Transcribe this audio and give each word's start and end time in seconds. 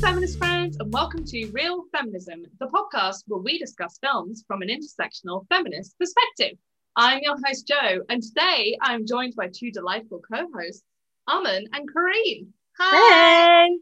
feminist 0.00 0.38
friends, 0.38 0.76
and 0.78 0.92
welcome 0.92 1.24
to 1.24 1.50
Real 1.50 1.82
Feminism, 1.90 2.44
the 2.60 2.68
podcast 2.68 3.24
where 3.26 3.40
we 3.40 3.58
discuss 3.58 3.98
films 4.00 4.44
from 4.46 4.62
an 4.62 4.68
intersectional 4.68 5.44
feminist 5.48 5.98
perspective. 5.98 6.56
I'm 6.94 7.18
your 7.20 7.36
host, 7.44 7.66
Joe, 7.66 8.02
and 8.08 8.22
today 8.22 8.78
I'm 8.80 9.04
joined 9.04 9.34
by 9.34 9.48
two 9.52 9.72
delightful 9.72 10.20
co 10.20 10.46
hosts, 10.54 10.84
Aman 11.26 11.66
and 11.72 11.88
Kareen. 11.92 12.46
Hey. 12.78 13.76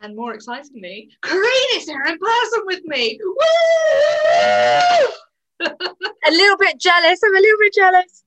And 0.00 0.16
more 0.16 0.32
excitingly, 0.32 1.10
Kareen 1.22 1.76
is 1.76 1.84
here 1.84 2.04
in 2.06 2.16
person 2.18 2.62
with 2.64 2.82
me. 2.84 3.20
Woo! 3.22 3.36
A 6.26 6.30
little 6.30 6.56
bit 6.56 6.80
jealous. 6.80 7.20
I'm 7.22 7.36
a 7.36 7.38
little 7.38 7.58
bit 7.58 7.74
jealous. 7.74 8.24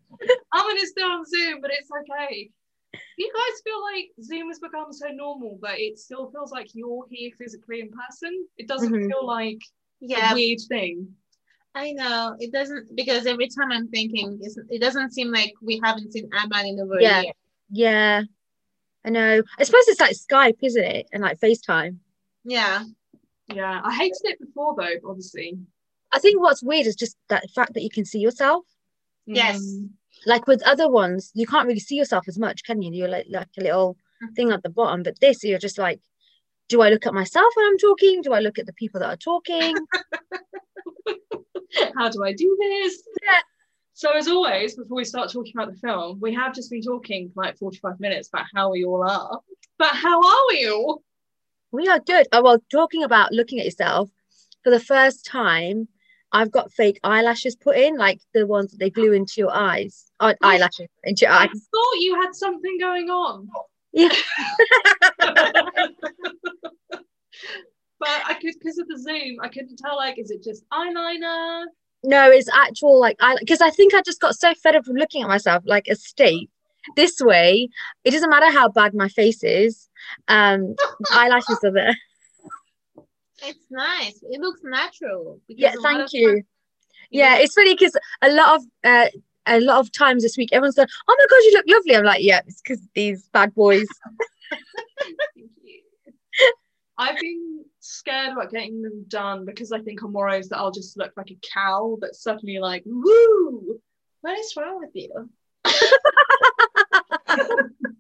Aman 0.54 0.78
is 0.78 0.92
still 0.92 1.12
on 1.12 1.26
Zoom, 1.26 1.62
but 1.62 1.72
it's 1.74 1.90
okay. 1.92 2.52
You 3.18 3.32
guys 3.34 3.62
feel 3.64 3.82
like 3.82 4.12
Zoom 4.22 4.48
has 4.48 4.60
become 4.60 4.92
so 4.94 5.08
normal, 5.10 5.58
but 5.62 5.80
it 5.80 5.98
still 6.00 6.32
feels 6.32 6.52
like 6.52 6.70
you're 6.74 7.06
here 7.10 7.32
physically 7.38 7.82
in 7.82 7.90
person. 7.92 8.48
It 8.58 8.68
doesn't 8.68 8.92
Mhm. 8.94 9.08
feel 9.08 9.26
like 9.26 9.60
Yeah, 10.00 10.32
a 10.32 10.36
weird 10.36 10.60
thing. 10.68 11.16
I 11.76 11.92
know 11.92 12.36
it 12.40 12.52
doesn't 12.52 12.96
because 12.96 13.26
every 13.26 13.48
time 13.50 13.72
I'm 13.72 13.88
thinking, 13.90 14.40
it's, 14.42 14.58
it 14.70 14.80
doesn't 14.80 15.12
seem 15.12 15.32
like 15.32 15.54
we 15.62 15.80
haven't 15.84 16.12
seen 16.12 16.30
Aman 16.34 16.66
in 16.68 16.80
over 16.80 17.00
Yeah. 17.02 17.20
a 17.20 17.24
year. 17.24 17.34
Yeah. 17.70 18.22
I 19.06 19.10
know. 19.10 19.42
I 19.60 19.64
suppose 19.64 19.88
it's 19.88 20.00
like 20.00 20.16
Skype, 20.16 20.58
isn't 20.62 20.84
it? 20.84 21.08
And 21.12 21.22
like 21.24 21.40
FaceTime. 21.40 21.98
Yeah, 22.44 22.84
Yeah, 23.50 23.82
I 23.84 23.94
hated 23.96 24.22
it 24.24 24.40
before 24.40 24.76
though, 24.78 25.10
obviously. 25.10 25.58
I 26.12 26.20
think 26.20 26.40
what's 26.42 26.64
weird 26.64 26.88
is 26.88 26.96
just 26.96 27.18
that 27.30 27.50
fact 27.52 27.74
that 27.74 27.84
you 27.84 27.90
can 27.90 28.06
see 28.06 28.20
yourself. 28.20 28.66
Yes. 29.26 29.62
Mm. 29.62 29.90
Like 30.26 30.48
with 30.48 30.62
other 30.64 30.90
ones, 30.90 31.32
you 31.34 31.46
can't 31.46 31.68
really 31.68 31.80
see 31.80 31.96
yourself 31.96 32.28
as 32.28 32.38
much, 32.38 32.64
can 32.64 32.82
you? 32.82 32.92
You're 32.92 33.08
like 33.08 33.28
like 33.30 33.50
a 33.58 33.64
little 33.64 33.94
mm-hmm. 33.94 34.34
thing 34.34 34.52
at 34.52 34.64
the 34.64 34.70
bottom. 34.70 35.04
But 35.04 35.20
this, 35.20 35.44
you're 35.44 35.60
just 35.60 35.78
like, 35.78 36.00
do 36.70 36.82
I 36.82 36.90
look 36.90 37.06
at 37.06 37.14
myself 37.14 37.54
when 37.56 37.66
I'm 37.66 37.78
talking? 37.78 38.22
Do 38.22 38.34
I 38.34 38.40
look 38.40 38.60
at 38.60 38.66
the 38.66 38.74
people 38.74 39.00
that 39.00 39.10
are 39.10 39.18
talking? 39.18 39.76
How 41.98 42.10
do 42.10 42.24
I 42.24 42.34
do 42.34 42.58
this? 42.60 43.04
Yeah. 43.24 43.40
So 43.94 44.12
as 44.16 44.28
always, 44.28 44.76
before 44.76 44.98
we 44.98 45.04
start 45.04 45.32
talking 45.32 45.54
about 45.56 45.72
the 45.74 45.80
film, 45.80 46.20
we 46.22 46.34
have 46.34 46.54
just 46.54 46.70
been 46.70 46.82
talking 46.82 47.32
for 47.34 47.44
like 47.44 47.58
45 47.58 48.00
minutes 48.00 48.30
about 48.30 48.46
how 48.54 48.72
we 48.72 48.86
all 48.86 49.04
are. 49.04 49.40
But 49.80 49.96
how 49.96 50.22
are 50.22 50.46
we 50.50 50.70
all? 50.70 51.04
we 51.72 51.88
are 51.88 52.00
good. 52.00 52.28
Oh 52.32 52.42
well, 52.42 52.60
talking 52.72 53.04
about 53.04 53.32
looking 53.32 53.60
at 53.60 53.66
yourself 53.66 54.10
for 54.64 54.70
the 54.70 54.80
first 54.80 55.26
time. 55.26 55.88
I've 56.32 56.52
got 56.52 56.72
fake 56.74 57.00
eyelashes 57.04 57.56
put 57.56 57.78
in, 57.78 57.98
like 57.98 58.20
the 58.34 58.46
ones 58.46 58.72
that 58.72 58.80
they 58.80 58.90
glue 58.90 59.14
into 59.14 59.36
your 59.38 59.54
eyes. 59.54 60.12
Eyelashes 60.20 60.90
into 61.04 61.26
your 61.26 61.32
eyes. 61.32 61.50
I 61.54 61.58
thought 61.58 62.00
you 62.00 62.22
had 62.22 62.36
something 62.36 62.78
going 62.80 63.10
on. 63.10 63.48
Yeah. 63.94 64.10
but 68.00 68.10
I 68.26 68.34
could 68.42 68.54
because 68.60 68.78
of 68.78 68.88
the 68.88 69.00
zoom, 69.00 69.38
I 69.42 69.48
couldn't 69.48 69.78
tell 69.78 69.96
like 69.96 70.20
is 70.20 70.32
it 70.32 70.44
just 70.44 70.64
eyeliner? 70.72 71.66
No, 72.04 72.30
it's 72.30 72.50
actual 72.54 73.00
like 73.00 73.18
I 73.20 73.38
because 73.40 73.62
I 73.62 73.70
think 73.70 73.94
I 73.94 74.02
just 74.02 74.22
got 74.22 74.36
so 74.36 74.54
fed 74.54 74.76
up 74.76 74.86
from 74.86 74.96
looking 74.96 75.24
at 75.24 75.30
myself 75.30 75.64
like 75.66 75.88
a 75.88 75.96
state. 75.96 76.50
This 76.96 77.20
way, 77.20 77.68
it 78.06 78.12
doesn't 78.12 78.30
matter 78.30 78.52
how 78.52 78.70
bad 78.70 78.94
my 78.94 79.10
face 79.10 79.44
is. 79.44 79.90
Um, 80.28 80.76
eyelashes 81.12 81.60
are 81.64 81.72
there. 81.72 81.96
It's 83.44 83.66
nice. 83.70 84.20
It 84.24 84.42
looks 84.42 84.62
natural. 84.64 85.40
Yeah, 85.48 85.74
thank 85.82 86.14
you. 86.14 86.28
times, 86.28 86.46
Yeah, 87.12 87.36
know, 87.36 87.42
it's 87.42 87.54
funny 87.54 87.74
because 87.76 87.96
a 88.22 88.32
lot 88.32 88.56
of 88.56 88.64
uh, 88.84 89.08
a 89.46 89.60
lot 89.62 89.80
of 89.80 89.92
times 89.92 90.24
this 90.24 90.38
week, 90.38 90.50
everyone's 90.52 90.76
going, 90.76 90.88
"Oh 91.08 91.16
my 91.18 91.26
god, 91.30 91.38
you 91.38 91.52
look 91.54 91.66
lovely." 91.68 91.96
I'm 91.96 92.04
like, 92.06 92.24
"Yeah, 92.24 92.42
it's 92.46 92.62
because 92.62 92.82
these 92.94 93.28
bad 93.30 93.54
boys." 93.54 93.88
I've 97.00 97.20
been 97.20 97.64
scared 97.80 98.34
about 98.34 98.52
getting 98.52 98.82
them 98.82 99.06
done 99.08 99.46
because 99.46 99.72
I 99.72 99.80
think 99.82 100.02
I'm 100.02 100.14
worried 100.14 100.46
that 100.50 100.58
I'll 100.58 100.72
just 100.72 100.98
look 100.98 101.14
like 101.16 101.30
a 101.30 101.38
cow 101.54 101.98
that's 102.02 102.24
suddenly 102.24 102.58
like, 102.58 102.82
woo, 102.88 103.80
what 104.22 104.40
is 104.40 104.54
wrong 104.58 104.80
with 104.80 104.90
you? 104.96 105.30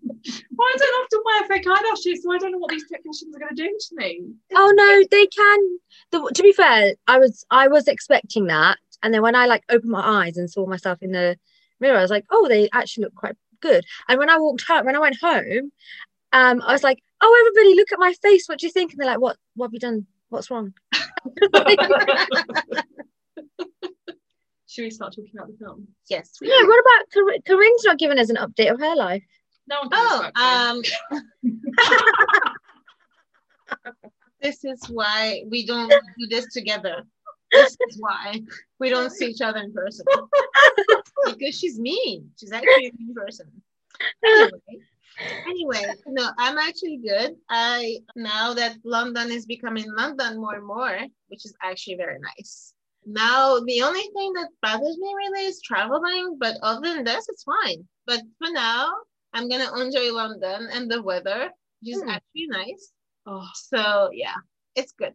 Well, 0.55 0.67
I 0.67 0.75
don't 0.77 1.03
often 1.03 1.21
wear 1.25 1.47
fake 1.47 1.67
eyelashes, 1.67 2.23
so 2.23 2.31
I 2.33 2.38
don't 2.38 2.51
know 2.51 2.57
what 2.57 2.69
these 2.71 2.88
technicians 2.88 3.35
are 3.35 3.39
going 3.39 3.55
to 3.55 3.63
do 3.63 3.69
to 3.79 3.95
me. 3.95 4.21
oh 4.55 4.73
no, 4.75 5.03
they 5.11 5.27
can. 5.27 5.59
The, 6.11 6.31
to 6.33 6.43
be 6.43 6.51
fair, 6.53 6.95
I 7.07 7.19
was 7.19 7.45
I 7.51 7.67
was 7.67 7.88
expecting 7.88 8.47
that, 8.47 8.77
and 9.03 9.13
then 9.13 9.21
when 9.21 9.35
I 9.35 9.45
like 9.45 9.63
opened 9.69 9.91
my 9.91 10.01
eyes 10.25 10.38
and 10.38 10.49
saw 10.49 10.65
myself 10.65 10.99
in 11.01 11.11
the 11.11 11.38
mirror, 11.79 11.97
I 11.97 12.01
was 12.01 12.11
like, 12.11 12.25
"Oh, 12.31 12.47
they 12.47 12.69
actually 12.73 13.05
look 13.05 13.15
quite 13.15 13.35
good." 13.61 13.85
And 14.07 14.19
when 14.19 14.29
I 14.29 14.38
walked 14.39 14.63
home, 14.67 14.85
when 14.85 14.95
I 14.95 14.99
went 14.99 15.17
home, 15.21 15.71
um, 16.33 16.61
I 16.61 16.71
was 16.73 16.83
like, 16.83 16.99
"Oh, 17.21 17.38
everybody, 17.55 17.75
look 17.75 17.91
at 17.91 17.99
my 17.99 18.13
face. 18.21 18.47
What 18.47 18.59
do 18.59 18.65
you 18.67 18.71
think?" 18.71 18.91
And 18.91 18.99
they're 18.99 19.07
like, 19.07 19.21
"What? 19.21 19.38
What 19.55 19.67
have 19.67 19.73
you 19.73 19.79
done? 19.79 20.07
What's 20.29 20.49
wrong?" 20.51 20.73
Should 24.69 24.83
we 24.83 24.89
start 24.91 25.13
talking 25.15 25.31
about 25.35 25.47
the 25.47 25.57
film? 25.57 25.88
yes. 26.09 26.31
we 26.41 26.49
Yeah. 26.49 26.57
do. 26.61 26.67
What 26.67 26.79
about 26.81 27.05
Cor- 27.13 27.41
Corinne's 27.55 27.83
not 27.85 27.97
giving 27.97 28.19
us 28.19 28.29
an 28.29 28.35
update 28.35 28.71
of 28.71 28.79
her 28.79 28.95
life? 28.95 29.23
No 29.67 29.75
Oh, 29.91 30.31
um, 30.35 30.81
this 34.41 34.63
is 34.63 34.81
why 34.89 35.44
we 35.50 35.66
don't 35.66 35.89
do 35.89 36.28
this 36.29 36.53
together. 36.53 37.03
This 37.51 37.77
is 37.89 37.97
why 38.00 38.41
we 38.79 38.89
don't 38.89 39.11
see 39.11 39.27
each 39.27 39.41
other 39.41 39.59
in 39.59 39.73
person 39.73 40.06
because 41.25 41.57
she's 41.57 41.79
mean. 41.79 42.29
She's 42.39 42.51
actually 42.51 42.88
a 42.88 42.91
mean 42.97 43.13
person. 43.16 43.47
Anyway, 44.23 44.79
anyway, 45.47 45.85
no, 46.07 46.29
I'm 46.38 46.57
actually 46.57 46.97
good. 46.97 47.35
I 47.50 47.97
now 48.16 48.53
that 48.53 48.77
London 48.83 49.31
is 49.31 49.45
becoming 49.45 49.85
London 49.95 50.39
more 50.39 50.56
and 50.56 50.66
more, 50.66 50.97
which 51.27 51.45
is 51.45 51.53
actually 51.63 51.95
very 51.95 52.19
nice. 52.19 52.73
Now 53.06 53.59
the 53.59 53.81
only 53.83 54.01
thing 54.01 54.33
that 54.33 54.50
bothers 54.61 54.97
me 54.97 55.13
really 55.16 55.45
is 55.45 55.61
traveling, 55.61 56.38
but 56.39 56.57
other 56.61 56.94
than 56.94 57.03
this, 57.03 57.29
it's 57.29 57.44
fine. 57.44 57.88
But 58.06 58.22
for 58.38 58.51
now, 58.51 58.91
I'm 59.38 59.48
gonna 59.48 59.70
enjoy 59.80 60.12
London 60.12 60.68
and 60.74 60.90
the 60.90 61.00
weather, 61.03 61.52
which 61.81 61.96
is 61.96 62.02
Hmm. 62.02 62.09
actually 62.09 62.48
nice. 62.48 62.92
Oh. 63.28 63.48
So 63.53 64.09
yeah, 64.12 64.34
it's 64.75 64.94
good. 64.94 65.14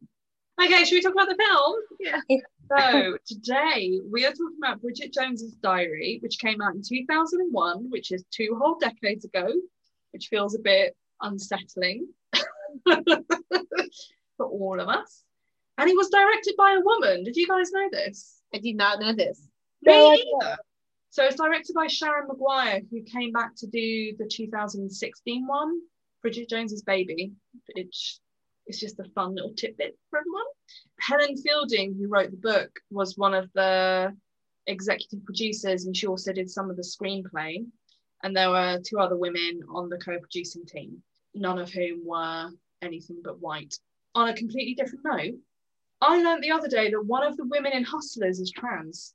Okay, 0.62 0.84
should 0.84 0.94
we 0.94 1.00
talk 1.02 1.12
about 1.14 1.28
the 1.28 1.36
film? 1.36 1.76
Yeah. 2.00 2.20
So 2.68 3.18
today 3.26 4.00
we 4.10 4.24
are 4.24 4.30
talking 4.30 4.56
about 4.56 4.80
Bridget 4.80 5.12
Jones's 5.12 5.52
Diary, 5.56 6.20
which 6.22 6.38
came 6.38 6.62
out 6.62 6.74
in 6.74 6.80
2001, 6.82 7.90
which 7.90 8.12
is 8.12 8.24
two 8.30 8.56
whole 8.58 8.78
decades 8.78 9.26
ago, 9.26 9.46
which 10.12 10.28
feels 10.28 10.54
a 10.54 10.58
bit 10.58 10.96
unsettling 11.20 12.08
for 12.86 14.46
all 14.46 14.80
of 14.80 14.88
us. 14.88 15.22
And 15.76 15.90
it 15.90 15.96
was 15.96 16.08
directed 16.08 16.54
by 16.56 16.72
a 16.72 16.80
woman. 16.80 17.24
Did 17.24 17.36
you 17.36 17.46
guys 17.46 17.72
know 17.72 17.88
this? 17.90 18.40
I 18.54 18.58
did 18.58 18.76
not 18.76 19.00
know 19.00 19.12
this. 19.12 19.46
No, 19.82 20.10
Me 20.12 20.24
either. 20.40 20.56
So 21.12 21.22
it's 21.24 21.36
directed 21.36 21.74
by 21.74 21.88
Sharon 21.88 22.26
Maguire, 22.26 22.80
who 22.90 23.02
came 23.02 23.32
back 23.32 23.54
to 23.56 23.66
do 23.66 24.16
the 24.16 24.26
2016 24.26 25.46
one, 25.46 25.82
Bridget 26.22 26.48
Jones's 26.48 26.80
Baby. 26.84 27.32
It's, 27.68 28.18
it's 28.64 28.80
just 28.80 28.98
a 28.98 29.04
fun 29.14 29.34
little 29.34 29.52
tidbit 29.52 29.98
for 30.08 30.20
everyone. 30.20 30.46
Helen 31.00 31.36
Fielding, 31.36 31.94
who 31.94 32.08
wrote 32.08 32.30
the 32.30 32.38
book, 32.38 32.70
was 32.90 33.18
one 33.18 33.34
of 33.34 33.50
the 33.52 34.16
executive 34.66 35.22
producers, 35.26 35.84
and 35.84 35.94
she 35.94 36.06
also 36.06 36.32
did 36.32 36.48
some 36.48 36.70
of 36.70 36.78
the 36.78 36.82
screenplay. 36.82 37.62
And 38.22 38.34
there 38.34 38.48
were 38.48 38.80
two 38.82 38.98
other 38.98 39.18
women 39.18 39.60
on 39.68 39.90
the 39.90 39.98
co-producing 39.98 40.64
team, 40.64 41.02
none 41.34 41.58
of 41.58 41.70
whom 41.70 42.06
were 42.06 42.48
anything 42.80 43.20
but 43.22 43.38
white. 43.38 43.78
On 44.14 44.30
a 44.30 44.34
completely 44.34 44.72
different 44.72 45.04
note, 45.04 45.34
I 46.00 46.22
learned 46.22 46.42
the 46.42 46.52
other 46.52 46.68
day 46.68 46.90
that 46.90 47.04
one 47.04 47.22
of 47.22 47.36
the 47.36 47.44
women 47.44 47.72
in 47.72 47.84
Hustlers 47.84 48.40
is 48.40 48.50
trans. 48.50 49.12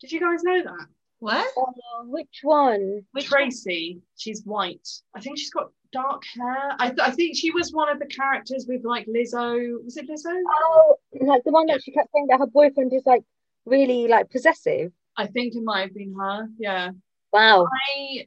Did 0.00 0.10
you 0.10 0.18
guys 0.18 0.42
know 0.42 0.64
that? 0.64 0.88
What? 1.20 1.46
Oh, 1.56 2.04
which 2.06 2.40
one? 2.42 3.02
Which 3.12 3.26
Tracy, 3.26 4.00
she's 4.16 4.42
white. 4.44 4.88
I 5.14 5.20
think 5.20 5.38
she's 5.38 5.50
got 5.50 5.70
dark 5.92 6.22
hair. 6.34 6.72
I, 6.78 6.88
th- 6.88 7.00
I 7.00 7.10
think 7.10 7.36
she 7.36 7.50
was 7.50 7.72
one 7.72 7.90
of 7.90 7.98
the 7.98 8.06
characters 8.06 8.66
with 8.66 8.84
like 8.84 9.06
Lizzo. 9.06 9.84
Was 9.84 9.96
it 9.96 10.08
Lizzo? 10.08 10.34
Oh, 10.48 10.96
like 11.20 11.44
the 11.44 11.52
one 11.52 11.66
that 11.66 11.82
she 11.82 11.92
kept 11.92 12.08
saying 12.14 12.28
that 12.30 12.38
her 12.38 12.46
boyfriend 12.46 12.92
is 12.92 13.04
like 13.04 13.22
really 13.66 14.08
like 14.08 14.30
possessive. 14.30 14.92
I 15.16 15.26
think 15.26 15.54
it 15.54 15.62
might 15.62 15.82
have 15.82 15.94
been 15.94 16.14
her. 16.18 16.48
Yeah. 16.58 16.90
Wow. 17.32 17.66
I 17.94 18.26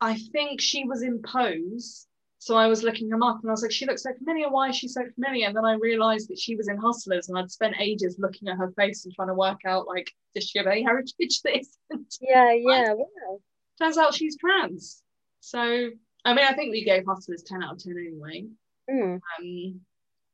I 0.00 0.14
think 0.32 0.60
she 0.60 0.84
was 0.84 1.02
in 1.02 1.20
Pose. 1.22 2.06
So 2.40 2.56
I 2.56 2.68
was 2.68 2.82
looking 2.82 3.10
them 3.10 3.22
up 3.22 3.40
and 3.42 3.50
I 3.50 3.52
was 3.52 3.60
like, 3.60 3.70
she 3.70 3.84
looks 3.84 4.02
so 4.02 4.14
familiar. 4.14 4.48
Why 4.48 4.70
is 4.70 4.76
she 4.76 4.88
so 4.88 5.02
familiar? 5.14 5.46
And 5.46 5.54
then 5.54 5.66
I 5.66 5.74
realized 5.74 6.30
that 6.30 6.38
she 6.38 6.56
was 6.56 6.68
in 6.68 6.78
Hustlers 6.78 7.28
and 7.28 7.38
I'd 7.38 7.50
spent 7.50 7.76
ages 7.78 8.16
looking 8.18 8.48
at 8.48 8.56
her 8.56 8.72
face 8.72 9.04
and 9.04 9.14
trying 9.14 9.28
to 9.28 9.34
work 9.34 9.60
out 9.66 9.86
like, 9.86 10.10
does 10.34 10.48
she 10.48 10.58
have 10.58 10.66
any 10.66 10.82
heritage 10.90 11.42
that 11.42 11.58
isn't? 11.58 12.16
Yeah, 12.20 12.52
yeah. 12.56 12.94
Wow. 12.94 13.40
Turns 13.78 13.98
out 13.98 14.14
she's 14.14 14.38
trans. 14.38 15.02
So 15.40 15.90
I 16.24 16.34
mean, 16.34 16.46
I 16.46 16.54
think 16.54 16.70
we 16.70 16.82
gave 16.82 17.04
Hustlers 17.06 17.42
10 17.42 17.62
out 17.62 17.74
of 17.74 17.82
10 17.82 17.92
anyway. 17.92 18.46
Mm. 18.90 19.20
Um, 19.38 19.80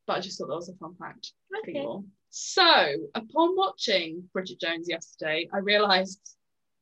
but 0.07 0.17
I 0.17 0.21
just 0.21 0.39
thought 0.39 0.49
that 0.49 0.55
was 0.55 0.69
a 0.69 0.75
fun 0.75 0.95
fact 0.95 1.33
Okay. 1.61 1.85
So, 2.31 2.63
upon 3.15 3.57
watching 3.57 4.29
Bridget 4.33 4.61
Jones 4.61 4.89
yesterday, 4.89 5.49
I 5.53 5.59
realised 5.59 6.21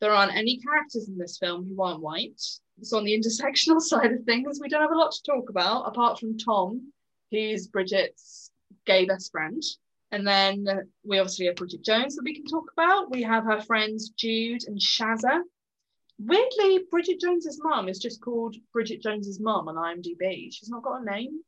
there 0.01 0.13
aren't 0.13 0.35
any 0.35 0.59
characters 0.59 1.09
in 1.09 1.17
this 1.17 1.39
film 1.39 1.67
who 1.67 1.81
aren't 1.81 2.03
white. 2.03 2.43
So, 2.83 2.99
on 2.99 3.05
the 3.05 3.19
intersectional 3.19 3.81
side 3.81 4.13
of 4.13 4.25
things, 4.25 4.59
we 4.61 4.69
don't 4.69 4.83
have 4.83 4.91
a 4.91 4.97
lot 4.97 5.13
to 5.13 5.23
talk 5.23 5.51
about 5.51 5.87
apart 5.87 6.19
from 6.19 6.39
Tom, 6.39 6.93
He's 7.31 7.67
Bridget's 7.67 8.51
gay 8.87 9.05
best 9.05 9.33
friend. 9.33 9.63
And 10.13 10.27
then 10.27 10.67
we 11.05 11.19
obviously 11.19 11.47
have 11.47 11.57
Bridget 11.57 11.83
Jones 11.83 12.15
that 12.15 12.23
we 12.25 12.35
can 12.35 12.45
talk 12.45 12.71
about. 12.73 13.11
We 13.11 13.23
have 13.23 13.45
her 13.45 13.61
friends 13.61 14.11
Jude 14.11 14.63
and 14.69 14.79
Shazza. 14.79 15.41
Weirdly, 16.21 16.85
Bridget 16.91 17.21
Jones's 17.21 17.61
mum 17.63 17.89
is 17.89 17.99
just 17.99 18.21
called 18.21 18.55
Bridget 18.73 19.03
Jones's 19.03 19.41
mum 19.41 19.69
on 19.69 19.75
IMDb. 19.75 20.53
She's 20.53 20.69
not 20.69 20.85
got 20.85 21.03
a 21.03 21.05
name. 21.05 21.41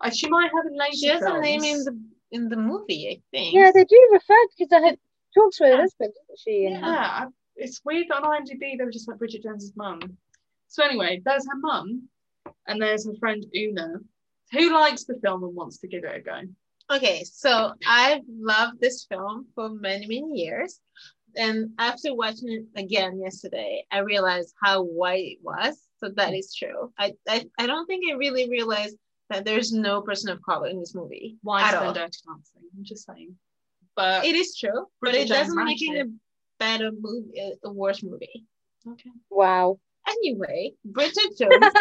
Uh, 0.00 0.10
she 0.10 0.28
might 0.28 0.50
have 0.54 0.66
a 0.66 0.70
name. 0.70 0.92
She 0.92 1.08
has 1.08 1.22
a 1.22 1.40
name 1.40 1.64
in 1.64 1.84
the 1.84 2.00
in 2.30 2.48
the 2.48 2.56
movie, 2.56 3.08
I 3.08 3.20
think. 3.36 3.54
Yeah, 3.54 3.72
they 3.74 3.84
do 3.84 4.08
refer 4.12 4.46
because 4.56 4.72
I 4.72 4.86
had 4.86 4.98
talked 5.34 5.56
to 5.56 5.64
her 5.64 5.76
husband, 5.76 6.12
didn't 6.14 6.38
she? 6.38 6.66
And 6.66 6.76
Yeah, 6.76 7.26
it's 7.56 7.80
weird 7.84 8.06
that 8.08 8.22
on 8.22 8.40
IMDb 8.40 8.78
they 8.78 8.84
were 8.84 8.92
just 8.92 9.08
like 9.08 9.18
Bridget 9.18 9.42
Jones's 9.42 9.72
mum. 9.74 10.16
So 10.70 10.84
anyway, 10.84 11.20
there's 11.24 11.46
her 11.46 11.56
mum, 11.58 12.08
and 12.66 12.80
there's 12.80 13.04
her 13.06 13.14
friend 13.18 13.44
Una, 13.54 13.94
who 14.52 14.72
likes 14.72 15.04
the 15.04 15.18
film 15.22 15.42
and 15.42 15.54
wants 15.54 15.78
to 15.78 15.88
give 15.88 16.04
it 16.04 16.16
a 16.16 16.20
go. 16.20 16.40
Okay, 16.96 17.24
so 17.24 17.72
I've 17.86 18.22
loved 18.28 18.80
this 18.80 19.04
film 19.04 19.46
for 19.54 19.68
many, 19.68 20.06
many 20.06 20.40
years. 20.40 20.80
And 21.36 21.70
after 21.78 22.14
watching 22.14 22.50
it 22.52 22.80
again 22.80 23.20
yesterday, 23.20 23.84
I 23.90 23.98
realized 23.98 24.54
how 24.62 24.82
white 24.82 25.24
it 25.24 25.38
was. 25.42 25.76
So 25.98 26.08
that 26.16 26.34
is 26.34 26.54
true. 26.54 26.92
I, 26.98 27.14
I, 27.28 27.46
I 27.58 27.66
don't 27.66 27.86
think 27.86 28.04
I 28.10 28.14
really 28.16 28.48
realized 28.48 28.96
that 29.28 29.44
there's 29.44 29.72
no 29.72 30.02
person 30.02 30.30
of 30.30 30.40
color 30.42 30.68
in 30.68 30.80
this 30.80 30.94
movie. 30.94 31.36
Why 31.42 31.62
at 31.62 31.68
is 31.68 31.74
all. 31.74 31.92
there 31.92 32.04
dirty 32.04 32.18
dancing? 32.26 32.62
I'm 32.76 32.84
just 32.84 33.06
saying. 33.06 33.36
But 33.96 34.24
It 34.24 34.34
is 34.34 34.56
true, 34.56 34.86
but 35.00 35.14
it 35.14 35.28
doesn't 35.28 35.64
make 35.64 35.82
it 35.82 36.06
a 36.06 36.10
better 36.58 36.90
movie, 36.92 37.38
a- 37.38 37.58
a 37.68 37.72
worse 37.72 38.02
movie. 38.02 38.46
okay. 38.88 39.10
wow. 39.30 39.78
Anyway, 40.10 40.72
Bridget 40.84 41.38
Jones. 41.38 41.72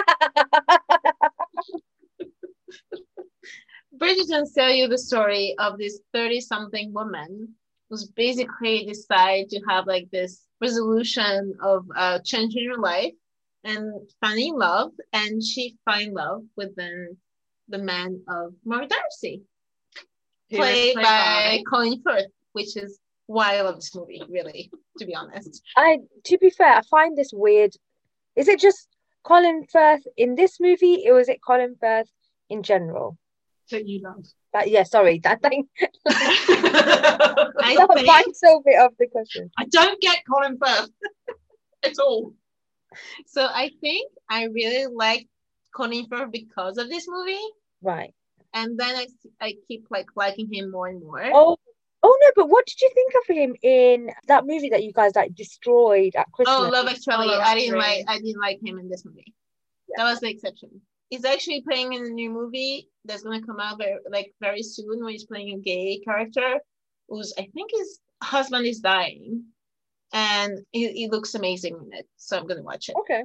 Bridget 3.98 4.30
Jones 4.30 4.54
tell 4.54 4.72
you 4.72 4.88
the 4.88 4.98
story 4.98 5.56
of 5.60 5.78
this 5.78 6.00
30 6.14 6.42
something 6.42 6.94
woman 6.94 7.50
who's 7.90 8.06
basically 8.12 8.86
decide 8.86 9.50
to 9.50 9.60
have 9.68 9.88
like 9.88 10.08
this 10.12 10.46
resolution 10.62 11.54
of 11.62 11.86
uh, 11.96 12.20
changing 12.24 12.70
her 12.70 12.78
life 12.78 13.14
and 13.64 13.94
finding 14.22 14.56
love 14.56 14.92
and 15.12 15.44
she 15.44 15.76
find 15.84 16.14
love 16.14 16.44
within 16.56 17.18
the 17.68 17.78
man 17.78 18.22
of 18.28 18.54
Mark 18.64 18.90
Darcy 18.90 19.42
is 20.50 20.58
played 20.58 20.96
by 20.96 21.62
Colin 21.70 22.02
Firth 22.06 22.32
which 22.54 22.78
is 22.78 23.00
why 23.28 23.58
I 23.58 23.62
love 23.62 23.76
this 23.76 23.94
movie 23.94 24.22
really 24.30 24.72
to 24.98 25.06
be 25.06 25.14
honest 25.14 25.62
I 25.76 26.00
to 26.26 26.38
be 26.38 26.50
fair, 26.50 26.76
I 26.76 26.82
find 26.90 27.18
this 27.18 27.32
weird. 27.34 27.76
Is 28.40 28.48
it 28.48 28.60
just 28.60 28.88
Colin 29.24 29.66
Firth 29.72 30.04
in 30.16 30.36
this 30.36 30.60
movie, 30.62 31.06
or 31.10 31.20
is 31.20 31.28
it 31.28 31.40
Colin 31.46 31.76
Firth 31.80 32.10
in 32.50 32.64
general? 32.64 33.18
that 33.72 33.88
you 33.88 34.00
love. 34.02 34.26
But 34.52 34.72
yeah, 34.72 34.84
sorry, 34.84 35.20
that 35.20 35.42
thing. 35.44 35.68
I 35.78 35.86
That 36.08 37.52
a 38.44 38.60
bit 38.66 38.80
of 38.80 38.94
the 38.98 39.08
question. 39.08 39.52
I 39.58 39.66
don't 39.66 40.02
get 40.02 40.20
Colin 40.28 40.58
Firth 40.58 40.90
at 41.84 42.00
all. 42.00 42.34
So 43.28 43.46
I 43.46 43.70
think 43.82 44.12
I 44.30 44.46
really 44.46 44.88
like 44.92 45.28
Colin 45.76 46.08
Firth 46.10 46.32
because 46.32 46.78
of 46.78 46.90
this 46.90 47.06
movie, 47.08 47.38
Right. 47.84 48.14
and 48.54 48.80
then 48.80 48.96
I, 48.96 49.08
I 49.40 49.54
keep 49.68 49.86
like 49.92 50.08
liking 50.16 50.52
him 50.52 50.72
more 50.72 50.88
and 50.88 51.04
more. 51.04 51.30
Oh, 51.32 51.58
oh 52.04 52.18
no, 52.22 52.28
but 52.36 52.50
what 52.50 52.66
did 52.66 52.82
you 52.82 52.92
think 52.94 53.14
of 53.16 53.36
him 53.36 53.56
in 53.62 54.12
that 54.28 54.46
movie 54.46 54.70
that 54.70 54.84
you 54.84 54.94
guys 54.94 55.16
like 55.16 55.36
destroyed 55.36 56.14
at 56.16 56.28
oh, 56.28 56.32
Christmas? 56.34 56.58
Oh, 56.58 56.70
Love 56.70 56.88
Actually, 56.88 57.28
oh, 57.28 57.38
Love 57.38 57.44
I 57.44 57.56
didn't 57.56 57.78
like 57.78 58.06
I 58.08 58.20
didn't 58.20 58.42
like 58.42 58.60
him 58.64 58.80
in 58.80 58.90
this 58.90 59.06
movie. 59.06 59.34
That 59.96 60.04
was 60.04 60.20
the 60.20 60.30
exception. 60.30 60.82
He's 61.10 61.26
actually 61.26 61.62
playing 61.62 61.94
in 61.94 62.06
a 62.06 62.10
new 62.10 62.30
movie 62.30 62.90
that's 63.06 63.24
gonna 63.24 63.46
come 63.46 63.60
out 63.60 63.78
very 63.78 63.98
like 64.10 64.34
very 64.40 64.64
soon 64.64 65.00
where 65.00 65.12
he's 65.12 65.26
playing 65.26 65.56
a 65.56 65.60
gay 65.60 66.00
character 66.06 66.60
who's 67.08 67.34
I 67.38 67.48
think 67.54 67.72
his 67.74 68.00
husband 68.22 68.66
is 68.66 68.80
dying. 68.80 69.46
And 70.12 70.60
he, 70.72 70.92
he 70.94 71.08
looks 71.08 71.36
amazing 71.36 71.76
in 71.76 71.98
it. 71.98 72.08
So 72.18 72.38
I'm 72.38 72.48
gonna 72.48 72.64
watch 72.64 72.90
it. 72.90 72.96
Okay. 73.00 73.24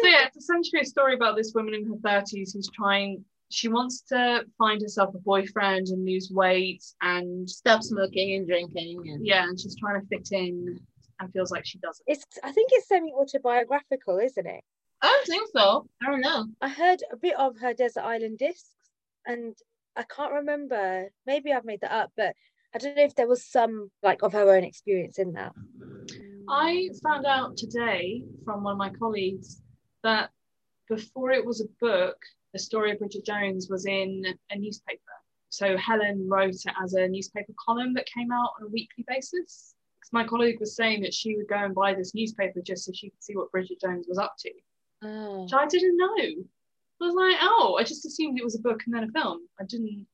So 0.00 0.08
yeah, 0.08 0.26
it's 0.26 0.36
essentially 0.36 0.80
a 0.80 0.84
story 0.84 1.14
about 1.14 1.36
this 1.36 1.52
woman 1.54 1.74
in 1.74 1.86
her 1.86 1.96
thirties 2.02 2.52
who's 2.52 2.68
trying. 2.74 3.24
She 3.54 3.68
wants 3.68 4.00
to 4.08 4.44
find 4.58 4.82
herself 4.82 5.14
a 5.14 5.18
boyfriend 5.18 5.86
and 5.86 6.04
lose 6.04 6.28
weight, 6.32 6.82
and 7.00 7.48
Stop 7.48 7.84
smoking 7.84 8.34
and 8.34 8.48
drinking 8.48 9.02
and 9.06 9.24
yeah, 9.24 9.44
and 9.44 9.58
she's 9.58 9.76
trying 9.76 10.00
to 10.00 10.06
fit 10.08 10.28
in, 10.32 10.80
and 11.20 11.32
feels 11.32 11.52
like 11.52 11.64
she 11.64 11.78
doesn't. 11.78 12.04
It's 12.08 12.24
I 12.42 12.50
think 12.50 12.70
it's 12.72 12.88
semi 12.88 13.12
autobiographical, 13.12 14.18
isn't 14.18 14.46
it? 14.46 14.64
I 15.02 15.06
don't 15.06 15.26
think 15.26 15.48
so. 15.54 15.86
I 16.02 16.10
don't 16.10 16.20
know. 16.20 16.46
I 16.60 16.68
heard 16.68 17.02
a 17.12 17.16
bit 17.16 17.38
of 17.38 17.56
her 17.60 17.72
Desert 17.72 18.02
Island 18.02 18.38
Discs, 18.38 18.74
and 19.24 19.54
I 19.94 20.02
can't 20.02 20.32
remember. 20.32 21.10
Maybe 21.24 21.52
I've 21.52 21.64
made 21.64 21.82
that 21.82 21.92
up, 21.92 22.10
but 22.16 22.34
I 22.74 22.78
don't 22.78 22.96
know 22.96 23.04
if 23.04 23.14
there 23.14 23.28
was 23.28 23.44
some 23.44 23.92
like 24.02 24.24
of 24.24 24.32
her 24.32 24.52
own 24.52 24.64
experience 24.64 25.18
in 25.20 25.32
that. 25.34 25.52
I 26.48 26.88
found 27.04 27.24
out 27.24 27.56
today 27.56 28.24
from 28.44 28.64
one 28.64 28.72
of 28.72 28.78
my 28.78 28.90
colleagues 28.90 29.62
that 30.02 30.30
before 30.88 31.30
it 31.30 31.46
was 31.46 31.60
a 31.60 31.68
book, 31.80 32.16
the 32.54 32.58
story 32.60 32.92
of 32.92 32.98
Bridget 33.00 33.26
Jones 33.26 33.68
was 33.68 33.84
in 33.84 34.24
a 34.50 34.56
newspaper. 34.56 35.00
So 35.50 35.76
Helen 35.76 36.26
wrote 36.28 36.54
it 36.54 36.74
as 36.82 36.94
a 36.94 37.06
newspaper 37.08 37.52
column 37.64 37.92
that 37.94 38.06
came 38.06 38.30
out 38.32 38.50
on 38.58 38.66
a 38.66 38.70
weekly 38.70 39.04
basis. 39.08 39.74
'Cause 40.00 40.12
my 40.12 40.24
colleague 40.24 40.60
was 40.60 40.76
saying 40.76 41.02
that 41.02 41.12
she 41.12 41.36
would 41.36 41.48
go 41.48 41.56
and 41.56 41.74
buy 41.74 41.94
this 41.94 42.14
newspaper 42.14 42.60
just 42.62 42.84
so 42.84 42.92
she 42.92 43.10
could 43.10 43.22
see 43.22 43.36
what 43.36 43.50
Bridget 43.50 43.80
Jones 43.80 44.06
was 44.08 44.18
up 44.18 44.34
to, 44.38 44.52
Oh. 45.02 45.42
which 45.42 45.52
I 45.52 45.66
didn't 45.66 45.96
know. 45.96 46.44
I 47.00 47.04
was 47.06 47.14
like, 47.14 47.36
oh, 47.40 47.76
I 47.78 47.82
just 47.82 48.06
assumed 48.06 48.38
it 48.38 48.44
was 48.44 48.54
a 48.56 48.62
book 48.62 48.82
and 48.86 48.94
then 48.94 49.04
a 49.04 49.12
film. 49.12 49.48
I 49.60 49.64
didn't 49.64 50.06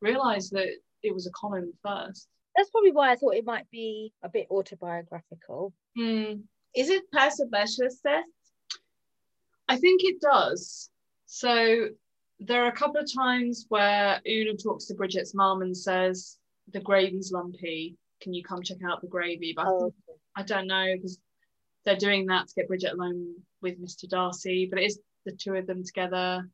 realize 0.00 0.50
that 0.50 0.68
it 1.02 1.14
was 1.14 1.26
a 1.26 1.30
column 1.30 1.72
first. 1.82 2.28
That's 2.56 2.70
probably 2.70 2.92
why 2.92 3.10
I 3.12 3.16
thought 3.16 3.34
it 3.36 3.44
might 3.44 3.70
be 3.70 4.12
a 4.22 4.28
bit 4.28 4.48
autobiographical. 4.50 5.72
Hmm. 5.96 6.42
Is 6.74 6.88
it 6.90 7.08
past 7.12 7.38
the 7.38 7.46
Bechdel 7.46 7.88
test? 8.02 8.26
I 9.68 9.76
think 9.76 10.02
it 10.04 10.20
does. 10.20 10.90
So 11.34 11.88
there 12.38 12.62
are 12.64 12.68
a 12.68 12.72
couple 12.72 13.00
of 13.00 13.12
times 13.12 13.66
where 13.68 14.20
Una 14.24 14.54
talks 14.56 14.84
to 14.86 14.94
Bridget's 14.94 15.34
mum 15.34 15.62
and 15.62 15.76
says, 15.76 16.38
The 16.72 16.78
gravy's 16.78 17.32
lumpy. 17.32 17.96
Can 18.20 18.32
you 18.32 18.44
come 18.44 18.62
check 18.62 18.76
out 18.88 19.00
the 19.00 19.08
gravy? 19.08 19.52
But 19.56 19.66
I, 19.66 19.70
Oh, 19.70 19.94
I 20.36 20.44
don't 20.44 20.68
know 20.68 20.92
because 20.94 21.18
they're 21.84 21.96
doing 21.96 22.26
that 22.26 22.46
to 22.46 22.54
get 22.54 22.68
Bridget 22.68 22.92
alone 22.92 23.34
with 23.62 23.82
Mr. 23.82 24.08
Darcy, 24.08 24.68
but 24.70 24.78
it 24.78 24.84
is 24.86 25.00
the 25.26 25.32
two 25.32 25.54
of 25.56 25.66
them 25.66 25.82
together. 25.82 26.48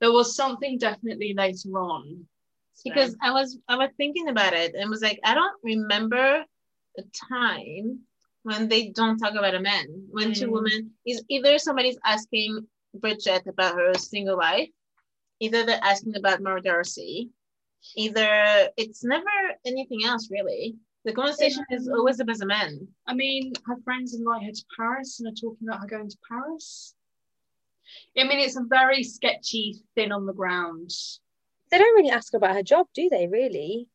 There 0.00 0.10
was 0.12 0.34
something 0.34 0.78
definitely 0.78 1.34
later 1.36 1.68
on. 1.78 2.24
So- 2.72 2.82
because 2.88 3.14
I 3.22 3.32
was 3.32 3.58
I 3.68 3.76
was 3.76 3.90
thinking 3.98 4.28
about 4.28 4.54
it 4.54 4.74
and 4.74 4.88
was 4.88 5.02
like, 5.02 5.20
I 5.24 5.34
don't 5.34 5.58
remember 5.62 6.42
a 6.98 7.02
time 7.28 7.98
when 8.44 8.66
they 8.66 8.88
don't 8.88 9.18
talk 9.18 9.34
about 9.34 9.54
a 9.54 9.60
man. 9.60 9.86
When 10.10 10.32
two 10.32 10.46
Mm. 10.46 10.52
women 10.52 10.90
is 11.06 11.22
either 11.28 11.58
somebody's 11.58 11.98
asking 12.06 12.66
Bridget 12.94 13.46
about 13.46 13.76
her 13.76 13.94
single 13.94 14.36
life, 14.36 14.70
either 15.40 15.64
they're 15.64 15.80
asking 15.82 16.16
about 16.16 16.40
Mara 16.42 16.62
Darcy, 16.62 17.30
either 17.96 18.68
it's 18.76 19.02
never 19.04 19.28
anything 19.64 20.04
else 20.04 20.30
really. 20.30 20.76
The 21.04 21.12
conversation 21.12 21.64
is 21.70 21.88
Mm. 21.88 21.96
always 21.96 22.20
about 22.20 22.38
the 22.38 22.46
men. 22.46 22.86
I 23.06 23.14
mean, 23.14 23.52
her 23.66 23.76
friends 23.82 24.14
invite 24.14 24.44
her 24.44 24.52
to 24.52 24.64
Paris 24.76 25.18
and 25.18 25.28
are 25.28 25.34
talking 25.34 25.66
about 25.68 25.80
her 25.80 25.86
going 25.88 26.08
to 26.08 26.18
Paris. 26.28 26.94
I 28.16 28.24
mean, 28.24 28.38
it's 28.38 28.56
a 28.56 28.62
very 28.62 29.02
sketchy, 29.02 29.82
thin 29.94 30.12
on 30.12 30.26
the 30.26 30.32
ground. 30.32 30.90
They 31.70 31.78
don't 31.78 31.96
really 31.96 32.10
ask 32.10 32.34
about 32.34 32.54
her 32.54 32.62
job, 32.62 32.86
do 32.94 33.08
they? 33.08 33.26
Really? 33.26 33.88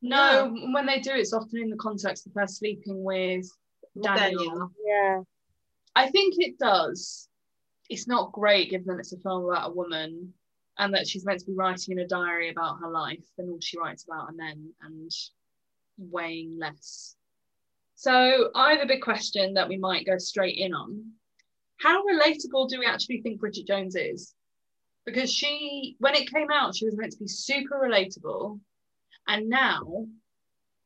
No, 0.00 0.54
when 0.72 0.86
they 0.86 1.00
do, 1.00 1.10
it's 1.12 1.32
often 1.34 1.58
in 1.60 1.70
the 1.70 1.76
context 1.76 2.26
of 2.26 2.32
her 2.34 2.46
sleeping 2.46 3.02
with 3.04 3.46
Daniel. 4.00 4.16
Daniel. 4.16 4.72
Yeah. 4.84 5.22
I 5.94 6.08
think 6.10 6.34
it 6.38 6.58
does. 6.58 7.27
It's 7.88 8.06
not 8.06 8.32
great 8.32 8.70
given 8.70 8.86
that 8.88 8.98
it's 8.98 9.12
a 9.12 9.18
film 9.18 9.44
about 9.44 9.70
a 9.70 9.74
woman 9.74 10.34
and 10.78 10.94
that 10.94 11.08
she's 11.08 11.24
meant 11.24 11.40
to 11.40 11.46
be 11.46 11.54
writing 11.54 11.92
in 11.92 12.04
a 12.04 12.06
diary 12.06 12.50
about 12.50 12.78
her 12.80 12.90
life 12.90 13.24
and 13.38 13.50
all 13.50 13.58
she 13.60 13.78
writes 13.78 14.04
about 14.04 14.28
are 14.28 14.32
men 14.32 14.72
and 14.82 15.10
weighing 15.98 16.58
less. 16.58 17.16
So 17.96 18.50
I 18.54 18.72
have 18.72 18.82
a 18.82 18.86
big 18.86 19.02
question 19.02 19.54
that 19.54 19.68
we 19.68 19.76
might 19.76 20.06
go 20.06 20.18
straight 20.18 20.56
in 20.56 20.72
on. 20.72 21.12
How 21.80 22.04
relatable 22.04 22.68
do 22.68 22.78
we 22.78 22.86
actually 22.86 23.22
think 23.22 23.40
Bridget 23.40 23.66
Jones 23.66 23.96
is? 23.96 24.34
Because 25.04 25.32
she, 25.32 25.96
when 25.98 26.14
it 26.14 26.30
came 26.30 26.50
out, 26.52 26.76
she 26.76 26.84
was 26.84 26.96
meant 26.96 27.12
to 27.12 27.18
be 27.18 27.26
super 27.26 27.76
relatable. 27.76 28.60
And 29.26 29.48
now, 29.48 30.06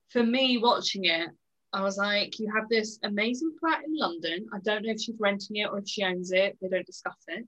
for 0.08 0.22
me 0.22 0.58
watching 0.58 1.04
it, 1.04 1.28
I 1.72 1.82
was 1.82 1.96
like, 1.96 2.38
you 2.38 2.52
have 2.54 2.68
this 2.68 2.98
amazing 3.02 3.52
flat 3.58 3.84
in 3.86 3.96
London. 3.96 4.46
I 4.52 4.58
don't 4.58 4.84
know 4.84 4.92
if 4.92 5.00
she's 5.00 5.16
renting 5.18 5.56
it 5.56 5.70
or 5.70 5.78
if 5.78 5.88
she 5.88 6.04
owns 6.04 6.30
it. 6.32 6.58
They 6.60 6.68
don't 6.68 6.86
discuss 6.86 7.16
it. 7.28 7.46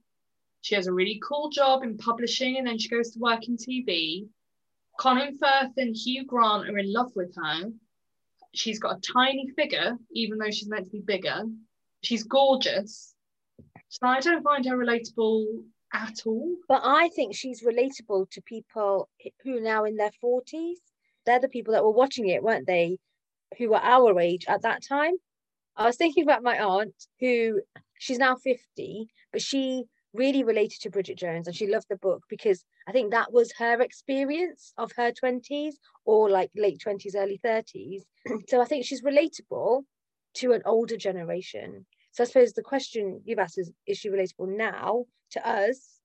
She 0.61 0.73
has 0.73 0.87
a 0.87 0.93
really 0.93 1.21
cool 1.23 1.49
job 1.49 1.83
in 1.83 1.97
publishing 1.97 2.57
and 2.57 2.65
then 2.65 2.79
she 2.79 2.89
goes 2.89 3.11
to 3.11 3.19
work 3.19 3.47
in 3.47 3.55
TV. 3.55 4.27
Colin 4.99 5.37
Firth 5.37 5.73
and 5.77 5.95
Hugh 5.95 6.25
Grant 6.25 6.67
are 6.67 6.77
in 6.77 6.91
love 6.91 7.11
with 7.15 7.35
her. 7.35 7.71
She's 8.55 8.79
got 8.79 8.97
a 8.97 9.13
tiny 9.13 9.47
figure, 9.55 9.97
even 10.11 10.39
though 10.39 10.49
she's 10.49 10.69
meant 10.69 10.85
to 10.85 10.91
be 10.91 11.01
bigger. 11.01 11.43
She's 12.01 12.23
gorgeous. 12.23 13.13
So 13.89 14.07
I 14.07 14.21
don't 14.21 14.43
find 14.43 14.65
her 14.65 14.77
relatable 14.77 15.63
at 15.93 16.21
all. 16.25 16.55
But 16.67 16.81
I 16.83 17.09
think 17.09 17.35
she's 17.35 17.63
relatable 17.63 18.31
to 18.31 18.41
people 18.41 19.07
who 19.43 19.57
are 19.57 19.61
now 19.61 19.83
in 19.83 19.97
their 19.97 20.11
40s. 20.23 20.77
They're 21.25 21.39
the 21.39 21.47
people 21.47 21.73
that 21.73 21.83
were 21.83 21.91
watching 21.91 22.29
it, 22.29 22.41
weren't 22.41 22.65
they? 22.65 22.97
Who 23.57 23.69
were 23.69 23.81
our 23.81 24.19
age 24.19 24.45
at 24.47 24.61
that 24.63 24.83
time. 24.87 25.15
I 25.77 25.85
was 25.85 25.97
thinking 25.97 26.23
about 26.23 26.43
my 26.43 26.59
aunt 26.59 26.95
who 27.19 27.61
she's 27.99 28.17
now 28.17 28.35
50, 28.35 29.07
but 29.31 29.41
she 29.41 29.85
really 30.13 30.43
related 30.43 30.79
to 30.81 30.89
Bridget 30.89 31.17
Jones 31.17 31.47
and 31.47 31.55
she 31.55 31.67
loved 31.67 31.87
the 31.89 31.97
book 31.97 32.23
because 32.29 32.63
I 32.87 32.91
think 32.91 33.11
that 33.11 33.33
was 33.33 33.51
her 33.57 33.81
experience 33.81 34.73
of 34.77 34.91
her 34.95 35.11
20s 35.11 35.73
or 36.05 36.29
like 36.29 36.51
late 36.55 36.81
20s, 36.85 37.15
early 37.15 37.39
30s. 37.43 38.01
so 38.47 38.61
I 38.61 38.65
think 38.65 38.85
she's 38.85 39.03
relatable 39.03 39.83
to 40.35 40.53
an 40.53 40.61
older 40.65 40.97
generation. 40.97 41.85
So 42.11 42.23
I 42.23 42.27
suppose 42.27 42.53
the 42.53 42.61
question 42.61 43.21
you've 43.25 43.39
asked 43.39 43.57
is 43.57 43.71
is 43.85 43.97
she 43.97 44.09
relatable 44.09 44.55
now 44.55 45.05
to 45.31 45.47
us? 45.47 45.99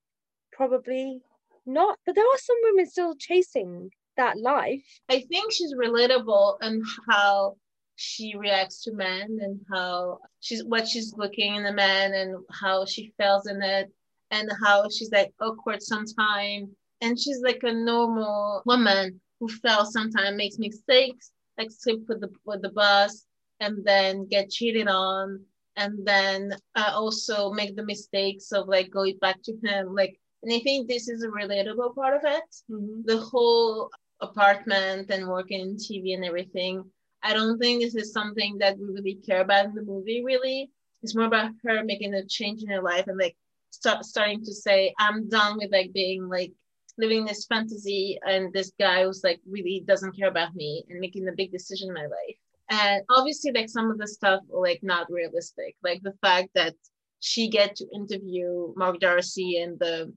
Probably 0.53 1.21
not. 1.65 1.99
But 2.05 2.17
there 2.17 2.25
are 2.25 2.39
some 2.39 2.57
women 2.65 2.87
still 2.87 3.15
chasing 3.17 3.91
that 4.21 4.39
life. 4.39 4.85
I 5.09 5.19
think 5.31 5.53
she's 5.53 5.75
relatable 5.75 6.59
and 6.61 6.83
how 7.09 7.57
she 7.97 8.35
reacts 8.37 8.83
to 8.85 8.93
men 8.93 9.39
and 9.45 9.61
how 9.73 10.19
she's 10.41 10.63
what 10.65 10.87
she's 10.89 11.13
looking 11.23 11.57
in 11.57 11.65
the 11.65 11.73
man 11.73 12.15
and 12.15 12.31
how 12.63 12.85
she 12.87 13.13
feels 13.19 13.47
in 13.47 13.61
it 13.63 13.87
and 14.31 14.51
how 14.65 14.89
she's 14.89 15.11
like 15.13 15.33
awkward 15.41 15.83
sometimes 15.83 16.69
and 17.03 17.19
she's 17.21 17.41
like 17.43 17.63
a 17.65 17.73
normal 17.73 18.63
woman 18.65 19.21
who 19.39 19.49
fails 19.49 19.93
sometimes 19.93 20.37
makes 20.37 20.59
mistakes 20.59 21.33
like 21.59 21.71
sleep 21.71 22.01
with 22.09 22.21
the 22.21 22.31
with 22.45 22.63
the 22.63 22.71
bus 22.71 23.27
and 23.61 23.85
then 23.85 24.27
get 24.35 24.51
cheated 24.51 24.89
on 24.89 25.41
and 25.77 25.93
then 26.07 26.55
uh, 26.77 26.93
also 26.95 27.51
make 27.53 27.77
the 27.77 27.85
mistakes 27.95 28.53
of 28.53 28.67
like 28.69 28.91
going 28.91 29.17
back 29.21 29.37
to 29.43 29.53
him 29.65 29.95
like 29.95 30.15
and 30.43 30.53
i 30.55 30.59
think 30.61 30.89
this 30.89 31.09
is 31.09 31.23
a 31.23 31.29
relatable 31.29 31.95
part 31.95 32.15
of 32.17 32.23
it 32.25 32.49
Mm-hmm. 32.71 33.03
the 33.05 33.19
whole 33.19 33.91
apartment 34.21 35.11
and 35.11 35.29
working 35.29 35.61
in 35.61 35.77
tv 35.77 36.15
and 36.15 36.25
everything 36.25 36.85
i 37.23 37.33
don't 37.33 37.59
think 37.59 37.81
this 37.81 37.95
is 37.95 38.13
something 38.13 38.59
that 38.59 38.79
we 38.79 38.87
really 38.87 39.15
care 39.15 39.41
about 39.41 39.67
in 39.67 39.75
the 39.75 39.83
movie 39.83 40.23
really. 40.25 40.71
It's 41.03 41.15
more 41.15 41.25
about 41.25 41.53
her 41.65 41.83
making 41.83 42.13
a 42.13 42.27
change 42.27 42.63
in 42.63 42.69
her 42.69 42.83
life 42.83 43.07
and 43.07 43.19
like 43.19 43.35
start 43.71 44.05
starting 44.05 44.45
to 44.45 44.53
say 44.53 44.95
i'm 44.99 45.29
done 45.29 45.57
with 45.57 45.73
like 45.73 45.93
being 45.95 46.29
like 46.29 46.53
living 46.99 47.25
this 47.25 47.47
fantasy 47.47 48.19
and 48.27 48.53
this 48.53 48.73
guy 48.79 49.05
who's 49.05 49.25
like 49.25 49.41
really 49.49 49.83
doesn't 49.87 50.17
care 50.17 50.29
about 50.29 50.55
me 50.55 50.85
and 50.89 51.01
making 51.01 51.27
a 51.29 51.33
big 51.33 51.51
decision 51.51 51.89
in 51.89 51.95
my 51.95 52.03
life. 52.03 52.37
And 52.69 53.03
obviously 53.11 53.51
like 53.53 53.69
some 53.69 53.91
of 53.91 53.99
the 53.99 54.07
stuff 54.07 54.43
like 54.49 54.81
not 54.83 55.11
realistic 55.11 55.75
like 55.83 56.01
the 56.03 56.15
fact 56.23 56.51
that 56.55 56.75
she 57.19 57.49
get 57.49 57.75
to 57.77 57.87
interview 57.93 58.73
mark 58.77 59.01
darcy 59.01 59.61
and 59.61 59.79
the 59.79 60.13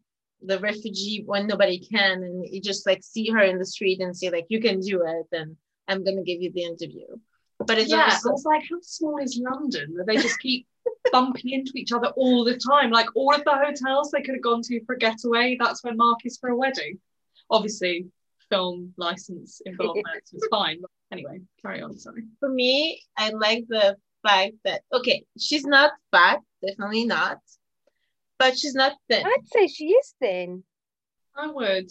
the 0.45 0.59
refugee 0.59 1.23
when 1.25 1.47
nobody 1.47 1.79
can 1.79 2.23
and 2.23 2.45
you 2.51 2.61
just 2.61 2.85
like 2.85 3.01
see 3.01 3.29
her 3.29 3.41
in 3.41 3.57
the 3.57 3.65
street 3.65 4.01
and 4.01 4.15
say 4.15 4.29
like 4.29 4.45
you 4.49 4.59
can 4.61 4.79
do 4.79 5.01
it 5.05 5.27
and 5.37 5.55
i'm 5.87 6.03
gonna 6.03 6.23
give 6.23 6.41
you 6.41 6.51
the 6.51 6.63
interview 6.63 7.07
but 7.59 7.77
it's 7.77 7.89
yeah, 7.89 8.17
also 8.25 8.49
like, 8.49 8.63
how 8.69 8.77
small 8.81 9.17
is 9.17 9.39
London 9.41 9.95
that 9.95 10.07
they 10.07 10.15
just 10.15 10.39
keep 10.39 10.67
bumping 11.11 11.51
into 11.51 11.71
each 11.75 11.91
other 11.91 12.07
all 12.09 12.43
the 12.43 12.57
time? 12.57 12.91
Like 12.91 13.07
all 13.15 13.33
of 13.33 13.43
the 13.43 13.55
hotels 13.55 14.11
they 14.11 14.21
could 14.21 14.35
have 14.35 14.43
gone 14.43 14.61
to 14.63 14.83
for 14.85 14.95
a 14.95 14.97
getaway, 14.97 15.57
that's 15.59 15.83
where 15.83 15.95
Mark 15.95 16.19
is 16.25 16.37
for 16.37 16.49
a 16.49 16.55
wedding. 16.55 16.99
Obviously, 17.49 18.07
film 18.49 18.93
license 18.97 19.61
involvement 19.65 20.07
was 20.33 20.47
fine. 20.49 20.81
But 20.81 20.91
anyway, 21.11 21.41
carry 21.61 21.81
on. 21.81 21.97
Sorry. 21.97 22.23
for 22.39 22.49
me, 22.49 23.01
I 23.17 23.29
like 23.29 23.65
the 23.67 23.97
fact 24.23 24.53
that 24.65 24.81
okay, 24.91 25.25
she's 25.37 25.65
not 25.65 25.91
fat, 26.11 26.39
definitely 26.65 27.05
not, 27.05 27.39
but 28.43 28.57
she's 28.57 28.75
not 28.75 28.93
thin. 29.09 29.25
I'd 29.25 29.47
say 29.47 29.67
she 29.67 29.85
is 29.85 30.13
thin. 30.19 30.63
I 31.35 31.47
would. 31.47 31.89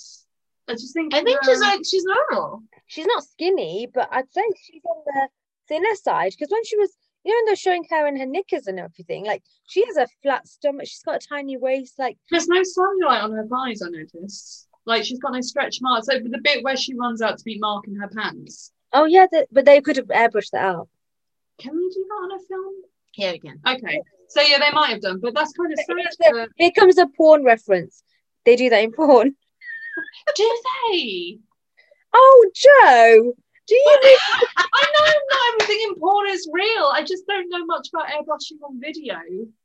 I 0.68 0.72
just 0.72 0.92
think. 0.92 1.14
I 1.14 1.22
think 1.22 1.40
she's 1.44 1.60
um, 1.60 1.68
like 1.68 1.80
she's 1.84 2.04
normal. 2.04 2.62
She's 2.86 3.06
not 3.06 3.24
skinny, 3.24 3.88
but 3.92 4.08
I'd 4.12 4.30
say 4.30 4.42
she's 4.62 4.82
on 4.84 5.02
the 5.06 5.28
thinner 5.66 5.94
side 5.94 6.32
because 6.32 6.52
when 6.52 6.64
she 6.64 6.76
was, 6.76 6.90
you 7.24 7.32
know, 7.32 7.38
when 7.38 7.46
they're 7.46 7.56
showing 7.56 7.84
her 7.90 8.06
in 8.06 8.18
her 8.18 8.26
knickers 8.26 8.66
and 8.66 8.78
everything, 8.78 9.24
like 9.24 9.42
she 9.66 9.84
has 9.86 9.96
a 9.96 10.06
flat 10.22 10.46
stomach, 10.46 10.86
she's 10.86 11.02
got 11.02 11.22
a 11.22 11.26
tiny 11.26 11.56
waist, 11.56 11.98
like 11.98 12.18
There's 12.30 12.48
no 12.48 12.60
cellulite 12.60 13.22
on 13.22 13.32
her 13.32 13.46
thighs. 13.46 13.82
I 13.82 13.88
noticed. 13.88 14.68
Like 14.84 15.04
she's 15.04 15.20
got 15.20 15.32
no 15.32 15.40
stretch 15.40 15.78
marks. 15.80 16.06
So 16.06 16.18
the 16.18 16.40
bit 16.42 16.62
where 16.62 16.76
she 16.76 16.94
runs 16.94 17.22
out 17.22 17.38
to 17.38 17.42
meet 17.46 17.60
Mark 17.60 17.88
in 17.88 17.96
her 17.96 18.08
pants. 18.08 18.72
oh 18.92 19.06
yeah, 19.06 19.26
the, 19.32 19.46
but 19.50 19.64
they 19.64 19.80
could 19.80 19.96
have 19.96 20.08
airbrushed 20.08 20.50
that 20.50 20.64
out. 20.64 20.88
Can 21.58 21.74
we 21.74 21.88
do 21.88 22.04
that 22.08 22.14
on 22.14 22.32
a 22.32 22.42
film? 22.46 22.74
Yeah, 23.16 23.32
we 23.32 23.38
can. 23.38 23.60
Okay. 23.66 24.02
So 24.32 24.40
yeah, 24.40 24.58
they 24.58 24.70
might 24.70 24.90
have 24.90 25.02
done, 25.02 25.20
but 25.20 25.34
that's 25.34 25.52
kind 25.52 25.70
of 25.72 25.78
sad. 25.78 25.96
Here's 25.98 26.16
the- 26.16 26.32
that- 26.38 26.48
Here 26.56 26.70
comes 26.70 26.96
a 26.98 27.06
porn 27.06 27.44
reference. 27.44 28.02
They 28.44 28.56
do 28.56 28.70
that 28.70 28.82
in 28.82 28.92
porn. 28.92 29.36
Do 30.36 30.62
they? 30.90 31.38
Oh, 32.14 32.50
Joe, 32.54 33.32
do 33.66 33.74
you? 33.74 33.98
I 34.56 34.86
know 34.94 35.12
not 35.30 35.62
everything 35.62 35.86
in 35.88 35.94
porn 36.00 36.30
is 36.30 36.48
real. 36.52 36.90
I 36.92 37.04
just 37.04 37.26
don't 37.26 37.48
know 37.50 37.64
much 37.66 37.88
about 37.92 38.08
airbrushing 38.08 38.62
on 38.64 38.80
video. 38.80 39.16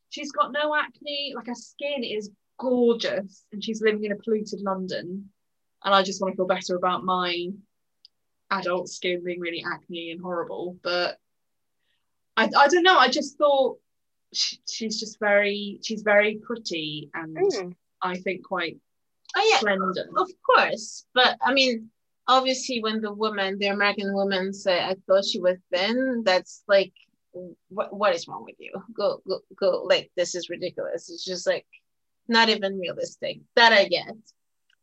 She's 0.09 0.31
got 0.33 0.51
no 0.51 0.75
acne, 0.75 1.33
like 1.35 1.47
her 1.47 1.55
skin 1.55 2.03
is 2.03 2.29
gorgeous, 2.59 3.45
and 3.53 3.63
she's 3.63 3.81
living 3.81 4.03
in 4.03 4.11
a 4.11 4.15
polluted 4.17 4.59
London. 4.61 5.29
And 5.83 5.93
I 5.93 6.03
just 6.03 6.21
want 6.21 6.33
to 6.33 6.35
feel 6.37 6.45
better 6.47 6.75
about 6.75 7.03
my 7.05 7.47
adult 8.51 8.89
skin 8.89 9.23
being 9.23 9.39
really 9.39 9.63
acne 9.65 10.11
and 10.11 10.21
horrible. 10.21 10.77
But 10.83 11.17
I, 12.35 12.49
I 12.55 12.67
don't 12.67 12.83
know. 12.83 12.97
I 12.97 13.09
just 13.09 13.37
thought 13.37 13.79
she, 14.33 14.59
she's 14.69 14.99
just 14.99 15.19
very, 15.19 15.79
she's 15.83 16.01
very 16.01 16.39
pretty 16.43 17.09
and 17.13 17.35
Mm. 17.37 17.75
I 18.01 18.17
think 18.17 18.45
quite 18.45 18.77
Oh 19.35 19.49
yeah, 19.51 19.59
slender. 19.59 20.07
of 20.17 20.29
course. 20.45 21.05
But 21.13 21.37
I 21.41 21.53
mean, 21.53 21.89
obviously, 22.27 22.81
when 22.81 23.01
the 23.01 23.11
woman, 23.11 23.57
the 23.59 23.67
American 23.67 24.13
woman, 24.13 24.53
said, 24.53 24.81
"I 24.83 24.95
thought 25.05 25.25
she 25.25 25.39
was 25.39 25.57
thin," 25.71 26.23
that's 26.25 26.63
like, 26.67 26.93
what 27.69 27.93
what 27.93 28.15
is 28.15 28.27
wrong 28.27 28.45
with 28.45 28.55
you? 28.59 28.71
Go 28.93 29.21
go 29.27 29.39
go! 29.55 29.83
Like 29.83 30.11
this 30.15 30.33
is 30.35 30.49
ridiculous. 30.49 31.09
It's 31.09 31.25
just 31.25 31.45
like 31.45 31.65
not 32.27 32.49
even 32.49 32.79
realistic. 32.79 33.39
That 33.55 33.73
I 33.73 33.85
get. 33.87 34.13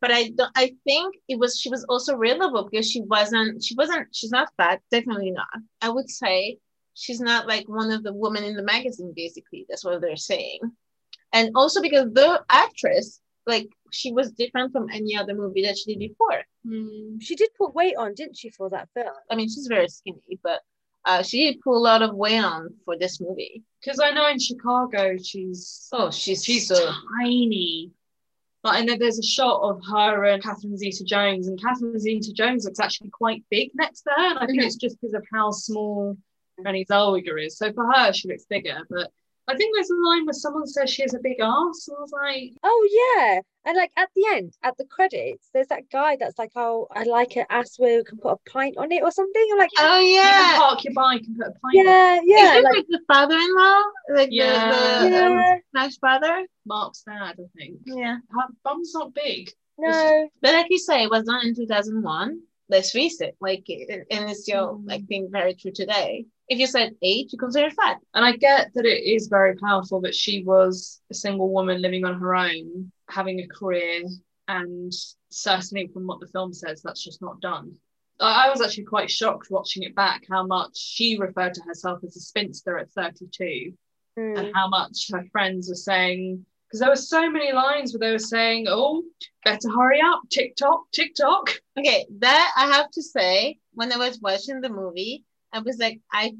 But 0.01 0.11
I 0.11 0.29
don't. 0.29 0.53
I 0.55 0.75
think 0.85 1.17
it 1.29 1.39
was 1.39 1.59
she 1.59 1.71
was 1.71 1.85
also 1.89 2.15
relatable 2.17 2.71
because 2.71 2.91
she 2.91 3.01
wasn't. 3.01 3.63
She 3.65 3.75
wasn't. 3.75 4.09
She's 4.15 4.31
not 4.31 4.53
fat. 4.59 4.83
Definitely 4.91 5.31
not. 5.31 5.49
I 5.81 5.89
would 5.89 6.11
say 6.11 6.59
she's 6.95 7.21
not 7.21 7.47
like 7.47 7.69
one 7.69 7.91
of 7.91 8.03
the 8.03 8.13
women 8.13 8.45
in 8.45 8.55
the 8.57 8.63
magazine. 8.63 9.13
Basically, 9.15 9.67
that's 9.69 9.85
what 9.85 10.01
they're 10.01 10.17
saying. 10.17 10.61
And 11.33 11.51
also 11.55 11.83
because 11.83 12.13
the 12.13 12.43
actress, 12.49 13.21
like, 13.47 13.69
she 13.91 14.13
was 14.13 14.33
different 14.33 14.73
from 14.73 14.89
any 14.93 15.17
other 15.17 15.35
movie 15.35 15.63
that 15.65 15.77
she 15.77 15.95
did 15.95 15.99
before. 15.99 16.43
Hmm. 16.67 17.19
She 17.19 17.35
did 17.37 17.51
put 17.59 17.75
weight 17.75 17.97
on, 17.97 18.15
didn't 18.15 18.37
she, 18.37 18.51
for 18.51 18.71
that 18.71 18.89
film? 18.95 19.15
I 19.31 19.35
mean, 19.35 19.49
she's 19.49 19.67
very 19.67 19.89
skinny, 19.89 20.39
but 20.43 20.63
uh, 21.05 21.23
she 21.23 21.45
did 21.51 21.61
put 21.61 21.77
a 21.77 21.79
lot 21.79 22.03
of 22.03 22.15
weight 22.15 22.43
on 22.43 22.75
for 22.85 22.97
this 22.97 23.21
movie. 23.21 23.63
Because 23.83 24.01
I 24.01 24.11
know 24.13 24.27
in 24.29 24.39
Chicago 24.39 25.17
she's 25.23 25.89
Oh, 25.93 26.11
she's 26.11 26.43
she's 26.43 26.69
so 26.69 26.91
tiny. 27.21 27.91
But 28.63 28.77
I 28.77 28.81
know 28.83 28.97
there's 28.97 29.19
a 29.19 29.23
shot 29.23 29.61
of 29.61 29.83
her 29.93 30.25
and 30.25 30.43
Catherine 30.43 30.79
Zeta 30.79 31.05
Jones, 31.05 31.49
and 31.49 31.61
Catherine 31.61 31.99
Zeta 31.99 32.33
Jones 32.33 32.65
looks 32.65 32.81
actually 32.81 33.11
quite 33.11 33.45
big 33.51 33.73
next 33.75 34.03
to 34.03 34.11
her. 34.17 34.31
And 34.31 34.39
I 34.39 34.47
think 34.47 34.63
Mhm. 34.63 34.65
it's 34.65 34.77
just 34.77 34.99
because 34.99 35.13
of 35.13 35.23
how 35.31 35.51
small 35.51 36.17
Renée 36.61 36.87
Zellweger 36.87 37.45
is. 37.45 37.57
So 37.59 37.73
for 37.73 37.91
her, 37.93 38.13
she 38.13 38.29
looks 38.29 38.45
bigger. 38.45 38.79
But 38.91 39.11
I 39.47 39.55
think 39.57 39.75
there's 39.75 39.91
a 39.91 39.95
line 40.09 40.25
where 40.25 40.33
someone 40.33 40.67
says 40.67 40.89
she 40.91 41.03
has 41.03 41.13
a 41.15 41.19
big 41.19 41.39
ass. 41.41 41.89
And 41.89 41.97
I 41.99 42.01
was 42.01 42.13
like, 42.13 42.53
Oh 42.63 42.89
yeah, 42.91 43.41
and 43.67 43.77
like 43.77 43.91
at 43.97 44.09
the 44.17 44.25
end, 44.33 44.55
at 44.63 44.77
the 44.79 44.85
credits, 44.87 45.51
there's 45.53 45.67
that 45.69 45.91
guy 45.91 46.17
that's 46.19 46.39
like, 46.39 46.53
"Oh, 46.57 46.87
I 46.91 47.03
like 47.05 47.37
an 47.37 47.45
ass 47.51 47.79
where 47.79 47.99
you 47.99 48.05
can 48.05 48.19
put 48.19 48.33
a 48.33 48.51
pint 48.51 48.77
on 48.79 48.91
it 48.93 49.03
or 49.03 49.11
something." 49.11 49.47
I'm 49.53 49.59
like, 49.59 49.71
oh 49.79 50.01
you 50.01 50.15
yeah. 50.15 50.31
can 50.31 50.61
park 50.61 50.85
your 50.85 50.95
bike 50.95 51.23
and 51.27 51.37
put 51.37 51.47
a 51.49 51.51
pint 51.51 51.77
on 51.77 51.85
yeah, 51.87 52.17
Is 52.17 52.23
yeah, 52.27 52.61
like 52.65 52.75
like 52.77 52.87
the 52.89 53.01
father-in-law, 53.07 53.83
like 54.15 54.29
Yeah. 54.33 54.71
the, 55.03 55.09
the 55.11 55.25
um, 55.27 55.33
yeah, 55.33 55.57
Smash 55.73 55.99
father? 55.99 56.47
Mark's 56.67 57.03
dad, 57.03 57.37
I 57.39 57.45
think. 57.59 57.81
Yeah. 57.85 58.17
Her 58.31 58.45
bum's 58.65 58.95
not 58.95 59.13
big. 59.15 59.51
no, 59.79 60.29
But 60.41 60.55
like 60.55 60.67
you 60.71 60.79
say, 60.79 61.03
it 61.03 61.11
was 61.11 61.25
done 61.25 61.47
in 61.49 61.55
2001. 61.55 62.41
Let's 62.71 62.93
face 62.93 63.21
it, 63.21 63.37
like, 63.41 63.67
and 63.69 64.31
it's 64.31 64.43
still 64.43 64.77
Mm. 64.79 64.89
like 64.89 65.07
being 65.07 65.29
very 65.31 65.55
true 65.55 65.73
today. 65.73 66.27
If 66.49 66.59
you 66.59 66.67
said 66.67 66.95
eight, 67.03 67.33
you 67.33 67.39
consider 67.39 67.71
fat. 67.71 67.99
And 68.13 68.25
I 68.25 68.33
get 68.37 68.73
that 68.75 68.85
it 68.85 69.03
is 69.05 69.29
very 69.29 69.57
powerful 69.57 70.01
that 70.03 70.15
she 70.15 70.45
was 70.45 71.01
a 71.11 71.15
single 71.15 71.53
woman 71.53 71.81
living 71.81 72.05
on 72.05 72.21
her 72.21 72.35
own, 72.35 72.93
having 73.09 73.41
a 73.41 73.47
career, 73.49 74.03
and 74.49 74.93
certainly 75.31 75.89
from 75.89 76.07
what 76.07 76.21
the 76.21 76.29
film 76.29 76.53
says, 76.53 76.83
that's 76.83 77.03
just 77.03 77.23
not 77.23 77.41
done. 77.41 77.73
I, 78.21 78.47
I 78.47 78.51
was 78.51 78.61
actually 78.61 78.85
quite 78.85 79.11
shocked 79.11 79.51
watching 79.51 79.85
it 79.85 79.95
back 79.95 80.25
how 80.31 80.47
much 80.47 80.77
she 80.77 81.19
referred 81.19 81.55
to 81.55 81.63
herself 81.63 82.01
as 82.05 82.17
a 82.17 82.21
spinster 82.21 82.79
at 82.79 82.91
32 82.91 83.73
Mm. 84.17 84.39
and 84.39 84.55
how 84.55 84.69
much 84.69 85.11
her 85.13 85.25
friends 85.33 85.69
were 85.69 85.75
saying, 85.75 86.47
because 86.69 86.79
there 86.79 86.89
were 86.89 86.95
so 86.95 87.29
many 87.29 87.53
lines 87.53 87.93
where 87.93 87.99
they 87.99 88.13
were 88.13 88.19
saying, 88.21 88.67
oh, 88.69 89.03
better 89.45 89.69
hurry 89.69 90.01
up, 90.01 90.21
tick-tock, 90.31 90.85
tick-tock. 90.93 91.51
Okay, 91.77 92.07
that 92.21 92.53
I 92.57 92.67
have 92.67 92.91
to 92.93 93.03
say, 93.03 93.59
when 93.73 93.93
I 93.93 93.97
was 93.97 94.21
watching 94.21 94.61
the 94.61 94.69
movie, 94.69 95.25
I 95.55 95.61
was 95.61 95.79
like, 95.79 96.01
I 96.13 96.35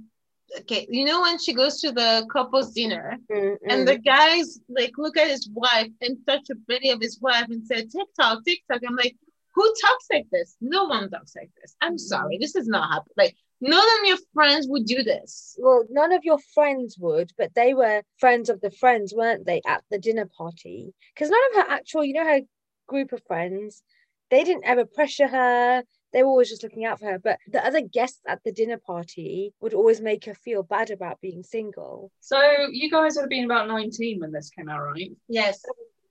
okay, 0.61 0.87
you 0.91 1.05
know 1.05 1.23
when 1.23 1.39
she 1.39 1.55
goes 1.55 1.81
to 1.81 1.93
the 1.93 2.27
couple's 2.31 2.73
dinner 2.73 3.19
Mm, 3.31 3.57
and 3.69 3.89
the 3.89 3.99
guys 3.99 4.61
like 4.69 4.93
look 4.99 5.17
at 5.17 5.29
his 5.29 5.49
wife 5.53 5.91
and 6.01 6.19
touch 6.27 6.47
a 6.51 6.55
video 6.69 6.95
of 6.95 7.01
his 7.01 7.19
wife 7.21 7.47
and 7.49 7.67
say 7.67 7.87
tick-tock, 7.87 8.45
tick-tock. 8.45 8.83
I'm 8.87 8.97
like, 8.97 9.17
who 9.55 9.65
talks 9.81 10.07
like 10.13 10.27
this? 10.31 10.57
No 10.61 10.85
one 10.85 11.09
talks 11.11 11.35
like 11.37 11.51
this. 11.61 11.75
I'm 11.81 11.97
sorry, 11.97 12.39
this 12.39 12.55
is 12.57 12.69
not 12.69 12.91
happening. 12.91 13.15
Like 13.17 13.37
none 13.61 13.89
of 14.01 14.09
your 14.09 14.19
friends 14.35 14.67
would 14.69 14.85
do 14.85 15.03
this. 15.03 15.57
well, 15.59 15.85
none 15.91 16.13
of 16.13 16.25
your 16.25 16.39
friends 16.55 16.97
would, 16.99 17.31
but 17.39 17.55
they 17.55 17.73
were 17.75 18.03
friends 18.19 18.51
of 18.51 18.61
the 18.61 18.71
friends, 18.71 19.15
weren't 19.15 19.47
they, 19.47 19.63
at 19.67 19.83
the 19.91 19.99
dinner 19.99 20.29
party? 20.37 20.93
Because 21.15 21.31
none 21.31 21.41
of 21.51 21.57
her 21.57 21.73
actual, 21.73 22.05
you 22.05 22.15
know, 22.15 22.25
her 22.25 22.41
group 22.87 23.13
of 23.13 23.23
friends, 23.27 23.83
they 24.31 24.45
didn't 24.45 24.65
ever 24.67 24.85
pressure 24.85 25.29
her. 25.29 25.85
They 26.15 26.23
were 26.23 26.31
always 26.31 26.49
just 26.49 26.63
looking 26.63 26.87
out 26.87 27.01
for 27.01 27.07
her. 27.07 27.19
But 27.19 27.39
the 27.49 27.65
other 27.67 27.83
guests 27.83 28.21
at 28.27 28.43
the 28.45 28.53
dinner 28.53 28.79
party 28.79 29.53
would 29.61 29.75
always 29.75 30.01
make 30.01 30.25
her 30.25 30.35
feel 30.35 30.63
bad 30.63 30.91
about 30.91 31.21
being 31.21 31.43
single. 31.43 32.11
So 32.21 32.41
you 32.71 32.91
guys 32.91 33.17
would 33.17 33.23
have 33.23 33.31
been 33.31 33.45
about 33.45 33.69
19 33.69 34.21
when 34.21 34.33
this 34.33 34.49
came 34.51 34.69
out, 34.71 34.81
right? 34.81 35.11
Yes. 35.29 35.63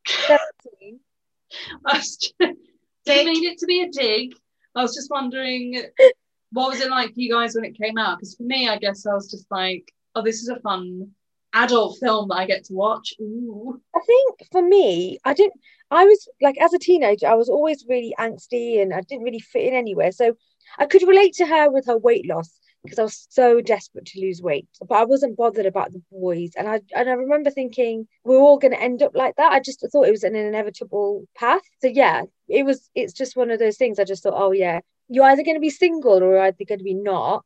17. 0.05 1.00
I 1.86 1.98
was 1.98 2.17
just, 2.17 2.36
didn't 3.05 3.33
mean 3.33 3.45
it 3.45 3.57
to 3.60 3.65
be 3.65 3.81
a 3.81 3.89
dig. 3.89 4.33
I 4.75 4.81
was 4.81 4.93
just 4.93 5.10
wondering 5.10 5.81
what 6.53 6.69
was 6.69 6.81
it 6.81 6.89
like 6.89 7.13
for 7.13 7.19
you 7.19 7.33
guys 7.33 7.55
when 7.55 7.65
it 7.65 7.77
came 7.77 7.98
out? 7.98 8.17
Because 8.17 8.36
for 8.36 8.43
me, 8.43 8.69
I 8.69 8.77
guess 8.77 9.05
I 9.05 9.13
was 9.13 9.29
just 9.29 9.48
like, 9.50 9.91
oh, 10.15 10.22
this 10.22 10.41
is 10.41 10.50
a 10.50 10.60
fun 10.60 11.10
adult 11.53 11.98
film 12.00 12.29
that 12.29 12.36
I 12.36 12.45
get 12.45 12.65
to 12.65 12.74
watch. 12.74 13.13
Ooh. 13.19 13.79
I 13.95 14.00
think 14.05 14.48
for 14.51 14.62
me, 14.62 15.17
I 15.25 15.33
didn't. 15.33 15.60
I 15.93 16.05
was 16.05 16.27
like, 16.41 16.57
as 16.59 16.73
a 16.73 16.79
teenager, 16.79 17.27
I 17.27 17.35
was 17.35 17.50
always 17.50 17.85
really 17.88 18.13
angsty 18.19 18.81
and 18.81 18.93
I 18.93 19.01
didn't 19.01 19.23
really 19.23 19.39
fit 19.39 19.67
in 19.67 19.73
anywhere. 19.73 20.12
So 20.12 20.35
I 20.77 20.85
could 20.85 21.07
relate 21.07 21.33
to 21.35 21.45
her 21.45 21.71
with 21.71 21.85
her 21.85 21.97
weight 21.97 22.27
loss 22.27 22.51
because 22.83 23.00
I 23.00 23.03
was 23.03 23.27
so 23.29 23.62
desperate 23.62 24.05
to 24.07 24.19
lose 24.19 24.41
weight. 24.41 24.67
But 24.88 24.95
I 24.95 25.05
wasn't 25.05 25.38
bothered 25.38 25.65
about 25.65 25.93
the 25.93 26.01
boys. 26.12 26.51
And 26.57 26.67
I 26.67 26.81
and 26.95 27.09
I 27.09 27.13
remember 27.13 27.50
thinking 27.50 28.07
we're 28.23 28.39
all 28.39 28.57
going 28.57 28.73
to 28.73 28.81
end 28.81 29.03
up 29.03 29.15
like 29.15 29.35
that. 29.38 29.51
I 29.51 29.59
just 29.59 29.85
thought 29.91 30.07
it 30.07 30.12
was 30.12 30.23
an 30.23 30.35
inevitable 30.35 31.25
path. 31.35 31.62
So 31.81 31.88
yeah, 31.88 32.23
it 32.47 32.63
was. 32.63 32.89
It's 32.95 33.13
just 33.13 33.35
one 33.35 33.51
of 33.51 33.59
those 33.59 33.77
things. 33.77 34.00
I 34.00 34.03
just 34.03 34.23
thought, 34.23 34.33
oh 34.35 34.51
yeah, 34.51 34.81
you're 35.09 35.25
either 35.25 35.43
going 35.43 35.55
to 35.57 35.62
be 35.62 35.69
single 35.69 36.23
or 36.23 36.33
you're 36.33 36.41
either 36.41 36.65
going 36.67 36.79
to 36.79 36.83
be 36.83 36.95
not. 36.95 37.45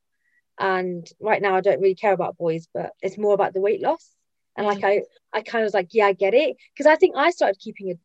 And 0.59 1.07
right 1.21 1.41
now, 1.41 1.55
I 1.55 1.61
don't 1.61 1.81
really 1.81 1.95
care 1.95 2.13
about 2.13 2.37
boys, 2.37 2.67
but 2.73 2.91
it's 3.01 3.17
more 3.17 3.33
about 3.33 3.53
the 3.53 3.61
weight 3.61 3.81
loss. 3.81 4.09
And 4.55 4.65
like 4.65 4.79
mm. 4.79 4.85
I, 4.85 5.37
I 5.37 5.41
kind 5.41 5.61
of 5.61 5.67
was 5.67 5.73
like, 5.75 5.89
yeah, 5.91 6.07
I 6.07 6.13
get 6.13 6.33
it, 6.33 6.57
because 6.73 6.87
I 6.87 6.95
think 6.95 7.15
I 7.15 7.29
started 7.29 7.59
keeping 7.59 7.91
a 7.91 7.95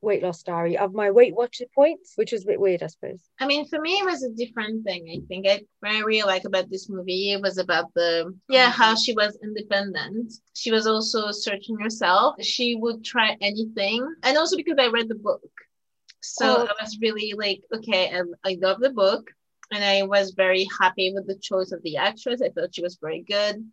weight 0.00 0.22
loss 0.22 0.42
diary 0.42 0.78
of 0.78 0.94
my 0.94 1.10
Weight 1.10 1.34
Watcher 1.34 1.66
points, 1.74 2.12
which 2.16 2.32
was 2.32 2.44
a 2.44 2.46
bit 2.46 2.60
weird, 2.60 2.82
I 2.82 2.86
suppose. 2.86 3.20
I 3.40 3.46
mean, 3.46 3.66
for 3.66 3.80
me, 3.80 3.94
it 3.98 4.04
was 4.04 4.22
a 4.22 4.30
different 4.30 4.84
thing. 4.84 5.08
I 5.10 5.26
think 5.26 5.46
I, 5.46 5.60
what 5.80 5.92
I 5.92 6.00
really 6.00 6.26
like 6.26 6.44
about 6.44 6.70
this 6.70 6.88
movie 6.88 7.32
it 7.32 7.42
was 7.42 7.58
about 7.58 7.92
the 7.94 8.34
yeah 8.48 8.70
mm-hmm. 8.70 8.82
how 8.82 8.94
she 8.94 9.12
was 9.14 9.38
independent. 9.42 10.32
She 10.54 10.70
was 10.70 10.86
also 10.86 11.30
searching 11.30 11.78
herself. 11.78 12.36
She 12.42 12.76
would 12.76 13.04
try 13.04 13.36
anything, 13.40 14.14
and 14.22 14.36
also 14.36 14.56
because 14.56 14.78
I 14.78 14.88
read 14.88 15.08
the 15.08 15.14
book, 15.16 15.50
so 16.20 16.58
Oh. 16.58 16.66
I 16.66 16.82
was 16.82 16.98
really 17.00 17.34
like, 17.36 17.62
okay, 17.74 18.14
I, 18.14 18.22
I 18.44 18.58
love 18.60 18.80
the 18.80 18.90
book, 18.90 19.30
and 19.72 19.84
I 19.84 20.02
was 20.02 20.32
very 20.32 20.66
happy 20.80 21.12
with 21.12 21.26
the 21.26 21.38
choice 21.38 21.72
of 21.72 21.82
the 21.82 21.96
actress. 21.96 22.42
I 22.42 22.50
thought 22.50 22.74
she 22.74 22.82
was 22.82 22.98
very 23.00 23.22
good. 23.22 23.64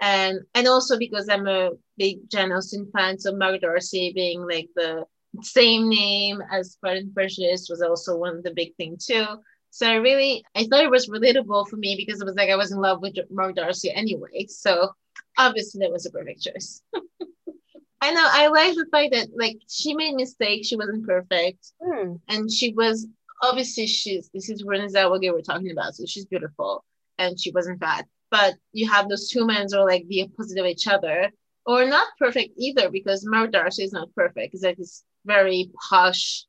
And 0.00 0.40
and 0.54 0.66
also 0.66 0.98
because 0.98 1.28
I'm 1.28 1.46
a 1.46 1.70
big 1.96 2.28
Jane 2.28 2.52
Austen 2.52 2.90
fan, 2.92 3.18
so 3.18 3.34
Mark 3.34 3.60
Darcy 3.60 4.12
being 4.12 4.44
like 4.44 4.68
the 4.74 5.04
same 5.42 5.88
name 5.88 6.42
as 6.50 6.76
Pride 6.80 6.98
and 6.98 7.14
Prejudice 7.14 7.68
was 7.70 7.82
also 7.82 8.16
one 8.16 8.36
of 8.36 8.42
the 8.42 8.52
big 8.54 8.74
thing 8.76 8.96
too. 9.00 9.26
So 9.70 9.88
I 9.88 9.94
really 9.94 10.44
I 10.54 10.64
thought 10.64 10.84
it 10.84 10.90
was 10.90 11.08
relatable 11.08 11.68
for 11.68 11.76
me 11.76 11.96
because 11.96 12.20
it 12.20 12.24
was 12.24 12.36
like 12.36 12.50
I 12.50 12.56
was 12.56 12.72
in 12.72 12.78
love 12.78 13.00
with 13.00 13.16
Mark 13.30 13.56
Darcy 13.56 13.90
anyway. 13.92 14.46
So 14.48 14.90
obviously 15.38 15.80
that 15.80 15.92
was 15.92 16.06
a 16.06 16.10
perfect 16.10 16.42
choice. 16.42 16.82
I 18.00 18.12
know 18.12 18.26
I 18.30 18.48
like 18.48 18.74
the 18.74 18.86
fact 18.92 19.12
that 19.12 19.28
like 19.36 19.58
she 19.68 19.94
made 19.94 20.14
mistakes, 20.14 20.68
she 20.68 20.76
wasn't 20.76 21.06
perfect, 21.06 21.72
Hmm. 21.82 22.14
and 22.28 22.50
she 22.50 22.72
was 22.74 23.06
obviously 23.42 23.86
she's 23.86 24.30
this 24.34 24.50
is 24.50 24.62
Renée 24.62 24.92
Zellweger 24.92 25.32
we're 25.32 25.40
talking 25.40 25.70
about, 25.70 25.94
so 25.94 26.04
she's 26.06 26.26
beautiful 26.26 26.84
and 27.18 27.40
she 27.40 27.50
wasn't 27.50 27.80
fat. 27.80 28.06
But 28.30 28.54
you 28.72 28.90
have 28.90 29.08
those 29.08 29.28
two 29.30 29.46
men 29.46 29.66
who 29.70 29.78
are 29.78 29.86
like 29.86 30.06
the 30.08 30.22
opposite 30.22 30.58
of 30.58 30.66
each 30.66 30.86
other, 30.86 31.30
or 31.66 31.84
not 31.86 32.08
perfect 32.18 32.54
either, 32.58 32.90
because 32.90 33.24
Mark 33.24 33.52
Darcy 33.52 33.84
is 33.84 33.92
not 33.92 34.14
perfect. 34.14 34.52
He's 34.52 34.62
like 34.62 34.76
this 34.76 35.02
very 35.24 35.70
posh, 35.88 36.44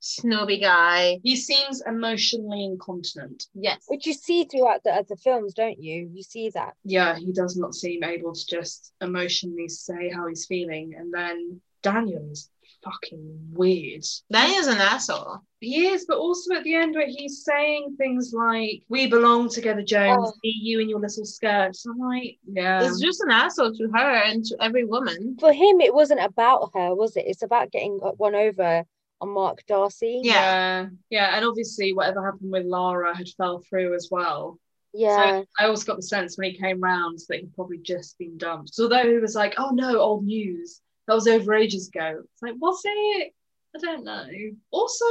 snobby 0.00 0.58
guy. 0.58 1.20
He 1.22 1.36
seems 1.36 1.82
emotionally 1.86 2.64
incontinent. 2.64 3.44
Yes. 3.54 3.84
Which 3.88 4.06
you 4.06 4.14
see 4.14 4.44
throughout 4.44 4.82
the 4.82 4.90
other 4.90 5.16
films, 5.16 5.54
don't 5.54 5.80
you? 5.80 6.10
You 6.12 6.22
see 6.22 6.50
that. 6.50 6.74
Yeah, 6.84 7.16
he 7.16 7.32
does 7.32 7.56
not 7.56 7.74
seem 7.74 8.02
able 8.02 8.32
to 8.32 8.46
just 8.46 8.92
emotionally 9.00 9.68
say 9.68 10.10
how 10.10 10.26
he's 10.26 10.46
feeling. 10.46 10.94
And 10.98 11.12
then 11.12 11.60
Daniel 11.82 12.30
is 12.30 12.50
fucking 12.82 13.50
weird. 13.52 14.04
Daniel's 14.32 14.66
an 14.66 14.78
asshole. 14.78 15.38
He 15.60 15.88
is, 15.88 16.06
but 16.08 16.16
also 16.16 16.54
at 16.54 16.64
the 16.64 16.74
end 16.74 16.94
where 16.94 17.06
he's 17.06 17.44
saying 17.44 17.96
things 17.98 18.32
like, 18.32 18.82
We 18.88 19.06
belong 19.08 19.50
together, 19.50 19.82
Jones, 19.82 20.30
Oh. 20.30 20.38
be 20.42 20.48
you 20.48 20.80
in 20.80 20.88
your 20.88 21.00
little 21.00 21.24
skirts. 21.24 21.84
I'm 21.86 21.98
like, 21.98 22.38
yeah. 22.50 22.82
It's 22.82 23.00
just 23.00 23.20
an 23.20 23.30
asshole 23.30 23.74
to 23.74 23.88
her 23.94 24.10
and 24.24 24.44
to 24.46 24.56
every 24.62 24.84
woman. 24.84 25.36
For 25.38 25.52
him, 25.52 25.80
it 25.80 25.94
wasn't 25.94 26.20
about 26.20 26.70
her, 26.74 26.94
was 26.94 27.16
it? 27.16 27.26
It's 27.26 27.42
about 27.42 27.70
getting 27.70 27.98
one 27.98 28.34
over 28.34 28.84
on 29.20 29.28
Mark 29.28 29.64
Darcy. 29.66 30.20
Yeah. 30.24 30.32
yeah. 30.32 30.86
Yeah. 31.10 31.36
And 31.36 31.44
obviously 31.44 31.92
whatever 31.92 32.24
happened 32.24 32.52
with 32.52 32.64
Lara 32.64 33.14
had 33.14 33.28
fell 33.36 33.60
through 33.68 33.94
as 33.94 34.08
well. 34.10 34.58
Yeah. 34.94 35.40
So 35.40 35.46
I 35.58 35.64
always 35.64 35.84
got 35.84 35.96
the 35.96 36.02
sense 36.02 36.36
when 36.38 36.50
he 36.50 36.58
came 36.58 36.80
round 36.80 37.18
that 37.28 37.40
he'd 37.40 37.54
probably 37.54 37.78
just 37.78 38.18
been 38.18 38.38
dumped. 38.38 38.74
So 38.74 38.84
although 38.84 39.08
he 39.08 39.18
was 39.18 39.34
like, 39.34 39.54
oh 39.58 39.70
no, 39.70 39.98
old 39.98 40.24
news. 40.24 40.80
That 41.10 41.16
was 41.16 41.26
over 41.26 41.54
ages 41.54 41.88
ago. 41.88 42.22
It's 42.22 42.40
like, 42.40 42.54
was 42.60 42.80
it? 42.84 43.32
I 43.74 43.78
don't 43.80 44.04
know. 44.04 44.28
Also, 44.70 45.04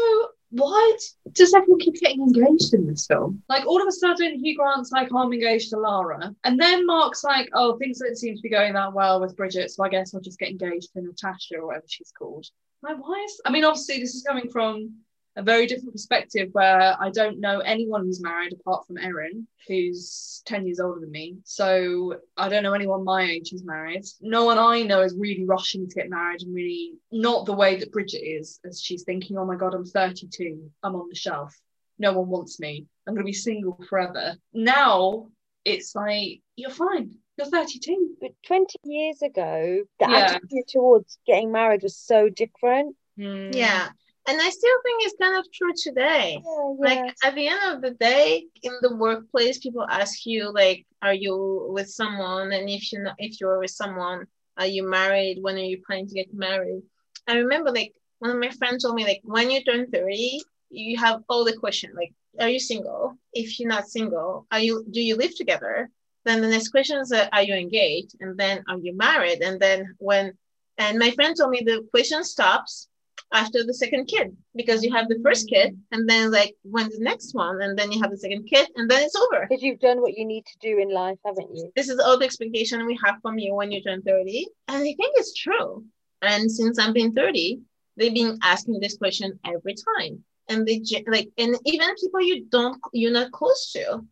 why 0.49 0.97
does 1.33 1.53
everyone 1.53 1.81
keep 1.81 1.95
getting 1.95 2.21
engaged 2.21 2.73
in 2.73 2.87
this 2.87 3.05
film? 3.05 3.43
Like 3.49 3.67
all 3.67 3.81
of 3.81 3.87
a 3.89 3.91
sudden, 3.91 4.39
Hugh 4.39 4.55
Grant's 4.55 4.93
like, 4.93 5.09
I'm 5.13 5.33
engaged 5.33 5.71
to 5.71 5.77
Lara. 5.77 6.33
And 6.45 6.57
then 6.57 6.85
Mark's 6.85 7.25
like, 7.25 7.49
oh, 7.53 7.77
things 7.77 7.99
don't 7.99 8.17
seem 8.17 8.33
to 8.33 8.41
be 8.41 8.47
going 8.47 8.71
that 8.75 8.93
well 8.93 9.19
with 9.19 9.35
Bridget, 9.35 9.71
so 9.71 9.83
I 9.83 9.89
guess 9.89 10.15
I'll 10.15 10.21
just 10.21 10.39
get 10.39 10.51
engaged 10.51 10.93
to 10.93 11.01
Natasha 11.01 11.57
or 11.57 11.65
whatever 11.65 11.85
she's 11.89 12.13
called. 12.17 12.47
Like, 12.81 12.95
why 13.05 13.21
is 13.25 13.41
I 13.45 13.51
mean, 13.51 13.65
obviously 13.65 13.99
this 13.99 14.15
is 14.15 14.23
coming 14.23 14.49
from 14.49 14.93
a 15.35 15.43
very 15.43 15.67
different 15.67 15.93
perspective 15.93 16.49
where 16.51 16.95
I 16.99 17.09
don't 17.11 17.39
know 17.39 17.59
anyone 17.59 18.03
who's 18.03 18.21
married 18.21 18.53
apart 18.53 18.85
from 18.87 18.97
Erin, 18.97 19.47
who's 19.67 20.41
10 20.45 20.65
years 20.65 20.79
older 20.79 20.99
than 20.99 21.11
me. 21.11 21.37
So 21.45 22.15
I 22.35 22.49
don't 22.49 22.63
know 22.63 22.73
anyone 22.73 23.03
my 23.03 23.23
age 23.23 23.49
who's 23.51 23.63
married. 23.63 24.03
No 24.21 24.45
one 24.45 24.57
I 24.57 24.81
know 24.81 25.01
is 25.01 25.15
really 25.17 25.45
rushing 25.45 25.87
to 25.87 25.95
get 25.95 26.09
married 26.09 26.41
and 26.41 26.53
really 26.53 26.93
not 27.11 27.45
the 27.45 27.53
way 27.53 27.77
that 27.77 27.91
Bridget 27.91 28.17
is, 28.25 28.59
as 28.65 28.81
she's 28.81 29.03
thinking, 29.03 29.37
oh 29.37 29.45
my 29.45 29.55
God, 29.55 29.73
I'm 29.73 29.85
32, 29.85 30.69
I'm 30.83 30.95
on 30.95 31.07
the 31.09 31.15
shelf. 31.15 31.55
No 31.99 32.13
one 32.13 32.29
wants 32.29 32.59
me. 32.59 32.85
I'm 33.07 33.13
going 33.13 33.25
to 33.25 33.29
be 33.29 33.33
single 33.33 33.77
forever. 33.89 34.35
Now 34.53 35.27
it's 35.65 35.95
like, 35.95 36.41
you're 36.55 36.69
fine. 36.69 37.11
You're 37.37 37.47
32. 37.47 38.15
But 38.19 38.31
20 38.45 38.75
years 38.83 39.21
ago, 39.21 39.83
the 39.99 40.05
Yeah. 40.09 40.17
attitude 40.17 40.67
towards 40.69 41.17
getting 41.25 41.51
married 41.51 41.83
was 41.83 41.95
so 41.97 42.29
different. 42.29 42.95
Hmm. 43.17 43.51
Yeah. 43.53 43.89
And 44.29 44.39
I 44.39 44.49
still 44.51 44.77
think 44.83 45.03
it's 45.03 45.15
kind 45.19 45.35
of 45.39 45.51
true 45.51 45.73
today. 45.73 46.39
Yeah, 46.45 46.73
Like 46.77 47.15
at 47.23 47.33
the 47.33 47.47
end 47.47 47.61
of 47.73 47.81
the 47.81 47.91
day, 47.91 48.45
in 48.61 48.73
the 48.83 48.95
workplace, 48.95 49.57
people 49.57 49.87
ask 49.89 50.23
you 50.23 50.51
like, 50.53 50.85
"Are 51.01 51.15
you 51.15 51.65
with 51.75 51.89
someone?" 51.89 52.51
And 52.51 52.69
if 52.69 52.91
you 52.91 52.99
are 52.99 53.03
not 53.05 53.15
if 53.17 53.41
you're 53.41 53.57
with 53.57 53.71
someone, 53.71 54.27
are 54.55 54.67
you 54.67 54.83
married? 54.87 55.41
When 55.41 55.55
are 55.55 55.71
you 55.73 55.81
planning 55.85 56.07
to 56.09 56.13
get 56.13 56.31
married? 56.31 56.83
I 57.27 57.37
remember 57.37 57.71
like 57.71 57.95
one 58.19 58.29
of 58.29 58.37
my 58.37 58.51
friends 58.51 58.83
told 58.83 58.93
me 58.95 59.03
like, 59.03 59.21
when 59.23 59.49
you 59.49 59.63
turn 59.63 59.89
thirty, 59.89 60.41
you 60.69 60.95
have 60.99 61.23
all 61.27 61.43
the 61.43 61.57
question 61.57 61.89
like, 61.95 62.13
"Are 62.39 62.49
you 62.49 62.59
single?" 62.59 63.17
If 63.33 63.59
you're 63.59 63.73
not 63.75 63.89
single, 63.89 64.45
are 64.51 64.59
you? 64.59 64.85
Do 64.91 65.01
you 65.01 65.15
live 65.15 65.35
together? 65.35 65.89
Then 66.25 66.41
the 66.41 66.49
next 66.49 66.69
question 66.69 66.99
is, 66.99 67.11
uh, 67.11 67.29
"Are 67.33 67.41
you 67.49 67.55
engaged?" 67.55 68.13
And 68.21 68.37
then, 68.37 68.63
"Are 68.69 68.77
you 68.77 68.93
married?" 68.95 69.41
And 69.41 69.59
then 69.59 69.95
when, 69.97 70.37
and 70.77 70.99
my 70.99 71.09
friend 71.17 71.35
told 71.35 71.49
me 71.49 71.63
the 71.65 71.81
question 71.89 72.23
stops 72.23 72.88
after 73.33 73.63
the 73.63 73.73
second 73.73 74.05
kid 74.05 74.35
because 74.55 74.83
you 74.83 74.91
have 74.91 75.07
the 75.07 75.19
first 75.23 75.47
kid 75.47 75.79
and 75.91 76.09
then 76.09 76.31
like 76.31 76.55
when 76.63 76.87
the 76.89 76.99
next 76.99 77.33
one 77.33 77.61
and 77.61 77.77
then 77.77 77.91
you 77.91 78.01
have 78.01 78.11
the 78.11 78.17
second 78.17 78.45
kid 78.47 78.67
and 78.75 78.89
then 78.89 79.03
it's 79.03 79.15
over. 79.15 79.45
Because 79.47 79.63
you've 79.63 79.79
done 79.79 80.01
what 80.01 80.17
you 80.17 80.25
need 80.25 80.45
to 80.45 80.57
do 80.61 80.79
in 80.79 80.89
life, 80.89 81.17
haven't 81.25 81.55
you? 81.55 81.71
this 81.75 81.89
is 81.89 81.99
all 81.99 82.17
the 82.17 82.25
expectation 82.25 82.85
we 82.85 82.99
have 83.03 83.15
from 83.21 83.37
you 83.37 83.53
when 83.53 83.71
you 83.71 83.81
turn 83.81 84.01
30 84.01 84.47
and 84.67 84.77
i 84.77 84.81
think 84.81 85.13
it's 85.15 85.33
true. 85.33 85.83
And 86.21 86.51
since 86.51 86.79
i'm 86.79 86.93
been 86.93 87.13
30 87.13 87.59
they've 87.97 88.13
been 88.13 88.39
asking 88.41 88.79
this 88.79 88.97
question 88.97 89.39
every 89.45 89.75
time. 89.75 90.23
And 90.47 90.67
they 90.67 90.81
like 91.07 91.29
and 91.37 91.55
even 91.65 91.95
people 91.95 92.21
you 92.21 92.45
don't 92.45 92.79
you're 92.91 93.11
not 93.11 93.31
close 93.31 93.71
to 93.73 94.03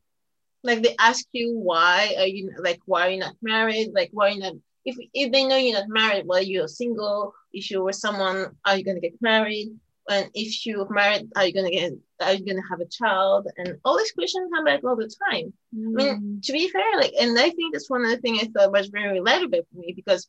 like 0.63 0.83
they 0.83 0.95
ask 0.99 1.25
you 1.31 1.57
why 1.57 2.13
are 2.17 2.27
you 2.27 2.51
like 2.59 2.79
why 2.85 3.07
are 3.07 3.09
you 3.09 3.19
not 3.19 3.35
married? 3.41 3.91
Like 3.93 4.09
why 4.11 4.27
are 4.27 4.31
you 4.31 4.39
not 4.39 4.53
if, 4.87 4.95
if 5.13 5.31
they 5.31 5.43
know 5.45 5.57
you're 5.57 5.79
not 5.79 5.89
married 5.89 6.25
well 6.25 6.41
you're 6.41 6.67
single 6.67 7.33
if 7.53 7.69
you're 7.69 7.83
with 7.83 7.95
someone 7.95 8.55
are 8.65 8.77
you 8.77 8.83
going 8.83 8.99
to 8.99 9.07
get 9.07 9.21
married 9.21 9.69
and 10.09 10.29
if 10.33 10.65
you're 10.65 10.89
married 10.89 11.29
are 11.35 11.45
you 11.45 11.53
going 11.53 11.69
to 11.71 11.77
get 11.77 11.93
are 12.19 12.33
you 12.33 12.45
gonna 12.45 12.67
have 12.69 12.79
a 12.79 12.85
child? 12.85 13.47
And 13.57 13.77
all 13.85 13.97
these 13.97 14.11
questions 14.11 14.49
come 14.53 14.65
back 14.65 14.83
all 14.83 14.95
the 14.95 15.11
time. 15.31 15.53
I 15.73 15.77
mean, 15.77 16.21
mm. 16.21 16.45
to 16.45 16.51
be 16.51 16.69
fair, 16.69 16.97
like, 16.97 17.13
and 17.19 17.37
I 17.37 17.49
think 17.49 17.73
that's 17.73 17.89
one 17.89 18.03
of 18.03 18.11
the 18.11 18.17
things 18.17 18.39
I 18.41 18.47
thought 18.47 18.71
was 18.71 18.87
very 18.87 19.19
relatable 19.19 19.61
for 19.71 19.79
me 19.79 19.93
because 19.95 20.27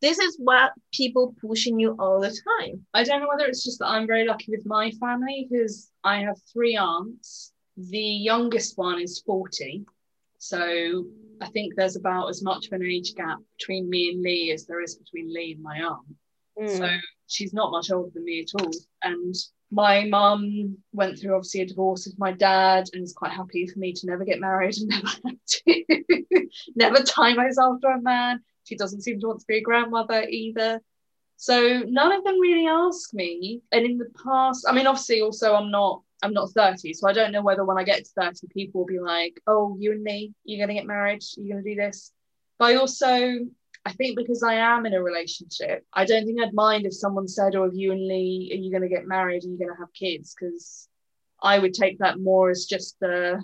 this 0.00 0.18
is 0.18 0.36
what 0.38 0.72
people 0.92 1.34
pushing 1.40 1.78
you 1.80 1.96
all 1.98 2.20
the 2.20 2.28
time. 2.60 2.86
I 2.94 3.04
don't 3.04 3.20
know 3.20 3.28
whether 3.28 3.46
it's 3.46 3.64
just 3.64 3.78
that 3.80 3.88
I'm 3.88 4.06
very 4.06 4.26
lucky 4.26 4.50
with 4.50 4.66
my 4.66 4.90
family 4.92 5.46
because 5.50 5.90
I 6.04 6.20
have 6.20 6.36
three 6.52 6.76
aunts. 6.76 7.52
The 7.76 7.98
youngest 7.98 8.76
one 8.78 9.00
is 9.00 9.22
40. 9.26 9.84
So 10.38 11.04
I 11.40 11.48
think 11.48 11.74
there's 11.74 11.96
about 11.96 12.28
as 12.28 12.42
much 12.42 12.66
of 12.66 12.72
an 12.72 12.82
age 12.82 13.14
gap 13.14 13.38
between 13.58 13.88
me 13.88 14.10
and 14.10 14.22
Lee 14.22 14.52
as 14.52 14.66
there 14.66 14.82
is 14.82 14.96
between 14.96 15.32
Lee 15.32 15.52
and 15.52 15.62
my 15.62 15.80
aunt. 15.80 16.06
Mm. 16.58 16.78
So 16.78 16.88
she's 17.26 17.52
not 17.52 17.72
much 17.72 17.90
older 17.90 18.10
than 18.14 18.24
me 18.24 18.40
at 18.40 18.60
all. 18.60 18.70
And 19.02 19.34
my 19.70 20.04
mum 20.04 20.76
went 20.92 21.18
through 21.18 21.34
obviously 21.34 21.62
a 21.62 21.66
divorce 21.66 22.06
with 22.06 22.18
my 22.18 22.32
dad 22.32 22.86
and 22.92 23.02
is 23.02 23.12
quite 23.12 23.32
happy 23.32 23.66
for 23.66 23.78
me 23.78 23.92
to 23.92 24.06
never 24.06 24.24
get 24.24 24.40
married 24.40 24.76
and 24.78 24.88
never 24.90 25.08
have 25.24 25.36
to 25.46 26.46
never 26.76 27.02
tie 27.02 27.34
myself 27.34 27.80
to 27.80 27.88
a 27.88 28.00
man. 28.00 28.40
She 28.64 28.76
doesn't 28.76 29.02
seem 29.02 29.20
to 29.20 29.26
want 29.28 29.40
to 29.40 29.46
be 29.46 29.58
a 29.58 29.62
grandmother 29.62 30.22
either. 30.28 30.80
So 31.36 31.82
none 31.86 32.12
of 32.12 32.24
them 32.24 32.40
really 32.40 32.66
ask 32.66 33.12
me. 33.12 33.60
And 33.70 33.84
in 33.84 33.98
the 33.98 34.10
past, 34.24 34.66
I 34.68 34.72
mean, 34.72 34.86
obviously, 34.86 35.20
also 35.20 35.54
I'm 35.54 35.70
not 35.70 36.02
I'm 36.22 36.32
not 36.32 36.50
30, 36.50 36.92
so 36.94 37.08
I 37.08 37.12
don't 37.12 37.32
know 37.32 37.42
whether 37.42 37.64
when 37.64 37.78
I 37.78 37.84
get 37.84 38.04
to 38.04 38.10
30, 38.18 38.46
people 38.48 38.80
will 38.80 38.86
be 38.86 39.00
like, 39.00 39.40
"Oh, 39.46 39.76
you 39.78 39.92
and 39.92 40.02
me, 40.02 40.32
you're 40.44 40.64
gonna 40.64 40.78
get 40.78 40.86
married, 40.86 41.22
you're 41.36 41.56
gonna 41.56 41.68
do 41.68 41.76
this." 41.76 42.12
But 42.58 42.66
I 42.72 42.74
also 42.76 43.38
I 43.84 43.92
think 43.92 44.16
because 44.16 44.42
I 44.42 44.54
am 44.54 44.84
in 44.84 44.94
a 44.94 45.02
relationship, 45.02 45.86
I 45.92 46.04
don't 46.04 46.26
think 46.26 46.40
I'd 46.40 46.52
mind 46.52 46.86
if 46.86 46.94
someone 46.94 47.28
said, 47.28 47.54
"Oh, 47.54 47.64
if 47.64 47.74
you 47.74 47.92
and 47.92 48.06
Lee, 48.06 48.50
are 48.52 48.56
you 48.56 48.72
gonna 48.72 48.88
get 48.88 49.06
married? 49.06 49.44
Are 49.44 49.48
you 49.48 49.58
gonna 49.58 49.76
have 49.78 49.92
kids?" 49.92 50.34
Because 50.34 50.88
I 51.42 51.58
would 51.58 51.74
take 51.74 51.98
that 51.98 52.18
more 52.18 52.50
as 52.50 52.64
just 52.64 52.98
the 53.00 53.42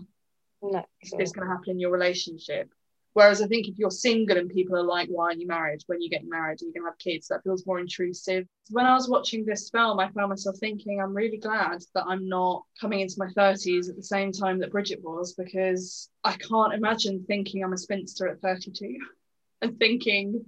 No. 0.62 0.85
if 1.00 1.12
it's 1.18 1.32
going 1.32 1.46
to 1.46 1.52
happen 1.52 1.70
in 1.70 1.80
your 1.80 1.90
relationship. 1.90 2.72
Whereas 3.14 3.42
I 3.42 3.46
think 3.46 3.68
if 3.68 3.79
you're 3.79 3.90
single 3.90 4.38
and 4.38 4.48
people 4.48 4.77
are 4.77 4.83
like, 4.83 5.09
why 5.09 5.27
aren't 5.27 5.40
you 5.40 5.46
married? 5.46 5.83
When 5.87 6.01
you 6.01 6.09
get 6.09 6.25
married, 6.27 6.62
are 6.62 6.64
you 6.64 6.72
going 6.72 6.85
to 6.85 6.90
have 6.90 6.98
kids? 6.98 7.29
That 7.29 7.42
feels 7.44 7.66
more 7.66 7.79
intrusive. 7.79 8.46
When 8.70 8.87
I 8.87 8.94
was 8.94 9.09
watching 9.09 9.44
this 9.44 9.68
film, 9.68 10.01
I 10.01 10.11
found 10.11 10.31
myself 10.31 10.57
thinking, 10.59 11.01
I'm 11.01 11.14
really 11.14 11.37
glad 11.37 11.83
that 11.94 12.05
I'm 12.07 12.27
not 12.27 12.62
coming 12.81 13.01
into 13.01 13.16
my 13.18 13.29
30s 13.37 13.90
at 13.90 13.96
the 13.96 14.03
same 14.03 14.33
time 14.33 14.59
that 14.61 14.72
Bridget 14.72 15.01
was, 15.03 15.35
because 15.35 16.09
I 16.25 16.33
can't 16.33 16.72
imagine 16.72 17.25
thinking 17.27 17.62
I'm 17.62 17.75
a 17.75 17.79
spinster 17.79 18.29
at 18.29 18.40
32 18.40 18.96
and 19.62 19.79
thinking 19.79 20.46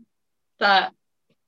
that 0.59 0.92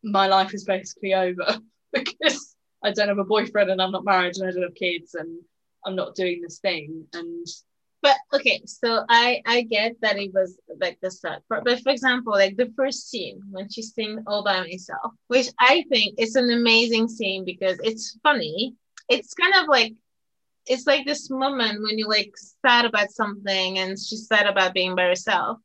my 0.02 0.26
life 0.26 0.52
is 0.52 0.64
basically 0.64 1.14
over 1.14 1.58
because 1.92 2.56
I 2.84 2.92
don't 2.92 3.08
have 3.08 3.18
a 3.18 3.24
boyfriend 3.24 3.70
and 3.70 3.80
I'm 3.80 3.92
not 3.92 4.04
married 4.04 4.36
and 4.36 4.46
I 4.48 4.52
don't 4.52 4.62
have 4.62 4.74
kids 4.74 5.14
and 5.14 5.40
I'm 5.84 5.96
not 5.96 6.14
doing 6.14 6.42
this 6.42 6.58
thing. 6.58 7.06
And 7.14 7.46
But 8.02 8.16
okay, 8.32 8.62
so 8.66 9.04
I 9.08 9.42
I 9.46 9.62
get 9.62 9.96
that 10.02 10.18
it 10.18 10.32
was 10.32 10.58
like 10.80 10.98
the 11.00 11.10
start, 11.10 11.42
but, 11.48 11.64
but 11.64 11.80
for 11.80 11.90
example, 11.90 12.32
like 12.32 12.56
the 12.56 12.72
first 12.76 13.10
scene 13.10 13.40
when 13.50 13.68
she 13.68 13.82
sings 13.82 14.22
all 14.26 14.44
by 14.44 14.60
myself, 14.60 15.12
which 15.28 15.48
I 15.58 15.84
think 15.90 16.14
is 16.18 16.36
an 16.36 16.50
amazing 16.50 17.08
scene 17.08 17.44
because 17.44 17.78
it's 17.82 18.18
funny. 18.22 18.74
It's 19.08 19.34
kind 19.34 19.54
of 19.60 19.68
like 19.68 19.94
it's 20.66 20.86
like 20.86 21.06
this 21.06 21.30
moment 21.30 21.82
when 21.82 21.98
you 21.98 22.08
like 22.08 22.32
sad 22.64 22.84
about 22.84 23.10
something 23.10 23.78
and 23.78 23.98
she's 23.98 24.26
sad 24.26 24.46
about 24.46 24.74
being 24.74 24.94
by 24.94 25.04
herself. 25.04 25.58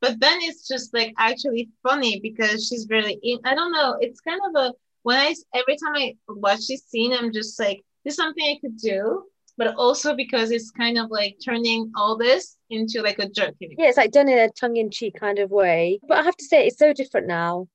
But 0.00 0.20
then 0.20 0.38
it's 0.42 0.66
just 0.66 0.94
like 0.94 1.12
actually 1.18 1.70
funny 1.82 2.20
because 2.20 2.66
she's 2.66 2.88
really 2.88 3.18
in 3.22 3.38
I 3.44 3.54
don't 3.54 3.72
know, 3.72 3.96
it's 4.00 4.20
kind 4.20 4.40
of 4.48 4.62
a 4.62 4.72
when 5.02 5.18
I 5.18 5.34
every 5.54 5.76
time 5.76 5.94
I 5.94 6.16
watch 6.28 6.66
this 6.68 6.84
scene, 6.84 7.12
I'm 7.12 7.32
just 7.32 7.58
like, 7.58 7.80
this 8.04 8.12
is 8.12 8.16
something 8.16 8.44
I 8.44 8.58
could 8.60 8.76
do 8.76 9.24
but 9.58 9.74
also 9.74 10.14
because 10.14 10.50
it's 10.50 10.70
kind 10.70 10.96
of 10.96 11.10
like 11.10 11.36
turning 11.44 11.90
all 11.96 12.16
this 12.16 12.56
into 12.70 13.02
like 13.02 13.18
a 13.18 13.28
joke. 13.28 13.56
Yeah, 13.60 13.88
it's 13.88 13.96
like 13.96 14.12
done 14.12 14.28
in 14.28 14.38
a 14.38 14.48
tongue-in-cheek 14.50 15.18
kind 15.18 15.38
of 15.40 15.50
way. 15.50 15.98
But 16.08 16.18
I 16.18 16.22
have 16.22 16.36
to 16.36 16.44
say, 16.44 16.66
it's 16.66 16.78
so 16.78 16.92
different 16.92 17.26
now. 17.26 17.66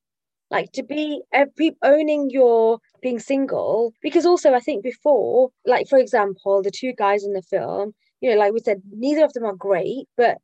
Like 0.50 0.72
to 0.74 0.84
be 0.84 1.22
uh, 1.34 1.46
every 1.46 1.76
owning 1.84 2.30
your 2.30 2.80
being 3.02 3.20
single, 3.20 3.94
because 4.02 4.26
also 4.26 4.54
I 4.54 4.60
think 4.60 4.84
before, 4.84 5.50
like 5.66 5.88
for 5.90 5.98
example, 5.98 6.62
the 6.62 6.72
two 6.72 6.94
guys 6.94 7.24
in 7.24 7.34
the 7.34 7.42
film, 7.42 7.94
you 8.22 8.30
know, 8.30 8.38
like 8.38 8.54
we 8.54 8.60
said, 8.60 8.82
neither 8.92 9.26
of 9.26 9.34
them 9.34 9.46
are 9.46 9.56
great, 9.56 10.06
but 10.16 10.38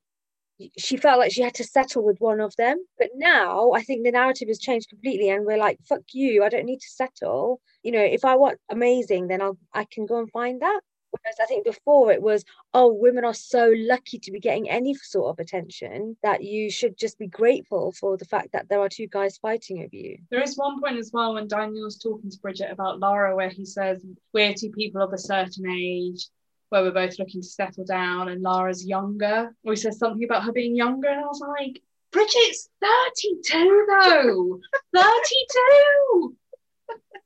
she 0.78 0.98
felt 0.98 1.20
like 1.20 1.32
she 1.32 1.42
had 1.42 1.54
to 1.54 1.64
settle 1.64 2.04
with 2.04 2.18
one 2.20 2.42
of 2.42 2.56
them. 2.58 2.84
But 2.98 3.10
now 3.16 3.72
I 3.72 3.84
think 3.84 4.04
the 4.04 4.12
narrative 4.12 4.48
has 4.48 4.60
changed 4.60 4.90
completely, 4.90 5.30
and 5.30 5.46
we're 5.46 5.58
like, 5.58 5.80
fuck 5.88 6.02
you, 6.12 6.44
I 6.44 6.50
don't 6.50 6.66
need 6.66 6.82
to 6.82 6.90
settle. 6.90 7.62
You 7.84 7.92
know, 7.92 8.02
if 8.02 8.26
I 8.26 8.36
want 8.36 8.58
amazing, 8.70 9.28
then 9.28 9.42
I'll 9.42 9.58
I 9.74 9.86
can 9.86 10.06
go 10.06 10.18
and 10.20 10.30
find 10.32 10.62
that. 10.62 10.82
Whereas 11.12 11.38
I 11.42 11.46
think 11.46 11.66
before 11.66 12.12
it 12.12 12.22
was, 12.22 12.44
oh, 12.74 12.94
women 12.94 13.26
are 13.26 13.34
so 13.34 13.74
lucky 13.76 14.20
to 14.20 14.32
be 14.32 14.40
getting 14.40 14.70
any 14.70 14.94
sort 14.94 15.30
of 15.30 15.40
attention 15.40 16.18
that 16.24 16.44
you 16.44 16.70
should 16.70 16.98
just 16.98 17.18
be 17.18 17.28
grateful 17.28 17.92
for 17.92 18.18
the 18.18 18.26
fact 18.26 18.54
that 18.54 18.70
there 18.70 18.80
are 18.80 18.90
two 18.90 19.08
guys 19.08 19.38
fighting 19.38 19.80
over 19.80 19.96
you. 19.96 20.18
There 20.30 20.42
is 20.42 20.58
one 20.58 20.82
point 20.82 20.98
as 20.98 21.12
well 21.14 21.34
when 21.34 21.48
Daniel's 21.48 21.98
talking 21.98 22.30
to 22.30 22.40
Bridget 22.40 22.72
about 22.72 23.00
Lara 23.00 23.36
where 23.36 23.50
he 23.50 23.66
says 23.66 24.06
we're 24.34 24.54
two 24.54 24.72
people 24.72 25.02
of 25.02 25.14
a 25.14 25.18
certain 25.18 25.70
age 25.70 26.28
where 26.70 26.84
we're 26.84 26.92
both 26.92 27.18
looking 27.18 27.42
to 27.42 27.48
settle 27.48 27.86
down 27.86 28.30
and 28.30 28.42
Lara's 28.44 28.86
younger. 28.86 29.56
Or 29.64 29.74
he 29.74 29.76
says 29.76 29.98
something 29.98 30.24
about 30.24 30.44
her 30.44 30.52
being 30.52 30.76
younger 30.76 31.10
and 31.10 31.20
I 31.20 31.28
was 31.28 31.42
like, 31.42 31.82
Bridget's 32.12 32.70
32 32.82 33.88
though. 33.90 34.60
32. 34.96 36.36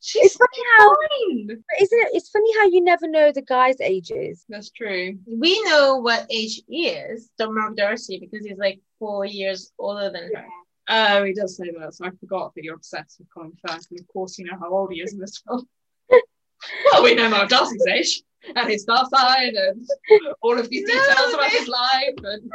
She's 0.06 0.26
It's 0.26 0.36
funny 0.36 0.68
how- 0.78 0.96
fine. 0.96 1.64
Isn't 1.80 2.00
it? 2.00 2.10
It's 2.14 2.30
funny 2.30 2.54
how 2.60 2.66
you 2.66 2.82
never 2.82 3.08
know 3.08 3.32
the 3.32 3.42
guys' 3.42 3.80
ages. 3.80 4.44
That's 4.50 4.70
true. 4.70 5.18
We 5.26 5.62
know 5.64 5.96
what 5.98 6.28
age 6.30 6.62
he 6.68 6.90
is, 6.90 7.30
the 7.38 7.50
Mark 7.50 7.78
Darcy, 7.78 8.18
because 8.20 8.46
he's 8.46 8.58
like 8.58 8.82
four 9.00 9.24
years 9.26 9.72
older 9.80 10.10
than 10.12 10.30
her. 10.36 10.46
Oh, 10.90 11.24
he 11.24 11.34
does 11.34 11.56
say 11.56 11.72
that, 11.80 11.94
so 11.94 12.06
I 12.06 12.10
forgot 12.20 12.54
that 12.54 12.66
you're 12.66 12.76
obsessed 12.76 13.18
with 13.20 13.30
Colin 13.34 13.54
Firth. 13.66 13.88
And 13.92 14.00
of 14.02 14.08
course, 14.10 14.38
you 14.38 14.44
know 14.44 14.58
how 14.60 14.70
old 14.74 14.92
he 14.92 15.00
is 15.02 15.14
in 15.14 15.20
this 15.20 15.38
film. 15.48 15.66
well, 16.92 17.04
we 17.04 17.16
know 17.16 17.30
Mark 17.30 17.48
Darcy's 17.48 17.86
age 17.88 18.24
and 18.58 18.70
his 18.70 18.82
star 18.82 19.08
sign 19.10 19.56
and 19.56 19.88
all 20.42 20.60
of 20.60 20.70
these 20.70 20.84
No, 20.86 20.94
details 20.94 21.34
about 21.34 21.50
his 21.52 21.68
life 21.70 22.14
and 22.24 22.52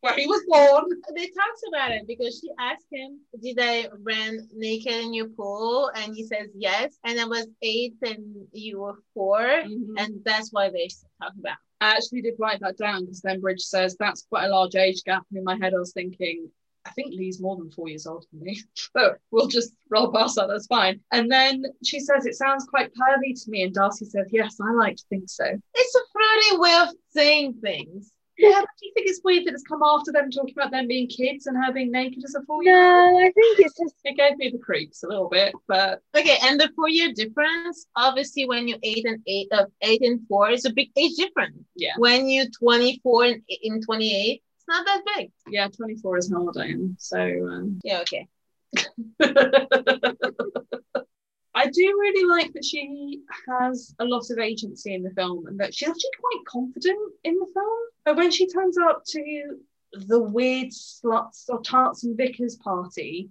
where 0.00 0.14
he 0.14 0.26
was 0.26 0.42
born. 0.46 0.84
They 1.14 1.26
talked 1.26 1.62
about 1.68 1.90
it 1.90 2.06
because 2.06 2.40
she 2.40 2.50
asked 2.58 2.86
him, 2.90 3.20
Did 3.42 3.58
I 3.60 3.88
run 4.02 4.48
naked 4.54 4.92
in 4.92 5.14
your 5.14 5.28
pool? 5.28 5.90
And 5.94 6.14
he 6.14 6.24
says 6.24 6.48
yes. 6.54 6.98
And 7.04 7.20
I 7.20 7.24
was 7.24 7.46
eight 7.62 7.94
and 8.02 8.46
you 8.52 8.80
were 8.80 9.02
4 9.14 9.46
And 9.46 9.98
And 9.98 10.20
that's 10.24 10.52
why 10.52 10.70
they 10.70 10.88
talk 11.20 11.32
about. 11.38 11.56
I 11.80 11.92
actually 11.92 12.22
did 12.22 12.34
write 12.38 12.60
that 12.60 12.76
down 12.76 13.02
because 13.02 13.20
then 13.20 13.40
Bridge 13.40 13.60
says 13.60 13.96
that's 13.98 14.26
quite 14.28 14.46
a 14.46 14.50
large 14.50 14.74
age 14.74 15.04
gap. 15.04 15.24
And 15.30 15.38
in 15.38 15.44
my 15.44 15.56
head, 15.56 15.74
I 15.74 15.78
was 15.78 15.92
thinking, 15.92 16.50
I 16.84 16.90
think 16.90 17.12
Lee's 17.12 17.40
more 17.40 17.56
than 17.56 17.70
four 17.70 17.88
years 17.88 18.06
older 18.06 18.26
than 18.32 18.42
me. 18.42 18.60
So 18.96 19.14
we'll 19.30 19.48
just 19.48 19.74
roll 19.90 20.10
past 20.10 20.36
that, 20.36 20.48
that's 20.48 20.66
fine. 20.66 21.00
And 21.12 21.30
then 21.30 21.64
she 21.84 22.00
says, 22.00 22.26
It 22.26 22.34
sounds 22.34 22.64
quite 22.64 22.90
pervy 22.94 23.34
to 23.34 23.50
me. 23.50 23.62
And 23.62 23.74
Darcy 23.74 24.06
says, 24.06 24.28
Yes, 24.32 24.56
I 24.60 24.72
like 24.72 24.96
to 24.96 25.04
think 25.08 25.28
so. 25.28 25.44
It's 25.74 25.94
a 25.94 26.00
flirty 26.12 26.60
way 26.60 26.74
of 26.82 26.88
saying 27.10 27.58
things. 27.60 28.12
Yeah, 28.38 28.60
but 28.60 28.68
do 28.78 28.86
you 28.86 28.92
think 28.94 29.08
it's 29.08 29.20
weird 29.24 29.46
that 29.46 29.54
it's 29.54 29.64
come 29.64 29.82
after 29.82 30.12
them 30.12 30.30
talking 30.30 30.54
about 30.56 30.70
them 30.70 30.86
being 30.86 31.08
kids 31.08 31.46
and 31.46 31.56
her 31.56 31.72
being 31.72 31.90
naked 31.90 32.22
as 32.24 32.34
a 32.36 32.42
four 32.42 32.62
year 32.62 32.72
No, 32.72 33.18
I 33.18 33.32
think 33.32 33.58
it's 33.58 33.76
just 33.76 33.94
It 34.04 34.16
gave 34.16 34.36
me 34.38 34.50
the 34.50 34.58
creeps 34.58 35.02
a 35.02 35.08
little 35.08 35.28
bit, 35.28 35.54
but 35.66 36.02
Okay, 36.16 36.38
and 36.42 36.60
the 36.60 36.70
four 36.76 36.88
year 36.88 37.12
difference, 37.12 37.86
obviously, 37.96 38.46
when 38.46 38.68
you're 38.68 38.78
eight 38.82 39.04
and 39.04 39.20
eight 39.26 39.48
of 39.52 39.66
eight 39.82 40.02
and 40.02 40.20
four, 40.28 40.50
is 40.50 40.64
a 40.64 40.72
big 40.72 40.90
age 40.96 41.16
difference. 41.16 41.58
Yeah. 41.74 41.94
When 41.98 42.28
you're 42.28 42.46
24 42.58 43.24
and 43.24 43.42
in 43.62 43.82
28, 43.82 44.42
it's 44.56 44.68
not 44.68 44.86
that 44.86 45.02
big. 45.16 45.32
yeah, 45.48 45.68
24 45.68 46.18
is 46.18 46.30
hard, 46.32 46.56
I 46.56 46.66
am. 46.66 46.96
So 46.98 47.18
um, 47.18 47.80
Yeah, 47.82 48.00
okay. 48.02 48.28
I 51.58 51.66
do 51.66 51.82
really 51.98 52.24
like 52.24 52.52
that 52.52 52.64
she 52.64 53.20
has 53.48 53.92
a 53.98 54.04
lot 54.04 54.30
of 54.30 54.38
agency 54.38 54.94
in 54.94 55.02
the 55.02 55.10
film 55.10 55.48
and 55.48 55.58
that 55.58 55.74
she's 55.74 55.88
actually 55.88 56.10
quite 56.20 56.46
confident 56.46 57.12
in 57.24 57.34
the 57.34 57.50
film. 57.52 57.78
But 58.04 58.16
when 58.16 58.30
she 58.30 58.46
turns 58.46 58.78
up 58.78 59.02
to 59.08 59.56
the 59.92 60.22
weird 60.22 60.68
sluts 60.68 61.46
or 61.48 61.60
tarts 61.62 62.04
and 62.04 62.16
vicars 62.16 62.54
party 62.56 63.30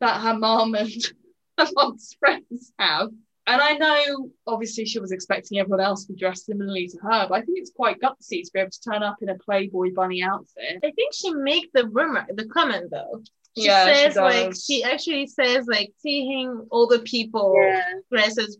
that 0.00 0.22
her 0.22 0.32
mum 0.32 0.76
and 0.76 0.90
her 1.58 1.68
mum's 1.74 2.16
friends 2.18 2.72
have. 2.78 3.10
And 3.46 3.60
I 3.60 3.74
know 3.74 4.30
obviously 4.46 4.86
she 4.86 4.98
was 4.98 5.12
expecting 5.12 5.58
everyone 5.58 5.80
else 5.80 6.06
to 6.06 6.14
be 6.14 6.18
dressed 6.18 6.46
similarly 6.46 6.88
to 6.88 6.98
her, 7.02 7.26
but 7.28 7.34
I 7.34 7.42
think 7.42 7.58
it's 7.58 7.72
quite 7.72 8.00
gutsy 8.00 8.42
to 8.44 8.50
be 8.54 8.60
able 8.60 8.70
to 8.70 8.80
turn 8.80 9.02
up 9.02 9.16
in 9.20 9.28
a 9.28 9.38
Playboy 9.38 9.92
bunny 9.94 10.22
outfit. 10.22 10.80
I 10.82 10.90
think 10.92 11.12
she 11.12 11.34
made 11.34 11.68
the 11.74 11.86
rumor, 11.88 12.26
the 12.34 12.46
comment 12.46 12.90
though. 12.90 13.22
She 13.58 13.66
Yeah, 13.66 13.92
she 13.92 14.00
says 14.00 14.16
like 14.16 14.54
she 14.54 14.84
actually 14.84 15.26
says 15.26 15.66
like 15.66 15.92
seeing 15.98 16.66
older 16.70 16.98
people 17.00 17.54
yeah. 17.56 17.82
dressed 18.10 18.38
as 18.38 18.56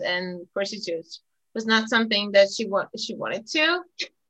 and 0.00 0.46
prostitutes 0.52 1.20
was 1.54 1.66
not 1.66 1.88
something 1.88 2.32
that 2.32 2.48
she 2.52 2.66
want 2.66 2.88
she 2.98 3.14
wanted 3.14 3.46
to. 3.48 3.80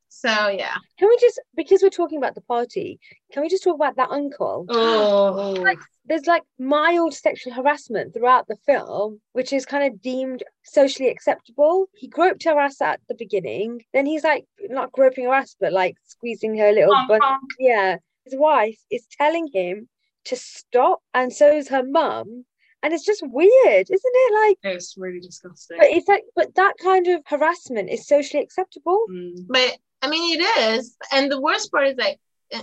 So 0.09 0.49
yeah. 0.49 0.77
Can 0.99 1.09
we 1.09 1.19
just 1.21 1.41
because 1.57 1.83
we're 1.83 1.91
talking 1.91 2.19
about 2.19 2.35
the 2.35 2.41
party, 2.41 3.01
can 3.33 3.43
we 3.43 3.49
just 3.49 3.65
talk 3.65 3.75
about 3.75 3.97
that 3.97 4.11
uncle? 4.11 4.67
Oh, 4.71 5.57
Like 5.61 5.79
there's 6.07 6.27
like 6.27 6.45
mild 6.59 7.15
sexual 7.15 7.53
harassment 7.53 8.15
throughout 8.15 8.47
the 8.47 8.57
film, 8.65 9.21
which 9.33 9.53
is 9.53 9.67
kind 9.67 9.93
of 9.93 10.01
deemed 10.01 10.45
socially 10.63 11.09
acceptable. 11.09 11.89
He 11.95 12.09
groped 12.09 12.45
her 12.45 12.59
ass 12.59 12.81
at 12.81 13.01
the 13.09 13.17
beginning, 13.17 13.83
then 13.93 14.07
he's 14.07 14.23
like 14.23 14.47
not 14.61 14.93
groping 14.93 15.25
her 15.25 15.35
ass, 15.35 15.57
but 15.59 15.73
like 15.73 15.97
squeezing 16.05 16.57
her 16.59 16.73
little 16.73 16.95
butt. 17.09 17.21
honk. 17.23 17.51
Yeah. 17.59 17.97
His 18.25 18.37
wife 18.37 18.79
is 18.91 19.07
telling 19.19 19.49
him 19.53 19.89
to 20.27 20.37
stop, 20.37 21.01
and 21.13 21.33
so 21.33 21.55
is 21.55 21.69
her 21.69 21.83
mum. 21.83 22.45
And 22.83 22.93
it's 22.93 23.05
just 23.05 23.23
weird, 23.27 23.89
isn't 23.91 24.01
it? 24.05 24.35
Like, 24.63 24.75
it's 24.75 24.95
really 24.99 25.21
disgusting. 25.21 25.79
but 25.79 25.87
it's 25.87 26.07
like, 26.07 26.25
but 26.37 26.55
that 26.57 26.75
kind 26.83 27.07
of 27.09 27.23
harassment 27.27 27.89
is 27.89 28.07
socially 28.07 28.43
acceptable. 28.43 29.07
Mm. 29.11 29.47
But 29.49 29.79
I 30.03 30.09
mean, 30.11 30.39
it 30.39 30.45
is, 30.75 30.95
and 31.11 31.33
the 31.33 31.41
worst 31.41 31.73
part 31.73 31.87
is 31.87 31.97
like, 31.97 32.21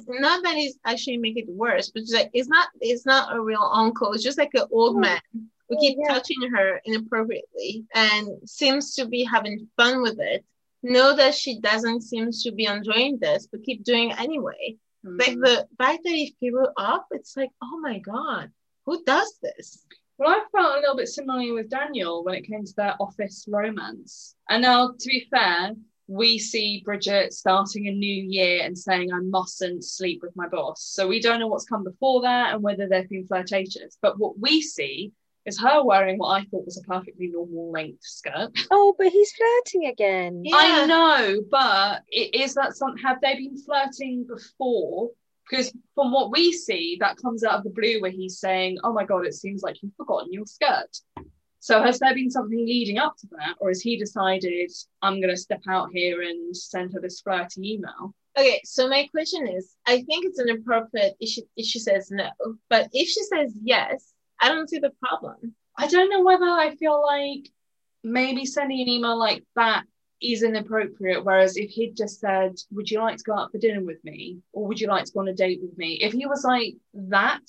not 0.08 0.44
that 0.44 0.56
he's 0.56 0.78
actually 0.86 1.18
make 1.18 1.38
it 1.38 1.50
worse, 1.50 1.90
but 1.90 2.04
it's 2.04 2.14
like 2.14 2.30
it's 2.34 2.48
not, 2.48 2.68
it's 2.82 3.06
not 3.06 3.36
a 3.36 3.42
real 3.42 3.68
uncle. 3.74 4.14
It's 4.14 4.24
just 4.24 4.38
like 4.38 4.52
an 4.54 4.66
old 4.72 4.98
Oh. 4.98 5.00
man 5.00 5.20
who 5.34 5.76
Oh, 5.76 5.80
keep 5.80 5.98
yeah. 6.00 6.14
touching 6.14 6.42
her 6.54 6.80
inappropriately 6.86 7.86
and 7.96 8.28
seems 8.48 8.94
to 8.96 9.08
be 9.08 9.24
having 9.24 9.68
fun 9.76 10.02
with 10.04 10.20
it. 10.20 10.46
Know 10.84 11.16
that 11.16 11.34
she 11.34 11.60
doesn't 11.60 12.02
seem 12.02 12.30
to 12.44 12.52
be 12.52 12.66
enjoying 12.66 13.18
this, 13.20 13.48
but 13.52 13.64
keep 13.64 13.84
doing 13.84 14.12
it 14.12 14.20
anyway. 15.06 15.18
Like 15.18 15.30
mm-hmm. 15.30 15.42
the 15.42 15.68
fact 15.78 16.04
that 16.04 16.12
he 16.12 16.36
threw 16.40 16.68
up, 16.78 17.08
it's 17.12 17.36
like, 17.38 17.52
oh 17.62 17.80
my 17.80 18.00
god, 18.00 18.52
who 18.86 19.04
does 19.04 19.38
this? 19.42 19.86
Well, 20.18 20.30
I 20.30 20.44
felt 20.52 20.78
a 20.78 20.80
little 20.80 20.96
bit 20.96 21.08
similarly 21.08 21.52
with 21.52 21.70
Daniel 21.70 22.24
when 22.24 22.36
it 22.36 22.48
came 22.48 22.64
to 22.64 22.74
their 22.76 22.96
office 23.00 23.46
romance. 23.50 24.36
And 24.50 24.62
now, 24.62 24.92
to 25.00 25.08
be 25.08 25.28
fair, 25.32 25.72
we 26.08 26.38
see 26.38 26.84
Bridget 26.84 27.34
starting 27.34 27.88
a 27.88 27.92
new 27.92 28.24
year 28.24 28.62
and 28.64 28.78
saying, 28.78 29.12
I 29.12 29.20
mustn't 29.20 29.84
sleep 29.84 30.22
with 30.22 30.36
my 30.36 30.48
boss. 30.48 30.84
So 30.84 31.08
we 31.08 31.22
don't 31.22 31.40
know 31.40 31.48
what's 31.48 31.66
come 31.66 31.84
before 31.84 32.22
that 32.24 32.54
and 32.54 32.62
whether 32.62 32.88
they've 32.88 33.10
been 33.10 33.26
flirtatious. 33.26 33.98
But 34.02 34.20
what 34.20 34.38
we 34.38 34.62
see 34.62 35.14
is 35.46 35.60
her 35.60 35.84
wearing 35.84 36.18
what 36.18 36.40
I 36.40 36.44
thought 36.46 36.66
was 36.66 36.78
a 36.78 36.88
perfectly 36.88 37.28
normal 37.28 37.72
length 37.72 38.04
skirt. 38.04 38.52
Oh, 38.72 38.96
but 38.98 39.08
he's 39.08 39.32
flirting 39.34 39.90
again. 39.90 40.44
Yeah. 40.46 40.56
I 40.56 40.86
know, 40.86 41.42
but 41.50 42.04
is 42.12 42.54
that 42.56 42.76
something? 42.76 43.02
Have 43.04 43.22
they 43.22 43.36
been 43.36 43.58
flirting 43.58 44.26
before? 44.28 45.10
Because 45.50 45.74
from 45.96 46.12
what 46.12 46.32
we 46.32 46.52
see, 46.54 46.98
that 47.02 47.18
comes 47.18 47.44
out 47.44 47.56
of 47.56 47.64
the 47.64 47.70
blue 47.72 48.02
where 48.02 48.12
he's 48.12 48.40
saying, 48.40 48.78
"Oh 48.84 48.94
my 48.94 49.04
god, 49.04 49.26
it 49.26 49.34
seems 49.34 49.62
like 49.62 49.82
you've 49.82 49.96
forgotten 49.96 50.32
your 50.32 50.46
skirt." 50.46 50.98
So 51.60 51.84
has 51.84 52.00
there 52.00 52.16
been 52.16 52.32
something 52.32 52.66
leading 52.66 52.98
up 52.98 53.18
to 53.18 53.28
that, 53.38 53.56
or 53.60 53.70
has 53.70 53.82
he 53.82 53.98
decided, 53.98 54.72
"I'm 55.02 55.20
going 55.20 55.34
to 55.34 55.38
step 55.38 55.62
out 55.68 55.90
here 55.92 56.22
and 56.22 56.56
send 56.56 56.94
her 56.94 57.02
this 57.02 57.22
flirty 57.22 57.74
email"? 57.74 58.16
Okay, 58.38 58.62
so 58.64 58.88
my 58.88 59.08
question 59.12 59.46
is, 59.48 59.76
I 59.86 60.04
think 60.04 60.26
it's 60.26 60.40
inappropriate 60.40 61.16
if 61.20 61.30
she 61.30 61.44
if 61.58 61.66
she 61.66 61.80
says 61.80 62.10
no, 62.12 62.30
but 62.70 62.88
if 62.94 63.10
she 63.10 63.24
says 63.24 63.54
yes, 63.62 64.14
I 64.42 64.50
don't 64.50 64.70
see 64.70 64.80
the 64.80 64.92
problem. 65.02 65.56
I 65.78 65.88
don't 65.88 66.10
know 66.10 66.24
whether 66.24 66.46
I 66.46 66.76
feel 66.76 67.02
like 67.02 67.50
maybe 68.04 68.46
sending 68.46 68.82
an 68.82 68.90
email 68.90 69.18
like 69.18 69.44
that 69.56 69.84
is 70.22 70.44
inappropriate. 70.44 71.24
Whereas 71.24 71.58
if 71.58 71.70
he'd 71.72 71.98
just 71.98 72.20
said, 72.20 72.56
Would 72.72 72.90
you 72.90 73.00
like 73.00 73.18
to 73.18 73.24
go 73.24 73.38
out 73.38 73.52
for 73.52 73.58
dinner 73.58 73.84
with 73.84 74.04
me? 74.04 74.40
Or 74.54 74.68
would 74.68 74.80
you 74.80 74.88
like 74.88 75.06
to 75.06 75.12
go 75.12 75.22
on 75.22 75.28
a 75.28 75.34
date 75.34 75.60
with 75.62 75.78
me? 75.78 75.94
If 76.02 76.14
he 76.14 76.26
was 76.26 76.44
like 76.44 76.76
that, 76.94 77.42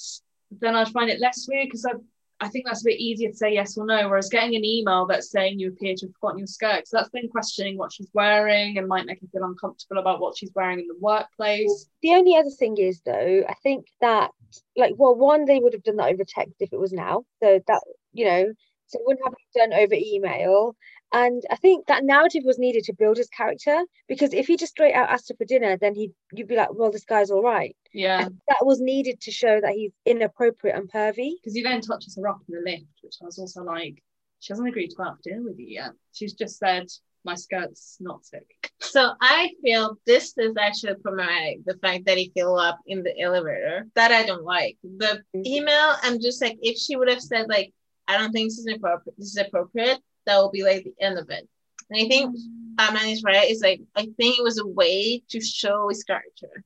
then 0.61 0.75
I'd 0.75 0.89
find 0.89 1.11
it 1.11 1.21
less 1.21 1.47
weird 1.49 1.67
because 1.67 1.87
I, 1.87 1.93
I 2.41 2.49
think 2.49 2.67
that's 2.67 2.83
a 2.83 2.87
bit 2.91 3.01
easier 3.01 3.31
to 3.31 3.37
say 3.37 3.55
yes 3.55 3.77
or 3.79 3.87
no. 3.87 4.09
Whereas 4.09 4.29
getting 4.29 4.57
an 4.57 4.65
email 4.65 5.07
that's 5.07 5.31
saying 5.31 5.59
you 5.59 5.69
appear 5.69 5.95
to 5.95 6.07
have 6.07 6.15
forgotten 6.15 6.39
your 6.39 6.47
skirt, 6.47 6.89
so 6.89 6.97
that's 6.97 7.11
then 7.13 7.29
questioning 7.29 7.79
what 7.79 7.93
she's 7.93 8.11
wearing 8.13 8.79
and 8.79 8.89
might 8.89 9.07
make 9.07 9.21
her 9.21 9.29
feel 9.33 9.45
uncomfortable 9.45 9.99
about 9.99 10.21
what 10.21 10.37
she's 10.37 10.53
wearing 10.55 10.81
in 10.81 10.89
the 10.89 10.97
workplace. 10.99 11.89
The 12.03 12.15
only 12.15 12.37
other 12.37 12.51
thing 12.51 12.77
is, 12.79 13.01
though, 13.05 13.45
I 13.49 13.55
think 13.63 13.87
that, 14.01 14.33
like, 14.77 14.95
well, 14.97 15.15
one, 15.15 15.45
they 15.45 15.59
would 15.59 15.73
have 15.73 15.83
done 15.83 15.97
that 15.97 16.13
over 16.13 16.25
text 16.27 16.57
if 16.61 16.73
it 16.73 16.81
was 16.81 16.93
now. 16.93 17.25
So 17.43 17.61
that, 17.67 17.83
you 18.13 18.25
know, 18.25 18.53
so 18.87 18.99
it 18.99 19.05
wouldn't 19.07 19.25
have 19.25 19.35
been 19.55 19.71
done 19.71 19.81
over 19.81 19.95
email. 19.95 20.77
And 21.15 21.43
I 21.51 21.57
think 21.57 21.87
that 21.87 22.05
narrative 22.05 22.43
was 22.45 22.59
needed 22.59 22.85
to 22.85 22.95
build 22.95 23.19
his 23.19 23.29
character 23.29 23.83
because 24.09 24.33
if 24.33 24.47
he 24.47 24.57
just 24.57 24.73
straight 24.73 24.95
out 24.95 25.11
asked 25.11 25.29
her 25.29 25.35
for 25.37 25.45
dinner, 25.45 25.77
then 25.77 25.95
he'd 25.95 26.13
you'd 26.33 26.49
be 26.49 26.57
like, 26.57 26.73
well, 26.73 26.91
this 26.91 27.05
guy's 27.05 27.31
all 27.31 27.43
right. 27.43 27.77
Yeah. 27.93 28.25
And 28.25 28.41
that 28.49 28.65
was 28.65 28.81
needed 28.81 29.21
to 29.23 29.31
show 29.31 29.61
that 29.61 29.73
he's 29.73 29.93
inappropriate 30.07 30.77
and 30.77 30.91
pervy. 30.91 31.33
Because 31.43 31.55
he 31.55 31.63
then 31.63 31.83
touches 31.83 32.17
her 32.17 32.29
up 32.29 32.41
in 32.49 32.55
the 32.55 32.71
lift, 32.71 32.87
which 33.03 33.17
I 33.21 33.27
was 33.27 33.39
also 33.39 33.63
like, 33.63 34.03
she 34.41 34.53
hasn't 34.53 34.69
agreed 34.69 34.89
to 34.89 34.97
go 34.97 35.05
out 35.05 35.17
for 35.17 35.31
dinner 35.31 35.43
with 35.45 35.59
you 35.59 35.67
yet. 35.69 35.91
She's 36.13 36.33
just 36.33 36.59
said, 36.59 36.87
my 37.25 37.35
skirt's 37.35 37.97
not 38.01 38.25
sick. 38.25 38.47
So 38.81 39.13
I 39.21 39.51
feel 39.63 39.97
this 40.07 40.35
is 40.37 40.55
actually 40.59 40.95
problematic. 41.03 41.65
The 41.65 41.79
fact 41.79 42.07
that 42.07 42.19
he 42.19 42.33
fell 42.37 42.59
up 42.59 42.79
in 42.87 43.03
the 43.03 43.19
elevator 43.21 43.87
that 43.95 44.13
I 44.13 44.25
don't 44.25 44.45
like. 44.45 44.77
The 44.83 45.23
mm-hmm. 45.35 45.47
email, 45.47 45.95
I'm 46.03 46.21
just 46.21 46.43
like, 46.43 46.59
if 46.63 46.77
she 46.77 46.97
would 46.97 47.09
have 47.09 47.21
said 47.21 47.49
like, 47.49 47.73
I 48.09 48.19
don't 48.19 48.33
think 48.33 48.51
this 48.51 48.59
is 48.59 48.67
appropriate. 48.67 49.17
This 49.19 49.29
is 49.29 49.37
appropriate. 49.37 49.99
That 50.27 50.39
will 50.39 50.51
be 50.51 50.65
like 50.65 50.85
the 50.85 50.95
end 51.01 51.19
of 51.19 51.31
it. 51.31 51.49
And 51.91 52.05
I 52.05 52.09
think 52.09 52.31
mm-hmm. 52.31 52.75
Batman 52.75 53.09
is 53.09 53.23
right. 53.23 53.51
It's 53.51 53.63
like 53.63 53.81
I 53.95 54.09
think 54.17 54.39
it 54.39 54.45
was 54.45 54.59
a 54.59 54.67
way 54.67 55.23
to 55.31 55.41
show 55.41 55.89
his 55.89 56.05
character. 56.05 56.65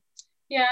Yeah. 0.49 0.67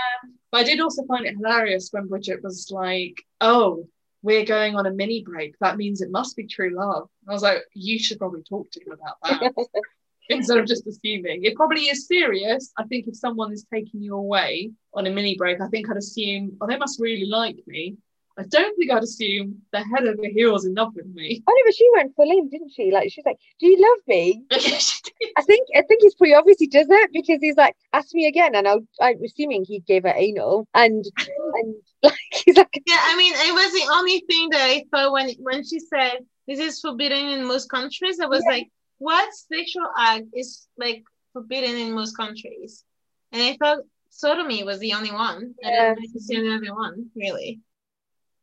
But 0.51 0.61
I 0.61 0.63
did 0.63 0.79
also 0.79 1.05
find 1.05 1.25
it 1.25 1.35
hilarious 1.35 1.89
when 1.91 2.07
Bridget 2.07 2.43
was 2.43 2.69
like, 2.71 3.23
oh, 3.41 3.87
we're 4.25 4.43
going 4.43 4.75
on 4.75 4.87
a 4.87 4.91
mini 4.91 5.23
break. 5.23 5.53
That 5.59 5.77
means 5.77 6.01
it 6.01 6.09
must 6.09 6.35
be 6.35 6.47
true 6.47 6.75
love. 6.75 7.07
And 7.21 7.29
I 7.29 7.33
was 7.33 7.43
like, 7.43 7.59
you 7.75 7.99
should 7.99 8.17
probably 8.17 8.41
talk 8.41 8.71
to 8.71 8.79
him 8.83 8.93
about 8.93 9.17
that 9.21 9.67
instead 10.29 10.57
of 10.57 10.65
just 10.65 10.87
assuming. 10.87 11.43
It 11.43 11.55
probably 11.55 11.81
is 11.81 12.07
serious. 12.07 12.73
I 12.75 12.85
think 12.85 13.05
if 13.07 13.15
someone 13.15 13.53
is 13.53 13.67
taking 13.71 14.01
you 14.01 14.15
away 14.15 14.71
on 14.95 15.05
a 15.05 15.11
mini 15.11 15.35
break, 15.37 15.61
I 15.61 15.67
think 15.67 15.91
I'd 15.91 15.97
assume, 15.97 16.57
oh, 16.59 16.65
they 16.65 16.75
must 16.75 16.99
really 16.99 17.27
like 17.27 17.57
me. 17.67 17.97
I 18.37 18.43
don't 18.43 18.75
think 18.77 18.91
I'd 18.91 19.03
assume 19.03 19.61
they're 19.71 19.85
head 19.85 20.05
over 20.05 20.25
heels 20.25 20.65
in 20.65 20.73
love 20.75 20.93
with 20.93 21.05
me. 21.07 21.41
Oh 21.47 21.53
no, 21.55 21.61
but 21.65 21.75
she 21.75 21.89
went 21.95 22.15
full 22.15 22.29
in, 22.29 22.49
didn't 22.49 22.71
she? 22.75 22.91
Like 22.91 23.09
she's 23.11 23.25
like, 23.25 23.37
"Do 23.59 23.67
you 23.67 23.79
love 23.81 23.99
me?" 24.07 24.43
Yeah, 24.51 24.57
she 24.77 24.97
did. 25.19 25.31
I 25.37 25.41
think 25.41 25.67
I 25.73 25.81
think 25.83 26.01
it's 26.03 26.15
pretty 26.15 26.33
obvious 26.33 26.57
he 26.59 26.67
does 26.67 26.87
it 26.89 27.11
because 27.13 27.39
he's 27.41 27.55
like, 27.55 27.75
"Ask 27.93 28.13
me 28.13 28.25
again," 28.27 28.53
and 28.55 28.67
I'll, 28.67 28.85
I'm 28.99 29.23
assuming 29.23 29.63
he 29.63 29.79
gave 29.79 30.03
her 30.03 30.13
anal, 30.15 30.67
and 30.73 31.05
and 31.53 31.75
like 32.03 32.17
he's 32.31 32.57
like, 32.57 32.83
Yeah, 32.85 32.99
I 32.99 33.15
mean, 33.15 33.33
it 33.33 33.53
was 33.53 33.71
the 33.71 33.93
only 33.93 34.19
thing 34.29 34.49
that 34.49 34.61
I 34.61 34.83
thought 34.91 35.13
when 35.13 35.29
when 35.39 35.63
she 35.65 35.79
said 35.79 36.17
this 36.47 36.59
is 36.59 36.81
forbidden 36.81 37.29
in 37.29 37.47
most 37.47 37.69
countries. 37.69 38.19
I 38.19 38.25
was 38.25 38.43
Yeah. 38.45 38.55
like, 38.57 38.67
what 38.97 39.33
sexual 39.33 39.87
act 39.97 40.25
is 40.35 40.67
like 40.77 41.03
forbidden 41.31 41.77
in 41.77 41.93
most 41.93 42.17
countries? 42.17 42.83
And 43.31 43.41
I 43.41 43.55
thought 43.57 43.79
sodomy 44.09 44.63
was 44.65 44.79
the 44.79 44.93
only 44.93 45.11
one. 45.11 45.55
I 45.63 45.69
Yeah. 45.69 45.93
didn't 45.95 46.03
really 46.11 46.19
see 46.19 46.35
any 46.35 46.53
other 46.53 46.75
one, 46.75 47.09
really. 47.15 47.61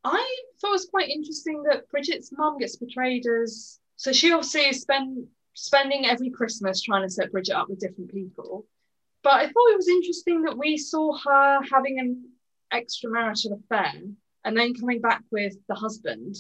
I 0.05 0.37
thought 0.61 0.69
it 0.69 0.73
was 0.73 0.89
quite 0.91 1.09
interesting 1.09 1.63
that 1.65 1.89
Bridget's 1.91 2.33
mum 2.37 2.59
gets 2.59 2.77
portrayed 2.77 3.25
as 3.27 3.79
so 3.97 4.13
she 4.13 4.33
obviously 4.33 4.63
is 4.63 4.81
spend 4.81 5.29
spending 5.55 6.07
every 6.07 6.31
Christmas 6.31 6.83
trying 6.83 7.03
to 7.03 7.11
set 7.11 7.31
Bridget 7.31 7.55
up 7.55 7.69
with 7.69 7.79
different 7.79 8.11
people. 8.11 8.67
But 9.23 9.35
I 9.35 9.45
thought 9.45 9.71
it 9.71 9.77
was 9.77 9.89
interesting 9.89 10.43
that 10.43 10.59
we 10.59 10.77
saw 10.77 11.17
her 11.17 11.61
having 11.71 12.01
an 12.01 12.31
extramarital 12.73 13.61
affair 13.61 14.03
and 14.45 14.57
then 14.57 14.75
coming 14.75 15.01
back 15.01 15.23
with 15.31 15.55
the 15.69 15.75
husband, 15.75 16.35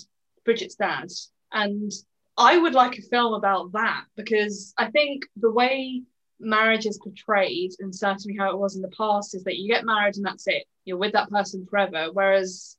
Bridget's 0.44 0.74
dad. 0.74 1.08
And 1.52 1.92
I 2.36 2.58
would 2.58 2.72
like 2.72 2.98
a 2.98 3.02
film 3.02 3.34
about 3.34 3.72
that 3.72 4.04
because 4.16 4.74
I 4.78 4.90
think 4.90 5.24
the 5.36 5.52
way 5.52 6.02
marriage 6.40 6.86
is 6.86 6.98
portrayed, 6.98 7.70
and 7.78 7.94
certainly 7.94 8.36
how 8.36 8.50
it 8.50 8.58
was 8.58 8.74
in 8.74 8.82
the 8.82 8.88
past, 8.88 9.34
is 9.34 9.44
that 9.44 9.58
you 9.58 9.72
get 9.72 9.84
married 9.84 10.16
and 10.16 10.24
that's 10.24 10.48
it. 10.48 10.64
You're 10.84 10.96
with 10.96 11.12
that 11.12 11.30
person 11.30 11.66
forever. 11.70 12.08
Whereas 12.12 12.76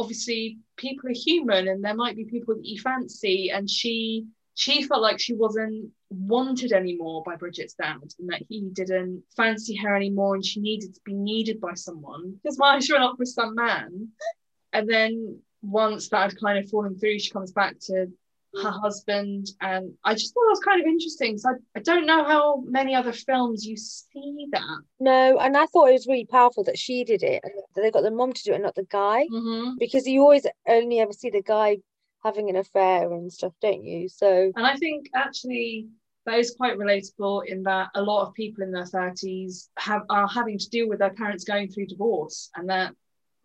obviously 0.00 0.58
people 0.76 1.10
are 1.10 1.14
human 1.14 1.68
and 1.68 1.84
there 1.84 1.94
might 1.94 2.16
be 2.16 2.24
people 2.24 2.54
that 2.54 2.64
you 2.64 2.80
fancy 2.80 3.50
and 3.50 3.68
she 3.68 4.24
she 4.54 4.82
felt 4.82 5.00
like 5.00 5.20
she 5.20 5.34
wasn't 5.34 5.90
wanted 6.10 6.72
anymore 6.72 7.22
by 7.24 7.36
Bridget's 7.36 7.74
dad 7.74 7.96
and 8.18 8.28
that 8.28 8.42
he 8.48 8.68
didn't 8.72 9.22
fancy 9.36 9.76
her 9.76 9.94
anymore 9.94 10.34
and 10.34 10.44
she 10.44 10.60
needed 10.60 10.94
to 10.94 11.00
be 11.04 11.14
needed 11.14 11.60
by 11.60 11.74
someone. 11.74 12.38
Because 12.42 12.58
why 12.58 12.78
she 12.80 12.92
went 12.92 13.04
off 13.04 13.18
with 13.18 13.28
some 13.28 13.54
man. 13.54 14.08
And 14.72 14.88
then 14.88 15.38
once 15.62 16.08
that 16.08 16.32
had 16.32 16.40
kind 16.40 16.58
of 16.58 16.68
fallen 16.68 16.98
through, 16.98 17.20
she 17.20 17.30
comes 17.30 17.52
back 17.52 17.76
to 17.86 18.08
her 18.62 18.70
husband. 18.70 19.46
And 19.60 19.92
I 20.04 20.14
just 20.14 20.34
thought 20.34 20.42
that 20.46 20.50
was 20.50 20.60
kind 20.60 20.80
of 20.80 20.86
interesting. 20.86 21.38
So 21.38 21.50
I, 21.50 21.78
I 21.78 21.80
don't 21.80 22.06
know 22.06 22.24
how 22.24 22.62
many 22.66 22.94
other 22.94 23.12
films 23.12 23.64
you 23.64 23.76
see 23.76 24.46
that. 24.52 24.78
no, 24.98 25.38
and 25.38 25.56
I 25.56 25.66
thought 25.66 25.88
it 25.88 25.92
was 25.92 26.06
really 26.06 26.26
powerful 26.26 26.64
that 26.64 26.78
she 26.78 27.04
did 27.04 27.22
it, 27.22 27.42
and 27.44 27.52
that 27.74 27.82
they 27.82 27.90
got 27.90 28.02
the 28.02 28.10
mom 28.10 28.32
to 28.32 28.42
do 28.42 28.52
it, 28.52 28.56
and 28.56 28.64
not 28.64 28.74
the 28.74 28.86
guy, 28.90 29.26
Mm-hmm. 29.30 29.76
because 29.78 30.06
you 30.06 30.22
always 30.22 30.46
only 30.68 30.98
ever 31.00 31.12
see 31.12 31.30
the 31.30 31.42
guy 31.42 31.78
having 32.24 32.50
an 32.50 32.56
affair 32.56 33.10
and 33.12 33.32
stuff, 33.32 33.54
don't 33.62 33.84
you? 33.84 34.08
So 34.08 34.52
And 34.56 34.66
I 34.66 34.76
think 34.76 35.06
actually 35.14 35.86
that 36.26 36.38
is 36.38 36.54
quite 36.54 36.76
relatable 36.76 37.46
in 37.46 37.62
that 37.62 37.88
a 37.94 38.02
lot 38.02 38.26
of 38.26 38.34
people 38.34 38.62
in 38.62 38.72
their 38.72 38.84
30s 38.84 39.68
have 39.78 40.02
are 40.10 40.28
having 40.28 40.58
to 40.58 40.68
deal 40.68 40.86
with 40.88 40.98
their 40.98 41.14
parents 41.14 41.44
going 41.44 41.70
through 41.70 41.86
divorce. 41.86 42.50
And 42.54 42.68
that 42.68 42.94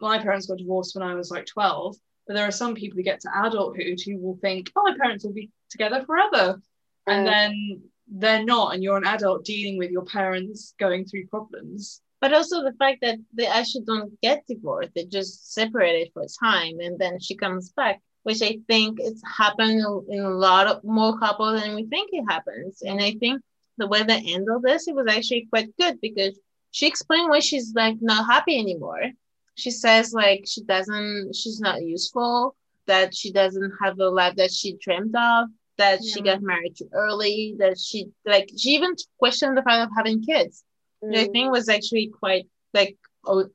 my 0.01 0.17
parents 0.19 0.47
got 0.47 0.57
divorced 0.57 0.93
when 0.93 1.07
I 1.07 1.13
was 1.15 1.31
like 1.31 1.45
12. 1.45 1.95
But 2.27 2.33
there 2.33 2.47
are 2.47 2.51
some 2.51 2.75
people 2.75 2.97
who 2.97 3.03
get 3.03 3.21
to 3.21 3.45
adulthood 3.45 3.99
who 4.05 4.17
will 4.17 4.37
think, 4.41 4.71
oh, 4.75 4.83
my 4.83 4.97
parents 4.97 5.23
will 5.23 5.33
be 5.33 5.51
together 5.69 6.03
forever. 6.05 6.61
And 7.07 7.27
then 7.27 7.81
they're 8.07 8.43
not, 8.43 8.73
and 8.73 8.83
you're 8.83 8.97
an 8.97 9.05
adult 9.05 9.45
dealing 9.45 9.77
with 9.77 9.91
your 9.91 10.05
parents 10.05 10.73
going 10.79 11.05
through 11.05 11.27
problems. 11.27 12.01
But 12.21 12.33
also 12.33 12.63
the 12.63 12.73
fact 12.79 13.01
that 13.01 13.19
they 13.33 13.45
actually 13.45 13.83
don't 13.85 14.19
get 14.21 14.47
divorced, 14.47 14.91
they 14.95 15.05
just 15.05 15.53
separated 15.53 16.11
for 16.13 16.23
a 16.23 16.45
time 16.45 16.79
and 16.79 16.97
then 16.97 17.19
she 17.19 17.35
comes 17.35 17.69
back, 17.69 18.01
which 18.23 18.41
I 18.41 18.57
think 18.67 18.97
it's 18.99 19.21
happened 19.37 19.85
in 20.09 20.23
a 20.23 20.29
lot 20.29 20.65
of 20.65 20.83
more 20.83 21.19
couples 21.19 21.61
than 21.61 21.75
we 21.75 21.85
think 21.85 22.09
it 22.11 22.25
happens. 22.27 22.81
And 22.81 22.99
I 23.01 23.11
think 23.19 23.41
the 23.77 23.87
way 23.87 24.01
they 24.01 24.23
handled 24.23 24.63
this, 24.63 24.87
it 24.87 24.95
was 24.95 25.05
actually 25.07 25.47
quite 25.51 25.75
good 25.77 26.01
because 26.01 26.39
she 26.71 26.87
explained 26.87 27.29
why 27.29 27.39
she's 27.39 27.73
like 27.75 27.97
not 28.01 28.25
happy 28.25 28.57
anymore. 28.57 29.11
She 29.55 29.71
says 29.71 30.13
like 30.13 30.45
she 30.47 30.61
doesn't, 30.63 31.35
she's 31.35 31.59
not 31.59 31.81
useful, 31.81 32.55
that 32.87 33.15
she 33.15 33.31
doesn't 33.31 33.71
have 33.81 33.97
the 33.97 34.09
life 34.09 34.35
that 34.35 34.51
she 34.51 34.77
dreamed 34.81 35.15
of, 35.15 35.47
that 35.77 36.03
she 36.03 36.21
got 36.21 36.41
married 36.41 36.75
too 36.77 36.89
early, 36.93 37.55
that 37.59 37.79
she 37.79 38.07
like 38.25 38.49
she 38.57 38.69
even 38.71 38.95
questioned 39.19 39.57
the 39.57 39.63
fact 39.63 39.89
of 39.89 39.95
having 39.95 40.23
kids. 40.23 40.63
Which 41.01 41.17
I 41.17 41.27
Mm. 41.27 41.31
think 41.31 41.51
was 41.51 41.69
actually 41.69 42.07
quite 42.07 42.47
like 42.73 42.97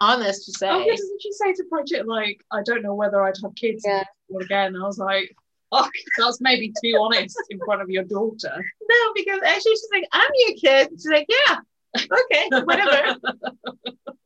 honest 0.00 0.46
to 0.46 0.52
say. 0.52 0.68
Oh, 0.68 0.78
yeah, 0.78 0.96
didn't 0.96 1.22
she 1.22 1.32
say 1.32 1.52
to 1.52 1.64
Bridget 1.70 2.06
like, 2.08 2.42
I 2.50 2.62
don't 2.64 2.82
know 2.82 2.94
whether 2.94 3.22
I'd 3.22 3.36
have 3.42 3.54
kids 3.54 3.84
Yeah. 3.86 4.04
again? 4.40 4.76
I 4.76 4.84
was 4.86 4.98
like, 4.98 5.34
fuck, 5.70 5.92
that's 6.18 6.40
maybe 6.40 6.72
too 6.82 6.96
honest 7.00 7.36
in 7.50 7.58
front 7.64 7.82
of 7.82 7.88
your 7.90 8.04
daughter. 8.04 8.64
No, 8.88 9.12
because 9.14 9.40
actually 9.44 9.72
she's 9.72 9.88
like, 9.92 10.08
I'm 10.12 10.30
your 10.46 10.56
kid. 10.56 10.88
She's 10.92 11.06
like, 11.06 11.26
yeah, 11.28 11.58
okay, 11.96 12.48
whatever. 12.64 13.16